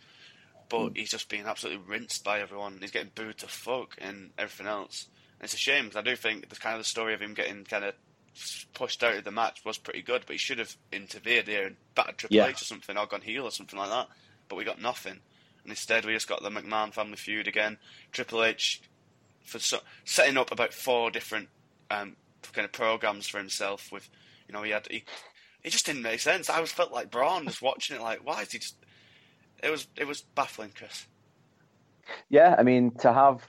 but 0.68 0.88
Hmm. 0.88 0.94
he's 0.94 1.10
just 1.10 1.28
being 1.28 1.46
absolutely 1.46 1.84
rinsed 1.86 2.24
by 2.24 2.40
everyone. 2.40 2.78
He's 2.80 2.90
getting 2.90 3.10
booed 3.14 3.38
to 3.38 3.48
fuck 3.48 3.96
and 4.00 4.30
everything 4.38 4.66
else. 4.66 5.06
And 5.40 5.44
it's 5.44 5.54
a 5.54 5.58
shame 5.58 5.84
because 5.86 5.96
I 5.98 6.02
do 6.02 6.14
think 6.16 6.48
the 6.48 6.56
kind 6.56 6.76
of 6.76 6.80
the 6.82 6.88
story 6.88 7.14
of 7.14 7.20
him 7.20 7.34
getting 7.34 7.64
kind 7.64 7.84
of 7.84 7.94
pushed 8.74 9.02
out 9.04 9.14
of 9.16 9.24
the 9.24 9.30
match 9.30 9.64
was 9.64 9.78
pretty 9.78 10.02
good, 10.02 10.22
but 10.26 10.34
he 10.34 10.38
should 10.38 10.58
have 10.58 10.76
interfered 10.92 11.46
here 11.48 11.66
and 11.66 11.76
battered 11.94 12.18
Triple 12.18 12.36
Yeah. 12.36 12.46
H 12.46 12.62
or 12.62 12.64
something, 12.64 12.96
or 12.96 13.06
gone 13.06 13.20
heel 13.20 13.44
or 13.44 13.50
something 13.50 13.78
like 13.78 13.90
that. 13.90 14.08
But 14.48 14.56
we 14.56 14.64
got 14.64 14.80
nothing. 14.80 15.20
And 15.62 15.70
instead, 15.72 16.04
we 16.04 16.12
just 16.12 16.28
got 16.28 16.42
the 16.42 16.50
McMahon 16.50 16.92
family 16.92 17.16
feud 17.16 17.48
again. 17.48 17.78
Triple 18.12 18.44
H 18.44 18.82
for 19.44 19.58
so, 19.58 19.78
setting 20.04 20.36
up 20.36 20.50
about 20.50 20.72
four 20.72 21.10
different 21.10 21.48
um, 21.90 22.16
kind 22.52 22.64
of 22.64 22.72
programs 22.72 23.26
for 23.28 23.38
himself. 23.38 23.92
With 23.92 24.08
you 24.48 24.52
know, 24.52 24.62
he 24.62 24.72
had 24.72 24.86
he, 24.90 25.04
it 25.62 25.70
just 25.70 25.86
didn't 25.86 26.02
make 26.02 26.20
sense. 26.20 26.50
I 26.50 26.60
was 26.60 26.72
felt 26.72 26.92
like 26.92 27.10
Braun 27.10 27.46
just 27.46 27.62
watching 27.62 27.96
it. 27.96 28.02
Like, 28.02 28.24
why 28.24 28.42
is 28.42 28.52
he 28.52 28.58
just? 28.58 28.76
It 29.62 29.70
was 29.70 29.86
it 29.96 30.06
was 30.06 30.22
baffling, 30.22 30.72
Chris. 30.74 31.06
Yeah, 32.28 32.54
I 32.58 32.62
mean, 32.62 32.90
to 32.98 33.12
have 33.12 33.46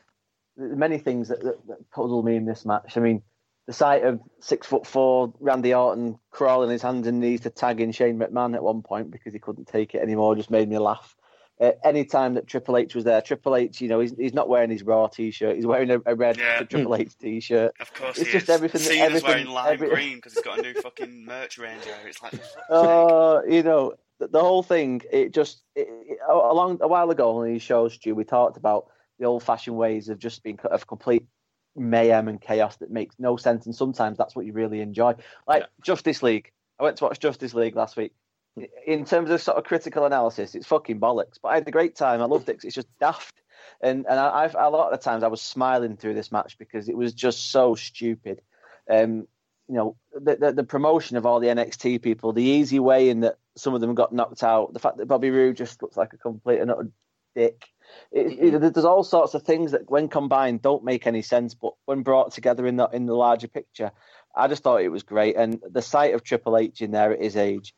many 0.58 0.98
things 0.98 1.28
that, 1.28 1.44
that, 1.44 1.68
that 1.68 1.92
puzzle 1.92 2.24
me 2.24 2.36
in 2.36 2.46
this 2.46 2.66
match. 2.66 2.96
I 2.96 3.02
mean, 3.02 3.22
the 3.68 3.74
sight 3.74 4.04
of 4.04 4.22
six 4.40 4.68
foot 4.68 4.86
four 4.86 5.34
Randy 5.40 5.74
Orton 5.74 6.20
crawling 6.32 6.70
his 6.70 6.82
hands 6.82 7.08
and 7.08 7.20
knees 7.20 7.42
to 7.42 7.50
tag 7.50 7.82
in 7.82 7.92
Shane 7.92 8.20
McMahon 8.20 8.56
at 8.56 8.64
one 8.64 8.82
point 8.82 9.12
because 9.12 9.34
he 9.34 9.40
couldn't 9.40 9.68
take 9.68 9.96
it 9.96 10.02
anymore 10.02 10.36
just 10.36 10.52
made 10.52 10.70
me 10.70 10.78
laugh. 10.78 11.16
Uh, 11.60 11.72
any 11.86 12.04
time 12.04 12.34
that 12.34 12.48
Triple 12.48 12.76
H 12.76 12.96
was 12.96 13.06
there, 13.06 13.22
Triple 13.22 13.56
H, 13.56 13.80
you 13.80 13.88
know, 13.88 14.02
he's, 14.02 14.14
he's 14.18 14.34
not 14.34 14.50
wearing 14.50 14.70
his 14.70 14.84
Raw 14.84 15.08
t-shirt. 15.08 15.56
He's 15.56 15.66
wearing 15.66 15.90
a, 15.90 16.02
a 16.06 16.14
red 16.16 16.38
Yeah. 16.38 16.64
Triple 16.70 16.96
H 16.96 17.18
t-shirt. 17.18 17.74
Of 17.80 17.94
course, 17.94 18.18
It's 18.18 18.30
just 18.32 18.44
is. 18.46 18.50
everything 18.50 18.82
that- 18.82 18.88
Cena's 18.90 19.06
everything- 19.08 19.28
wearing 19.30 19.48
lime 19.48 19.74
every- 19.74 19.90
green 19.90 20.16
because 20.16 20.34
he's 20.34 20.44
got 20.44 20.60
a 20.60 20.62
new 20.62 20.74
fucking 20.74 21.24
merch 21.26 21.58
range 21.58 21.84
out. 21.88 22.06
It's 22.06 22.22
like, 22.22 22.34
oh. 22.70 23.38
Uh, 23.38 23.42
you 23.48 23.64
know, 23.64 23.94
the, 24.20 24.28
the 24.28 24.40
whole 24.42 24.64
thing. 24.64 25.02
It 25.12 25.34
just 25.34 25.64
it, 25.76 25.88
it, 25.90 26.18
a 26.30 26.36
long 26.54 26.78
a 26.82 26.88
while 26.90 27.10
ago 27.10 27.38
on 27.38 27.46
these 27.52 27.62
shows, 27.62 27.94
Stu, 27.94 28.16
we 28.16 28.26
talked 28.26 28.58
about 28.58 28.88
the 29.20 29.26
old-fashioned 29.26 29.78
ways 29.78 30.10
of 30.10 30.20
just 30.20 30.44
being 30.44 30.60
of 30.70 30.88
complete 30.88 31.26
mayhem 31.78 32.28
and 32.28 32.40
chaos 32.42 32.76
that 32.78 32.92
makes 32.92 33.16
no 33.18 33.38
sense, 33.38 33.66
and 33.66 33.74
sometimes 33.76 34.18
that's 34.18 34.36
what 34.36 34.46
you 34.46 34.52
really 34.54 34.82
enjoy. 34.82 35.14
Like 35.48 35.62
Yeah. 35.64 35.68
Justice 35.84 36.22
League. 36.22 36.52
I 36.80 36.84
went 36.84 36.98
to 36.98 37.06
watch 37.06 37.20
Justice 37.20 37.54
League 37.54 37.76
last 37.78 37.96
week. 37.96 38.14
In 38.88 39.04
terms 39.06 39.30
of 39.30 39.42
sort 39.42 39.58
of 39.58 39.66
critical 39.66 40.06
analysis, 40.06 40.56
it's 40.56 40.68
fucking 40.68 41.00
bollocks. 41.00 41.40
But 41.42 41.50
I 41.50 41.56
had 41.56 41.68
a 41.68 41.72
great 41.72 41.96
time. 41.96 42.22
I 42.22 42.26
loved 42.26 42.48
it. 42.48 42.64
It's 42.64 42.76
just 42.76 42.88
daft, 43.00 43.42
and 43.82 44.06
and 44.10 44.20
I, 44.20 44.44
I've 44.44 44.56
a 44.56 44.70
lot 44.70 44.94
of 44.94 45.00
the 45.00 45.04
times 45.04 45.24
I 45.24 45.28
was 45.28 45.42
smiling 45.42 45.98
through 45.98 46.14
this 46.14 46.32
match 46.32 46.58
because 46.58 46.88
it 46.88 46.96
was 46.96 47.14
just 47.14 47.52
so 47.52 47.76
stupid. 47.76 48.42
Um, 48.90 49.28
you 49.68 49.76
know, 49.76 49.98
the, 50.14 50.38
the 50.38 50.52
the 50.54 50.64
promotion 50.64 51.18
of 51.18 51.26
all 51.26 51.40
the 51.40 51.48
NXT 51.48 52.02
people, 52.02 52.32
the 52.32 52.44
easy 52.44 52.80
way 52.80 53.10
in 53.10 53.22
that 53.22 53.38
some 53.58 53.74
of 53.74 53.82
them 53.82 53.94
got 53.94 54.14
knocked 54.14 54.44
out, 54.44 54.74
the 54.74 54.80
fact 54.80 54.98
that 54.98 55.08
Bobby 55.08 55.32
Roode 55.32 55.58
just 55.58 55.82
looks 55.82 55.98
like 55.98 56.14
a 56.14 56.18
complete 56.18 56.60
and 56.60 56.72
utter 56.72 56.92
dick. 57.36 57.66
It, 58.12 58.54
it, 58.54 58.74
there's 58.74 58.86
all 58.86 59.04
sorts 59.04 59.34
of 59.34 59.44
things 59.44 59.72
that, 59.72 59.90
when 59.90 60.08
combined, 60.08 60.62
don't 60.62 60.84
make 60.84 61.06
any 61.06 61.22
sense, 61.22 61.54
but 61.54 61.74
when 61.86 62.04
brought 62.04 62.32
together 62.32 62.66
in 62.66 62.78
the 62.78 62.88
in 62.90 63.06
the 63.06 63.16
larger 63.16 63.48
picture, 63.48 63.92
I 64.36 64.48
just 64.48 64.64
thought 64.64 64.82
it 64.82 64.90
was 64.90 65.04
great. 65.04 65.36
And 65.36 65.60
the 65.70 65.82
sight 65.82 66.14
of 66.14 66.24
Triple 66.24 66.58
H 66.58 66.82
in 66.82 66.92
there 66.92 67.12
at 67.12 67.22
his 67.22 67.36
age, 67.36 67.76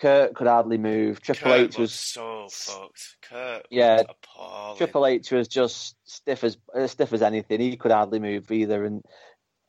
Kurt 0.00 0.34
could 0.34 0.46
hardly 0.46 0.78
move. 0.78 1.20
Triple 1.20 1.50
Kurt 1.50 1.60
H 1.60 1.78
was 1.78 1.92
so 1.92 2.48
fucked. 2.50 3.16
Kurt 3.28 3.66
Yeah, 3.70 4.02
appalling. 4.08 4.78
Triple 4.78 5.06
H 5.06 5.30
was 5.30 5.46
just 5.46 5.94
stiff 6.04 6.42
as 6.42 6.56
as 6.74 6.90
stiff 6.90 7.12
as 7.12 7.20
anything. 7.20 7.60
He 7.60 7.76
could 7.76 7.90
hardly 7.90 8.18
move 8.18 8.50
either, 8.50 8.84
and 8.84 9.04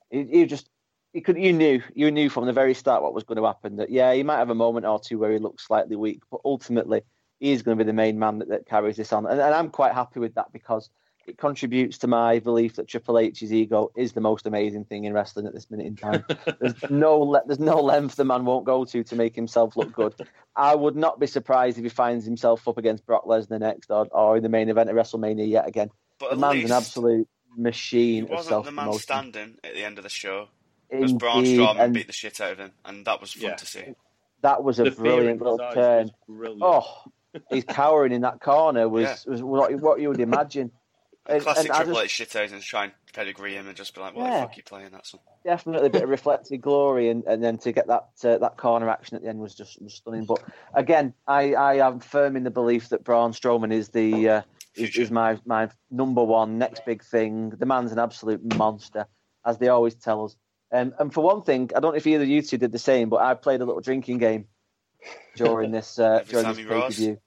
he, 0.09 0.25
he 0.32 0.45
just 0.45 0.69
he 1.11 1.19
could. 1.19 1.38
You 1.38 1.51
knew 1.51 1.82
you 1.93 2.11
knew 2.11 2.29
from 2.29 2.45
the 2.45 2.53
very 2.53 2.73
start 2.73 3.03
what 3.03 3.13
was 3.13 3.25
going 3.25 3.39
to 3.39 3.45
happen. 3.45 3.75
That 3.75 3.89
yeah, 3.89 4.13
he 4.13 4.23
might 4.23 4.38
have 4.38 4.49
a 4.49 4.55
moment 4.55 4.86
or 4.86 4.99
two 4.99 5.19
where 5.19 5.34
he 5.34 5.38
looks 5.38 5.67
slightly 5.67 5.97
weak, 5.97 6.21
but 6.32 6.39
ultimately 6.45 7.01
he's 7.41 7.61
going 7.61 7.77
to 7.77 7.84
be 7.84 7.88
the 7.88 7.93
main 7.93 8.17
man 8.17 8.39
that, 8.39 8.49
that 8.49 8.65
carries 8.65 8.95
this 8.95 9.11
on, 9.11 9.25
and, 9.25 9.41
and 9.41 9.53
I'm 9.53 9.69
quite 9.69 9.93
happy 9.93 10.21
with 10.21 10.36
that 10.36 10.53
because 10.53 10.89
it 11.28 11.38
contributes 11.38 11.99
to 11.99 12.07
my 12.07 12.39
belief 12.39 12.76
that 12.76 12.88
Triple 12.88 13.19
H's 13.19 13.53
ego 13.53 13.91
is 13.95 14.13
the 14.13 14.22
most 14.22 14.47
amazing 14.47 14.86
thing 14.86 15.05
in 15.05 15.13
wrestling 15.13 15.45
at 15.45 15.53
this 15.53 15.69
minute 15.69 15.86
in 15.88 15.95
time. 15.95 16.26
there's 16.59 16.74
no 16.89 17.19
le- 17.19 17.43
there's 17.45 17.59
no 17.59 17.80
length 17.82 18.15
the 18.15 18.26
man 18.26 18.43
won't 18.45 18.65
go 18.65 18.86
to 18.86 19.03
to 19.03 19.15
make 19.15 19.36
himself 19.36 19.76
look 19.78 19.93
good. 19.93 20.15
I 20.55 20.76
would 20.76 20.95
not 20.95 21.19
be 21.19 21.28
surprised 21.28 21.78
if 21.78 21.84
he 21.84 21.89
finds 21.89 22.26
himself 22.26 22.67
up 22.67 22.78
against 22.78 23.05
Brock 23.05 23.26
Lesnar 23.26 23.59
next 23.59 23.89
or, 23.91 24.07
or 24.11 24.38
in 24.38 24.43
the 24.43 24.49
main 24.49 24.69
event 24.69 24.89
of 24.89 24.95
WrestleMania 24.95 25.47
yet 25.47 25.67
again. 25.67 25.89
but 26.19 26.32
The 26.32 26.38
man's 26.38 26.65
an 26.65 26.72
absolute 26.76 27.28
machine 27.55 28.24
of 28.26 28.30
wasn't 28.32 28.47
self 28.49 28.65
the 28.65 28.72
man 28.72 28.93
standing 28.93 29.57
at 29.63 29.74
the 29.74 29.84
end 29.84 29.97
of 29.97 30.03
the 30.03 30.09
show. 30.09 30.47
Because 30.89 31.13
Braun 31.13 31.39
Indeed, 31.39 31.59
Strowman 31.59 31.80
and 31.80 31.93
beat 31.93 32.07
the 32.07 32.13
shit 32.13 32.41
out 32.41 32.51
of 32.53 32.57
him, 32.59 32.72
and 32.84 33.05
that 33.05 33.22
was 33.22 33.32
fun 33.34 33.51
Yeah. 33.51 33.55
to 33.55 33.65
see. 33.65 33.84
that 34.41 34.63
was 34.63 34.80
a 34.80 34.86
The 34.86 34.91
brilliant 34.91 35.39
little 35.41 35.57
turn. 35.74 36.11
brilliant. 36.28 36.61
Oh, 36.63 37.03
he's 37.49 37.63
cowering 37.63 38.11
in 38.11 38.22
that 38.22 38.41
corner 38.41 38.89
was 38.89 39.03
Yeah. 39.03 39.32
was 39.32 39.41
what, 39.41 39.74
what 39.80 40.01
you 40.01 40.09
would 40.09 40.19
imagine. 40.19 40.72
And, 41.28 41.41
Classic 41.43 41.65
and 41.65 41.76
Triple 41.76 41.93
just- 41.93 42.05
H 42.22 42.32
shit 42.34 42.51
and 42.51 42.61
try 42.61 42.86
and 42.86 42.93
pedigree 43.13 43.55
him 43.55 43.67
and 43.67 43.78
just 43.78 43.93
be 43.93 44.01
like, 44.01 44.15
"What 44.15 44.24
Yeah. 44.24 44.36
the 44.38 44.41
fuck 44.41 44.51
are 44.51 44.57
you 44.57 44.63
playing 44.63 44.89
that 44.91 45.05
son?" 45.05 45.19
definitely 45.43 45.88
a 45.88 45.91
bit 45.91 46.03
of 46.03 46.09
reflected 46.17 46.61
glory, 46.61 47.09
and, 47.09 47.24
and 47.26 47.43
then 47.43 47.57
to 47.59 47.72
get 47.72 47.88
that 47.88 48.09
uh, 48.24 48.38
that 48.39 48.57
corner 48.57 48.89
action 48.89 49.15
at 49.17 49.24
the 49.24 49.30
end 49.30 49.39
was 49.39 49.53
just 49.53 49.82
was 49.82 49.93
stunning. 49.93 50.26
But 50.26 50.43
again, 50.74 51.13
I, 51.28 51.53
I 51.53 51.88
am 51.88 51.99
firm 51.99 52.36
in 52.36 52.43
the 52.43 52.51
belief 52.51 52.89
that 52.89 53.03
Braun 53.03 53.34
Strowman 53.34 53.72
is 53.72 53.89
the 53.89 54.30
uh, 54.30 54.41
is, 54.76 54.97
is 54.97 55.11
my 55.11 55.38
my 55.45 55.69
number 55.91 56.24
one 56.24 56.57
next 56.57 56.86
big 56.86 57.03
thing. 57.03 57.51
The 57.51 57.65
man's 57.67 57.91
an 57.91 57.99
absolute 57.99 58.55
monster, 58.57 59.05
as 59.45 59.57
they 59.59 59.67
always 59.67 59.93
tell 59.95 60.26
us. 60.26 60.36
Um, 60.72 60.93
and 60.99 61.13
for 61.13 61.22
one 61.24 61.43
thing, 61.43 61.69
I 61.76 61.82
don't 61.82 61.91
know 61.91 61.97
if 61.97 62.07
either 62.07 62.24
of 62.24 62.30
you 62.30 62.41
two 62.41 62.57
did 62.57 62.72
the 62.72 62.80
same, 62.80 63.09
but 63.09 63.17
I 63.22 63.34
played 63.36 63.61
a 63.61 63.65
little 63.65 63.82
drinking 63.82 64.17
game 64.19 64.47
during 65.36 65.72
this 65.78 65.99
uh, 65.99 66.24
during 66.28 66.47
this 66.47 66.57
pay 66.57 66.63
per 66.63 66.89
view. 66.89 67.22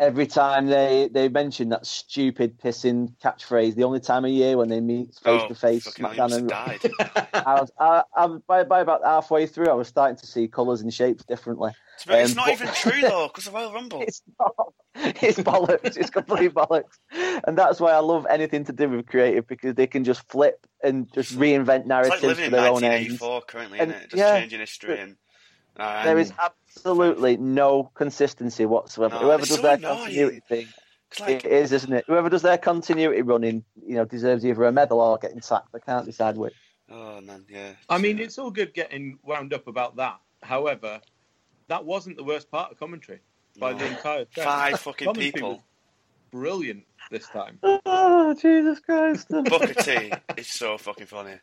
Every 0.00 0.26
time 0.26 0.66
they, 0.66 1.08
they 1.12 1.28
mention 1.28 1.70
that 1.70 1.84
stupid 1.84 2.60
pissing 2.60 3.14
catchphrase, 3.22 3.74
the 3.74 3.84
only 3.84 4.00
time 4.00 4.24
of 4.24 4.30
year 4.30 4.56
when 4.56 4.68
they 4.68 4.80
meet 4.80 5.08
face 5.14 5.42
oh, 5.42 5.48
to 5.48 5.54
face, 5.54 5.84
fucking 5.84 6.04
hell, 6.04 6.12
he 6.12 6.18
must 6.20 6.34
SmackDown 6.34 6.38
and 6.38 6.48
died. 6.48 7.30
I 7.46 7.54
was, 7.60 7.72
I, 7.80 8.02
I, 8.16 8.26
by, 8.46 8.64
by 8.64 8.80
about 8.80 9.02
halfway 9.04 9.46
through, 9.46 9.68
I 9.68 9.72
was 9.74 9.88
starting 9.88 10.16
to 10.18 10.26
see 10.26 10.46
colours 10.46 10.82
and 10.82 10.94
shapes 10.94 11.24
differently. 11.24 11.72
It's 12.06 12.30
Um, 12.30 12.36
not 12.36 12.46
but- 12.46 12.52
even 12.52 12.68
true 12.74 13.00
though, 13.00 13.26
because 13.28 13.48
of 13.48 13.54
Royal 13.54 13.72
Rumble. 13.74 14.02
It's 14.02 14.22
not. 14.38 14.72
It's 14.94 15.38
bollocks. 15.38 15.96
It's 15.96 16.10
complete 16.10 16.54
bollocks. 16.54 16.98
And 17.44 17.58
that's 17.58 17.80
why 17.80 17.92
I 17.92 17.98
love 17.98 18.26
anything 18.30 18.64
to 18.66 18.72
do 18.72 18.88
with 18.88 19.06
creative 19.06 19.46
because 19.48 19.74
they 19.74 19.86
can 19.88 20.04
just 20.04 20.22
flip 20.28 20.64
and 20.82 21.12
just 21.12 21.36
reinvent 21.36 21.80
It's 21.80 21.88
narratives 21.88 22.22
like 22.22 22.22
living 22.22 22.50
for 22.50 22.56
in 22.56 22.62
their 22.62 22.70
own 22.70 22.84
ends. 22.84 23.20
1984 23.20 23.40
currently, 23.42 23.78
And, 23.80 23.90
isn't 23.90 24.02
it? 24.04 24.10
Just 24.10 24.18
yeah, 24.18 24.38
changing 24.40 24.60
history 24.60 25.00
and. 25.00 25.16
Uh, 25.78 26.04
There 26.04 26.18
is 26.18 26.32
absolutely 26.38 27.36
no 27.36 27.84
consistency 27.94 28.66
whatsoever. 28.66 29.14
No, 29.16 29.20
Whoever 29.22 29.46
does 29.46 29.56
so 29.56 29.62
their 29.62 29.74
annoying. 29.76 29.98
continuity 29.98 30.40
thing, 30.48 30.66
like, 31.20 31.44
it 31.44 31.50
is, 31.52 31.72
isn't 31.72 31.92
it? 31.92 32.04
Whoever 32.06 32.28
does 32.28 32.42
their 32.42 32.58
continuity 32.58 33.22
running, 33.22 33.64
you 33.86 33.94
know, 33.94 34.04
deserves 34.04 34.44
either 34.44 34.64
a 34.64 34.72
medal 34.72 35.00
or 35.00 35.18
getting 35.18 35.40
sacked. 35.40 35.68
I 35.74 35.78
can't 35.78 36.04
decide 36.06 36.36
which. 36.36 36.54
oh 36.90 37.20
man, 37.20 37.44
yeah. 37.48 37.72
I 37.88 37.98
mean, 37.98 38.18
it's 38.18 38.38
all 38.38 38.50
good 38.50 38.74
getting 38.74 39.18
wound 39.22 39.52
up 39.54 39.66
about 39.68 39.96
that. 39.96 40.18
However, 40.42 41.00
that 41.68 41.84
wasn't 41.84 42.16
the 42.16 42.24
worst 42.24 42.50
part 42.50 42.72
of 42.72 42.78
commentary 42.78 43.20
by 43.58 43.72
No. 43.72 43.78
the 43.78 43.86
entire 43.86 44.24
thing. 44.26 44.44
Five 44.44 44.80
fucking 44.80 45.06
Commentary 45.06 45.32
people. 45.32 45.50
was 45.50 45.60
brilliant 46.30 46.84
this 47.10 47.26
time. 47.28 47.58
Oh, 48.30 48.34
Jesus 48.34 48.78
Christ. 48.80 49.28
Booker 49.30 49.72
T 49.74 50.12
is 50.36 50.46
so 50.48 50.76
fucking 50.76 51.06
funny. 51.06 51.36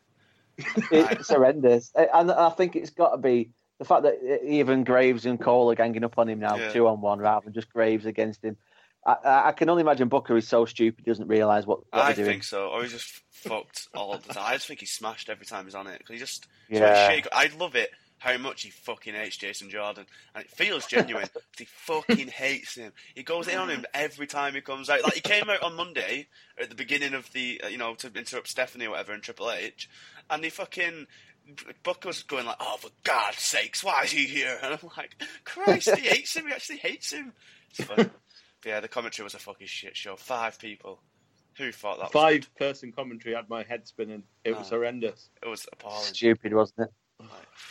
it's 0.91 1.29
horrendous. 1.29 1.91
And 1.95 2.31
I 2.31 2.49
think 2.51 2.75
it's 2.75 2.91
got 2.91 3.11
to 3.11 3.17
be 3.17 3.49
the 3.79 3.85
fact 3.85 4.03
that 4.03 4.41
even 4.45 4.83
Graves 4.83 5.25
and 5.25 5.39
Cole 5.39 5.69
are 5.71 5.75
ganging 5.75 6.03
up 6.03 6.17
on 6.17 6.29
him 6.29 6.39
now, 6.39 6.55
Yeah. 6.55 6.71
two 6.71 6.87
on 6.87 7.01
one, 7.01 7.19
rather 7.19 7.43
than 7.45 7.53
just 7.53 7.69
Graves 7.71 8.05
against 8.05 8.43
him. 8.43 8.57
I, 9.05 9.15
I 9.23 9.47
I 9.47 9.51
can 9.51 9.69
only 9.69 9.81
imagine 9.81 10.07
Booker 10.07 10.35
is 10.37 10.47
so 10.47 10.65
stupid 10.65 11.03
he 11.05 11.11
doesn't 11.11 11.27
realise 11.27 11.65
what, 11.65 11.79
what 11.91 12.01
I 12.01 12.05
they're 12.13 12.23
doing. 12.25 12.27
think 12.35 12.43
so. 12.45 12.69
Or 12.69 12.81
he's 12.83 12.91
just 12.93 13.21
fucked 13.31 13.87
all 13.93 14.17
the 14.17 14.33
time. 14.33 14.43
I 14.47 14.53
just 14.53 14.67
think 14.67 14.79
he's 14.79 14.91
smashed 14.93 15.29
every 15.29 15.45
time 15.45 15.65
he's 15.65 15.75
on 15.75 15.87
it. 15.87 15.99
'Cause 16.05 16.13
he 16.13 16.17
just. 16.19 16.47
Yeah. 16.69 17.09
Shake. 17.09 17.27
I 17.31 17.49
love 17.59 17.75
it 17.75 17.91
how 18.17 18.37
much 18.37 18.63
he 18.63 18.69
fucking 18.71 19.13
hates 19.13 19.37
Jason 19.37 19.69
Jordan, 19.69 20.05
and 20.33 20.43
it 20.45 20.49
feels 20.49 20.87
genuine. 20.87 21.27
he 21.57 21.65
fucking 21.65 22.29
hates 22.29 22.73
him. 22.75 22.91
He 23.13 23.21
goes 23.23 23.47
in 23.47 23.57
on 23.59 23.69
him 23.69 23.85
every 23.93 24.25
time 24.25 24.55
he 24.55 24.61
comes 24.61 24.89
out. 24.89 25.03
Like 25.03 25.13
he 25.15 25.21
came 25.21 25.49
out 25.49 25.61
on 25.61 25.75
Monday 25.75 26.27
at 26.59 26.69
the 26.69 26.75
beginning 26.75 27.13
of 27.13 27.31
the, 27.33 27.61
uh, 27.63 27.67
you 27.67 27.77
know, 27.77 27.93
to 27.95 28.07
interrupt 28.15 28.47
Stephanie 28.47 28.85
or 28.87 28.91
whatever 28.91 29.13
in 29.13 29.21
Triple 29.21 29.51
H, 29.51 29.89
and 30.29 30.43
he 30.43 30.49
fucking. 30.49 31.05
Booker 31.83 32.07
was 32.09 32.23
going 32.23 32.45
like, 32.45 32.57
"Oh, 32.59 32.77
for 32.79 32.89
God's 33.03 33.39
sakes, 33.39 33.83
why 33.83 34.03
is 34.03 34.11
he 34.11 34.25
here?" 34.25 34.57
And 34.63 34.73
I'm 34.73 34.89
like, 34.97 35.15
"Christ, 35.43 35.89
he 35.95 36.07
hates 36.07 36.35
him. 36.35 36.47
He 36.47 36.53
actually 36.53 36.77
hates 36.77 37.11
him." 37.11 37.33
It's 37.71 37.83
fun. 37.83 38.11
But 38.63 38.69
yeah, 38.69 38.79
the 38.79 38.87
commentary 38.87 39.23
was 39.23 39.35
a 39.35 39.39
fucking 39.39 39.67
shit 39.67 39.95
show. 39.95 40.15
Five 40.15 40.57
people. 40.57 40.99
Who 41.57 41.71
thought 41.71 41.99
that 41.99 42.05
was 42.05 42.11
Five 42.11 42.49
person 42.55 42.91
commentary 42.91 43.35
had 43.35 43.47
my 43.47 43.61
head 43.63 43.87
spinning. 43.87 44.23
It 44.43 44.57
was 44.57 44.67
Oh. 44.71 44.77
horrendous. 44.77 45.29
It 45.43 45.47
was 45.47 45.67
appalling. 45.71 46.03
Stupid, 46.03 46.53
wasn't 46.53 46.79
it? 46.89 47.25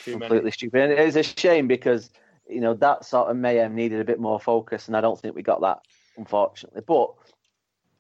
Too 0.05 0.13
many. 0.13 0.21
completely 0.21 0.51
stupid. 0.53 0.81
And 0.83 0.93
it 0.93 1.01
is 1.01 1.17
a 1.17 1.23
shame 1.25 1.67
because 1.67 2.11
you 2.49 2.61
know 2.61 2.75
that 2.75 3.05
sort 3.05 3.29
of 3.29 3.37
mayhem 3.37 3.75
needed 3.75 4.01
a 4.01 4.05
bit 4.05 4.21
more 4.21 4.39
focus, 4.39 4.87
and 4.87 4.97
I 4.97 5.01
don't 5.01 5.21
think 5.21 5.35
we 5.35 5.43
got 5.43 5.61
that, 5.63 5.81
unfortunately. 6.17 6.83
But 6.87 7.11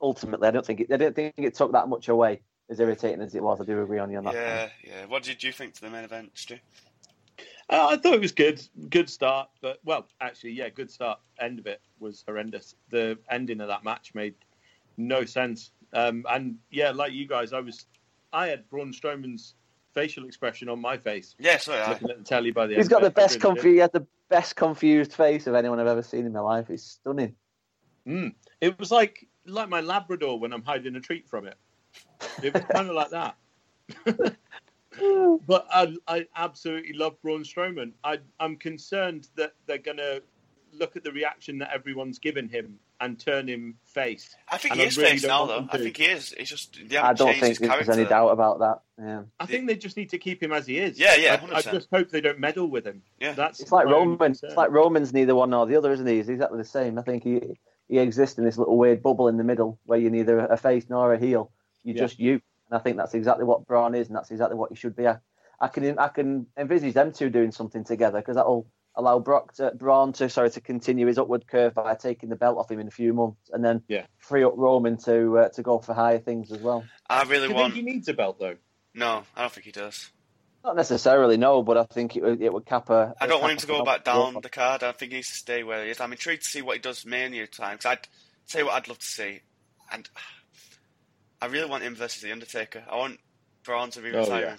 ultimately, 0.00 0.46
I 0.48 0.50
don't 0.52 0.64
think 0.64 0.80
it, 0.80 0.92
I 0.92 0.96
don't 0.96 1.14
think 1.16 1.34
it 1.36 1.54
took 1.54 1.72
that 1.72 1.88
much 1.88 2.08
away. 2.08 2.42
As 2.70 2.80
irritating 2.80 3.20
as 3.20 3.34
it 3.34 3.42
was, 3.42 3.60
I 3.60 3.64
do 3.64 3.82
agree 3.82 3.98
on 3.98 4.10
you 4.10 4.18
on 4.18 4.24
that. 4.24 4.34
Yeah, 4.34 4.60
point. 4.60 4.72
yeah. 4.84 5.06
What 5.06 5.22
did 5.22 5.42
you 5.42 5.52
think 5.52 5.74
to 5.74 5.80
the 5.82 5.90
main 5.90 6.04
event, 6.04 6.30
Stu? 6.34 6.58
Uh, 7.68 7.88
I 7.90 7.96
thought 7.96 8.14
it 8.14 8.20
was 8.20 8.32
good, 8.32 8.62
good 8.90 9.08
start, 9.08 9.48
but 9.60 9.80
well, 9.84 10.06
actually, 10.20 10.52
yeah, 10.52 10.68
good 10.68 10.90
start. 10.90 11.18
End 11.38 11.58
of 11.58 11.66
it 11.66 11.80
was 11.98 12.24
horrendous. 12.26 12.74
The 12.90 13.18
ending 13.30 13.60
of 13.60 13.68
that 13.68 13.84
match 13.84 14.14
made 14.14 14.34
no 14.96 15.24
sense. 15.24 15.70
Um, 15.92 16.24
and 16.28 16.56
yeah, 16.70 16.90
like 16.90 17.12
you 17.12 17.26
guys, 17.26 17.52
I 17.52 17.60
was, 17.60 17.86
I 18.32 18.48
had 18.48 18.68
Braun 18.68 18.92
Strowman's 18.92 19.54
facial 19.94 20.26
expression 20.26 20.68
on 20.68 20.80
my 20.80 20.98
face, 20.98 21.34
Yeah, 21.38 21.56
sorry. 21.56 21.80
I, 21.80 21.90
looking 21.90 22.10
at 22.10 22.18
the 22.18 22.24
telly 22.24 22.50
by 22.50 22.66
the. 22.66 22.74
He's 22.74 22.84
end 22.84 22.90
got 22.90 23.02
the 23.02 23.10
best 23.10 23.34
really 23.34 23.40
did. 23.40 23.46
confused. 23.46 23.74
He 23.74 23.78
had 23.78 23.92
the 23.92 24.06
best 24.28 24.56
confused 24.56 25.12
face 25.12 25.46
of 25.46 25.54
anyone 25.54 25.80
I've 25.80 25.86
ever 25.86 26.02
seen 26.02 26.26
in 26.26 26.32
my 26.32 26.40
life. 26.40 26.68
It's 26.68 26.82
stunning. 26.82 27.34
Mm. 28.06 28.34
It 28.60 28.78
was 28.78 28.90
like 28.90 29.26
like 29.46 29.68
my 29.68 29.80
Labrador 29.80 30.38
when 30.38 30.52
I'm 30.52 30.62
hiding 30.62 30.96
a 30.96 31.00
treat 31.00 31.28
from 31.28 31.46
it. 31.46 31.56
It 32.42 32.54
was 32.54 32.64
kind 32.64 32.88
of 32.88 32.94
like 32.94 33.10
that. 33.10 33.36
but 35.46 35.66
I, 35.72 35.94
I 36.06 36.26
absolutely 36.36 36.94
love 36.94 37.20
Braun 37.22 37.42
Strowman. 37.42 37.92
I, 38.02 38.18
I'm 38.40 38.56
concerned 38.56 39.28
that 39.36 39.54
they're 39.66 39.78
going 39.78 39.98
to 39.98 40.22
look 40.72 40.96
at 40.96 41.04
the 41.04 41.12
reaction 41.12 41.58
that 41.58 41.72
everyone's 41.72 42.18
given 42.18 42.48
him 42.48 42.78
and 43.00 43.18
turn 43.18 43.48
him 43.48 43.76
face. 43.84 44.34
I 44.48 44.56
think 44.56 44.72
And 44.72 44.80
he 44.80 44.86
I 44.86 44.88
is 44.88 44.98
really 44.98 45.10
face 45.10 45.24
now, 45.24 45.46
though. 45.46 45.68
I 45.70 45.78
think 45.78 45.96
he 45.96 46.04
is. 46.04 46.34
It's 46.38 46.48
just 46.48 46.78
they 46.88 46.96
I 46.96 47.12
don't 47.12 47.34
think 47.34 47.58
his 47.58 47.68
there's 47.68 47.88
any 47.88 48.04
doubt 48.04 48.30
about 48.30 48.60
that. 48.60 48.80
Yeah. 48.98 49.22
I 49.38 49.46
think 49.46 49.66
they 49.66 49.76
just 49.76 49.96
need 49.96 50.10
to 50.10 50.18
keep 50.18 50.42
him 50.42 50.52
as 50.52 50.66
he 50.66 50.78
is. 50.78 50.98
Yeah, 50.98 51.16
yeah, 51.16 51.40
I, 51.52 51.56
I 51.56 51.62
just 51.62 51.88
hope 51.92 52.10
they 52.10 52.20
don't 52.20 52.38
meddle 52.38 52.68
with 52.68 52.86
him. 52.86 53.02
Yeah. 53.20 53.32
That's 53.32 53.60
It's 53.60 53.72
like 53.72 53.86
my 53.86 53.92
Roman. 53.92 54.32
It's 54.32 54.56
like 54.56 54.70
Roman's 54.70 55.12
neither 55.12 55.34
one 55.34 55.50
nor 55.50 55.66
the 55.66 55.76
other, 55.76 55.92
isn't 55.92 56.06
he? 56.06 56.16
He's 56.16 56.28
exactly 56.28 56.58
the 56.58 56.64
same. 56.64 56.98
I 56.98 57.02
think 57.02 57.24
he 57.24 57.58
he 57.88 57.98
exists 57.98 58.38
in 58.38 58.44
this 58.44 58.58
little 58.58 58.78
weird 58.78 59.02
bubble 59.02 59.28
in 59.28 59.36
the 59.36 59.44
middle 59.44 59.78
where 59.84 59.98
you're 59.98 60.10
neither 60.10 60.38
a 60.38 60.56
face 60.56 60.86
nor 60.88 61.12
a 61.12 61.18
heel. 61.18 61.50
You're 61.84 61.96
Yeah. 61.96 62.02
just 62.02 62.18
you. 62.18 62.32
And 62.70 62.78
I 62.78 62.78
think 62.78 62.96
that's 62.96 63.14
exactly 63.14 63.44
what 63.44 63.66
Braun 63.66 63.94
is, 63.94 64.08
and 64.08 64.16
that's 64.16 64.30
exactly 64.30 64.56
what 64.56 64.70
he 64.70 64.76
should 64.76 64.96
be. 64.96 65.06
I, 65.06 65.18
I 65.60 65.68
can 65.68 65.98
I 65.98 66.08
can 66.08 66.46
envisage 66.56 66.94
them 66.94 67.12
two 67.12 67.30
doing 67.30 67.52
something 67.52 67.84
together 67.84 68.18
because 68.18 68.36
that'll 68.36 68.66
allow 68.96 69.18
Brock 69.18 69.54
to, 69.54 69.70
Braun 69.74 70.12
to 70.14 70.28
sorry 70.28 70.50
to 70.50 70.60
continue 70.60 71.06
his 71.06 71.18
upward 71.18 71.46
curve 71.46 71.74
by 71.74 71.94
taking 71.94 72.28
the 72.30 72.36
belt 72.36 72.58
off 72.58 72.70
him 72.70 72.80
in 72.80 72.88
a 72.88 72.92
few 72.92 73.12
months, 73.12 73.50
and 73.52 73.64
then 73.64 73.82
Yeah. 73.86 74.06
free 74.18 74.42
up 74.44 74.54
Roman 74.56 74.96
to 75.04 75.38
uh, 75.38 75.48
to 75.50 75.62
go 75.62 75.78
for 75.78 75.94
higher 75.94 76.18
things 76.18 76.50
as 76.50 76.58
well. 76.58 76.86
I 77.08 77.22
really 77.24 77.48
Do 77.48 77.52
you 77.52 77.54
want. 77.54 77.74
think 77.74 77.86
he 77.86 77.92
needs 77.92 78.08
a 78.08 78.14
belt 78.14 78.38
though? 78.40 78.56
No, 78.94 79.24
I 79.36 79.42
don't 79.42 79.52
think 79.52 79.66
he 79.66 79.72
does. 79.72 80.10
Not 80.64 80.76
necessarily, 80.76 81.36
no, 81.36 81.62
but 81.62 81.76
I 81.76 81.84
think 81.84 82.16
it 82.16 82.22
would 82.22 82.40
it 82.40 82.50
would 82.52 82.64
cap 82.64 82.88
a. 82.88 83.14
I 83.20 83.26
don't 83.26 83.42
want 83.42 83.52
him 83.52 83.58
to 83.58 83.66
go 83.66 83.84
back 83.84 84.04
down 84.04 84.38
the 84.42 84.48
card. 84.48 84.82
I 84.82 84.92
think 84.92 85.12
he 85.12 85.16
needs 85.18 85.28
to 85.28 85.34
stay 85.36 85.62
where 85.62 85.84
he 85.84 85.90
is. 85.90 86.00
I'm 86.00 86.12
intrigued 86.12 86.44
to 86.44 86.48
see 86.48 86.62
what 86.62 86.76
he 86.76 86.80
does 86.80 87.04
Mania 87.04 87.46
time. 87.46 87.76
Because 87.76 87.90
I'd 87.90 88.08
say 88.46 88.62
what 88.62 88.72
I'd 88.72 88.88
love 88.88 88.98
to 88.98 89.04
see, 89.06 89.40
and 89.92 90.08
I 91.44 91.48
really 91.48 91.68
want 91.68 91.82
him 91.82 91.94
versus 91.94 92.22
the 92.22 92.32
Undertaker. 92.32 92.82
I 92.90 92.96
want 92.96 93.18
Braun 93.64 93.90
to 93.90 94.00
be 94.00 94.10
Oh, 94.12 94.20
retiring. 94.20 94.42
yeah. 94.44 94.56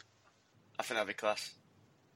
I 0.79 0.83
think 0.83 0.95
that'd 0.97 1.07
be 1.07 1.13
class. 1.13 1.53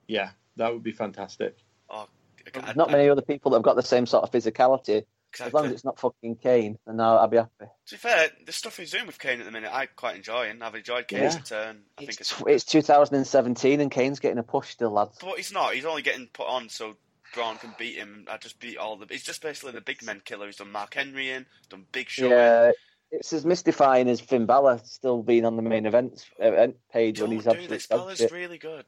Yeah, 0.07 0.31
that 0.57 0.73
would 0.73 0.83
be 0.83 0.91
fantastic. 0.91 1.55
Oh, 1.89 2.07
There's 2.53 2.75
not 2.75 2.91
many 2.91 3.09
other 3.09 3.21
people 3.21 3.51
that 3.51 3.57
have 3.57 3.63
got 3.63 3.75
the 3.75 3.83
same 3.83 4.05
sort 4.05 4.23
of 4.23 4.31
physicality. 4.31 5.05
As 5.39 5.53
long 5.53 5.65
as 5.67 5.71
it's 5.71 5.85
not 5.85 5.99
fucking 5.99 6.37
Kane, 6.37 6.79
then 6.87 6.99
I'll, 6.99 7.19
I'll 7.19 7.27
be 7.27 7.37
happy. 7.37 7.51
To 7.59 7.67
be 7.91 7.97
fair, 7.97 8.29
the 8.47 8.51
stuff 8.51 8.77
he's 8.77 8.89
doing 8.89 9.05
with 9.05 9.19
Kane 9.19 9.39
at 9.39 9.45
the 9.45 9.51
minute, 9.51 9.69
I 9.71 9.85
quite 9.85 10.15
enjoy, 10.15 10.49
and 10.49 10.63
I've 10.63 10.73
enjoyed 10.73 11.07
Kane's 11.07 11.35
Yeah. 11.35 11.39
return. 11.39 11.81
I 11.97 12.01
think 12.05 12.19
It's, 12.19 12.31
it's, 12.31 12.43
it's 12.47 12.63
2017 12.65 13.79
and 13.79 13.91
Kane's 13.91 14.19
getting 14.19 14.39
a 14.39 14.43
push 14.43 14.69
still, 14.69 14.89
lads. 14.91 15.17
but 15.21 15.37
he's 15.37 15.51
not. 15.51 15.75
He's 15.75 15.85
only 15.85 16.01
getting 16.01 16.27
put 16.33 16.47
on 16.47 16.67
so 16.69 16.95
Braun 17.35 17.57
can 17.57 17.75
beat 17.77 17.95
him. 17.95 18.25
I 18.27 18.37
just 18.37 18.59
beat 18.59 18.77
all 18.77 18.97
the. 18.97 19.05
He's 19.07 19.21
just 19.23 19.43
basically 19.43 19.73
the 19.73 19.81
big 19.81 20.01
men 20.03 20.19
killer. 20.25 20.47
He's 20.47 20.55
done 20.55 20.71
Mark 20.71 20.95
Henry 20.95 21.29
in, 21.29 21.45
done 21.69 21.85
Big 21.91 22.09
Show. 22.09 22.25
in. 22.25 22.73
Yeah, 23.11 23.19
it's 23.19 23.33
as 23.33 23.45
mystifying 23.45 24.07
as 24.09 24.19
Finn 24.21 24.45
Balor 24.45 24.79
still 24.83 25.23
being 25.23 25.45
on 25.45 25.55
the 25.55 25.61
main 25.61 25.85
events 25.85 26.25
event 26.39 26.77
page 26.91 27.19
when 27.19 27.29
Don't 27.29 27.35
he's 27.37 27.43
do 27.45 27.49
absolutely 27.51 27.77
this. 27.77 27.87
Balor's 27.87 28.31
really 28.31 28.57
good. 28.57 28.85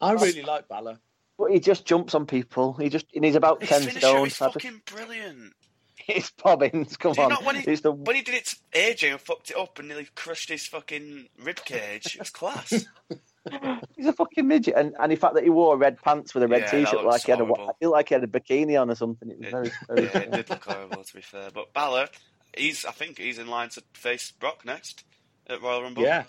I 0.00 0.12
really 0.12 0.42
like 0.42 0.68
Balor. 0.68 0.98
But 1.38 1.50
he 1.50 1.60
just 1.60 1.84
jumps 1.84 2.14
on 2.14 2.26
people. 2.26 2.74
He 2.74 2.88
just 2.88 3.06
and 3.14 3.24
he's 3.24 3.34
about 3.34 3.60
His 3.60 3.68
ten 3.70 3.80
finisher 3.80 4.00
stone. 4.00 4.26
is 4.26 4.40
I 4.40 4.46
just- 4.46 4.54
fucking 4.62 4.82
brilliant. 4.86 5.52
It's 6.06 6.30
Bobbins. 6.32 6.98
Come 6.98 7.12
on, 7.18 7.30
not 7.30 7.44
when 7.44 7.56
he- 7.56 7.62
it's 7.70 7.80
the 7.80 7.90
When 7.90 8.14
he 8.14 8.20
did 8.20 8.34
it 8.34 8.44
to 8.46 8.56
AJ 8.78 9.12
and 9.12 9.20
fucked 9.20 9.50
it 9.50 9.56
up 9.56 9.78
and 9.78 9.88
nearly 9.88 10.06
crushed 10.14 10.50
his 10.50 10.66
fucking 10.66 11.28
rib 11.42 11.64
cage, 11.64 12.16
it 12.16 12.18
was 12.18 12.28
class. 12.28 12.84
he's 13.96 14.06
a 14.06 14.12
fucking 14.12 14.46
midget, 14.46 14.74
and, 14.76 14.94
and 15.00 15.10
the 15.12 15.16
fact 15.16 15.34
that 15.34 15.44
he 15.44 15.50
wore 15.50 15.78
red 15.78 15.96
pants 16.02 16.34
with 16.34 16.42
a 16.42 16.48
red 16.48 16.62
Yeah, 16.62 16.70
t-shirt, 16.84 17.04
like 17.04 17.22
he 17.24 17.30
had 17.30 17.40
a, 17.40 17.44
horrible. 17.46 17.70
I 17.70 17.72
feel 17.80 17.90
like 17.90 18.08
he 18.10 18.14
had 18.14 18.24
a 18.24 18.26
bikini 18.26 18.78
on 18.78 18.90
or 18.90 18.94
something. 18.94 19.30
It 19.30 19.38
was 19.38 19.46
It- 19.46 19.50
very, 19.50 19.70
very. 19.88 20.02
yeah, 20.06 20.18
it 20.18 20.30
did 20.32 20.50
look 20.50 20.64
horrible 20.64 21.04
to 21.04 21.14
be 21.14 21.22
fair. 21.22 21.48
But 21.54 21.72
Balor, 21.72 22.08
he's 22.56 22.84
I 22.84 22.92
think 22.92 23.18
he's 23.18 23.38
in 23.38 23.46
line 23.48 23.68
to 23.70 23.82
face 23.94 24.30
Brock 24.30 24.64
next 24.64 25.04
at 25.48 25.60
Royal 25.62 25.82
Rumble. 25.82 26.02
Yeah, 26.02 26.24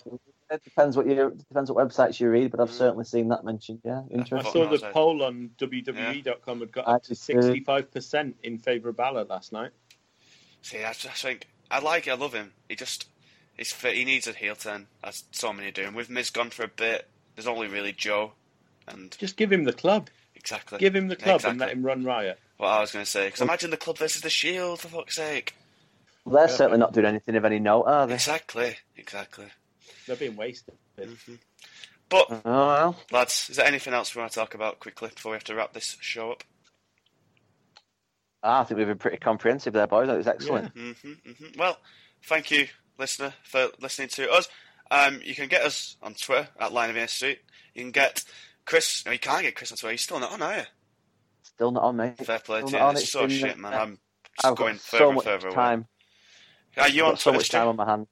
It 0.50 0.62
depends 0.62 0.96
what 0.96 1.06
you 1.06 1.14
depends 1.48 1.70
what 1.72 1.88
websites 1.88 2.20
you 2.20 2.28
read, 2.30 2.50
but 2.52 2.60
I've 2.60 2.70
Mm. 2.70 2.78
certainly 2.78 3.04
seen 3.04 3.28
that 3.28 3.44
mentioned. 3.44 3.80
Yeah, 3.84 4.02
I 4.10 4.14
interesting. 4.14 4.52
Fuck 4.52 4.52
saw 4.52 4.68
the 4.86 4.92
poll 4.92 5.22
on 5.22 5.50
WWE.com 5.58 6.60
had 6.60 6.72
got 6.72 6.86
up 6.86 7.02
to 7.04 7.14
sixty-five 7.14 7.90
percent 7.90 8.36
in 8.42 8.58
favour 8.58 8.90
of 8.90 8.96
Balor 8.96 9.24
last 9.24 9.52
night. 9.52 9.70
See, 10.62 10.84
I 10.84 10.92
just 10.92 11.22
think 11.22 11.46
I 11.70 11.80
like 11.80 12.06
it. 12.06 12.10
I 12.10 12.14
love 12.14 12.32
him. 12.32 12.52
He 12.68 12.76
just 12.76 13.08
he's 13.56 13.72
fit. 13.72 13.94
He 13.96 14.04
needs 14.04 14.26
a 14.26 14.32
heel 14.32 14.54
turn, 14.54 14.86
as 15.02 15.24
so 15.32 15.52
many 15.52 15.70
do. 15.72 15.82
And 15.84 15.96
with 15.96 16.10
Miz 16.10 16.30
gone 16.30 16.50
for 16.50 16.62
a 16.64 16.68
bit, 16.68 17.08
there's 17.34 17.46
only 17.48 17.66
really 17.68 17.92
Joe, 17.92 18.32
and 18.86 19.16
Just 19.18 19.36
give 19.36 19.52
him 19.52 19.64
the 19.64 19.72
club. 19.72 20.10
exactly 20.34 20.78
Give 20.78 20.94
him 20.94 21.08
the 21.08 21.16
club 21.16 21.40
and 21.44 21.54
Exactly. 21.54 21.58
let 21.66 21.72
him 21.72 21.82
run 21.84 22.04
riot. 22.04 22.38
what 22.58 22.68
I 22.68 22.80
was 22.80 22.92
going 22.92 23.04
to 23.04 23.10
say. 23.10 23.26
Because 23.26 23.40
imagine 23.40 23.70
the 23.70 23.76
club 23.76 23.98
versus 23.98 24.22
the 24.22 24.30
Shield 24.30 24.80
for 24.80 24.88
fuck's 24.88 25.16
sake. 25.16 25.54
Well, 26.26 26.34
they're 26.34 26.50
Yeah. 26.50 26.56
certainly 26.56 26.78
not 26.78 26.92
doing 26.92 27.06
anything 27.06 27.36
of 27.36 27.44
any 27.44 27.60
note, 27.60 27.84
are 27.84 28.06
they? 28.08 28.14
Exactly, 28.14 28.76
exactly. 28.96 29.46
They're 30.06 30.16
being 30.16 30.34
wasted. 30.36 30.76
hmm 30.98 31.34
But 32.08 32.26
Oh 32.30 32.40
well. 32.44 32.96
lads, 33.12 33.48
is 33.48 33.56
there 33.56 33.66
anything 33.66 33.94
else 33.94 34.14
we 34.14 34.20
want 34.20 34.32
to 34.32 34.38
talk 34.38 34.54
about 34.54 34.80
quickly 34.80 35.10
before 35.14 35.30
we 35.32 35.36
have 35.36 35.44
to 35.44 35.54
wrap 35.54 35.72
this 35.72 35.96
show 36.00 36.32
up? 36.32 36.42
Ah, 38.42 38.60
I 38.60 38.64
think 38.64 38.78
we've 38.78 38.86
been 38.88 38.98
pretty 38.98 39.18
comprehensive 39.18 39.72
there, 39.72 39.86
boys. 39.86 40.08
That 40.08 40.16
was 40.16 40.26
excellent. 40.26 40.72
hmm 40.72 40.92
hmm 40.92 41.46
Well, 41.56 41.78
thank 42.24 42.50
you, 42.50 42.66
listener, 42.98 43.34
for 43.44 43.68
listening 43.80 44.08
to 44.08 44.28
us. 44.30 44.48
Um, 44.90 45.20
you 45.24 45.34
can 45.36 45.48
get 45.48 45.62
us 45.62 45.96
on 46.02 46.14
Twitter 46.14 46.48
at 46.58 46.72
Line 46.72 46.90
of 46.90 46.96
Air 46.96 47.08
Street. 47.08 47.38
You 47.74 47.82
can 47.82 47.92
get 47.92 48.24
Chris. 48.64 49.04
No, 49.06 49.12
you 49.12 49.18
can't 49.20 49.42
get 49.42 49.54
Chris 49.54 49.70
on 49.70 49.78
Twitter. 49.78 49.92
You're 49.92 49.98
still 49.98 50.20
not 50.20 50.32
on, 50.32 50.42
are 50.42 50.56
you? 50.58 50.64
Still 51.44 51.70
not 51.70 51.84
on, 51.84 51.96
mate. 51.96 52.18
Fair 52.18 52.38
play 52.40 52.60
Still 52.60 52.70
to 52.70 52.76
you. 52.76 52.82
on. 52.82 52.94
It's 52.94 53.02
It's 53.02 53.12
so 53.12 53.20
been, 53.22 53.30
shit, 53.30 53.58
man. 53.58 53.74
I'm 53.74 53.98
I've 54.44 54.56
going 54.56 54.74
got 54.74 54.80
further 54.82 55.04
so 55.04 55.08
and 55.08 55.14
much 55.16 55.24
further 55.24 55.48
away. 55.48 55.56
Time. 56.76 56.84
Are 56.84 56.88
you 56.88 57.02
I've 57.02 57.08
on 57.08 57.12
got 57.14 57.20
so 57.20 57.30
Twitter, 57.30 57.38
much 57.38 57.48
time 57.50 57.68
on 57.68 57.76
my 57.76 57.84
hands. 57.84 58.06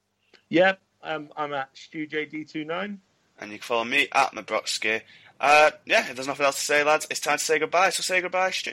Yeah, 0.49 0.73
um, 1.03 1.29
I'm 1.37 1.53
at 1.53 1.73
StuJD29. 1.75 2.97
And 3.39 3.51
you 3.51 3.57
can 3.57 3.63
follow 3.63 3.83
me 3.83 4.07
at 4.13 4.31
Mabrotsky. 4.33 5.01
Uh, 5.39 5.71
yeah, 5.85 6.07
if 6.09 6.15
there's 6.15 6.27
nothing 6.27 6.45
else 6.45 6.55
to 6.55 6.61
say, 6.61 6.83
lads, 6.83 7.07
it's 7.09 7.19
time 7.19 7.37
to 7.37 7.43
say 7.43 7.59
goodbye. 7.59 7.89
So 7.89 8.01
say 8.01 8.21
goodbye, 8.21 8.51
Stu. 8.51 8.71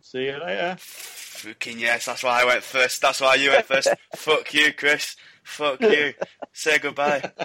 See 0.00 0.24
you 0.26 0.38
later. 0.38 0.76
Fucking 0.78 1.78
yes, 1.78 2.06
that's 2.06 2.22
why 2.22 2.42
I 2.42 2.44
went 2.44 2.62
first. 2.62 3.00
That's 3.02 3.20
why 3.20 3.34
you 3.36 3.50
went 3.50 3.66
first. 3.66 3.88
Fuck 4.16 4.52
you, 4.54 4.72
Chris. 4.72 5.16
Fuck 5.42 5.80
you. 5.80 6.14
Say 6.52 6.78
goodbye. 6.78 7.30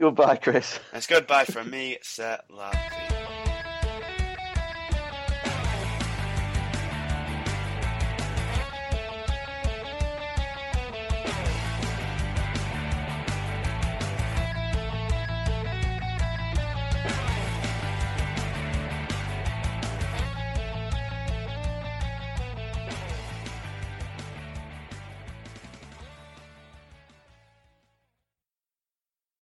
Goodbye, 0.00 0.36
Chris. 0.36 0.78
It's 0.92 1.08
goodbye 1.08 1.44
from 1.44 1.70
me, 1.70 1.98
Seth 2.02 2.42
Lappy. 2.50 3.17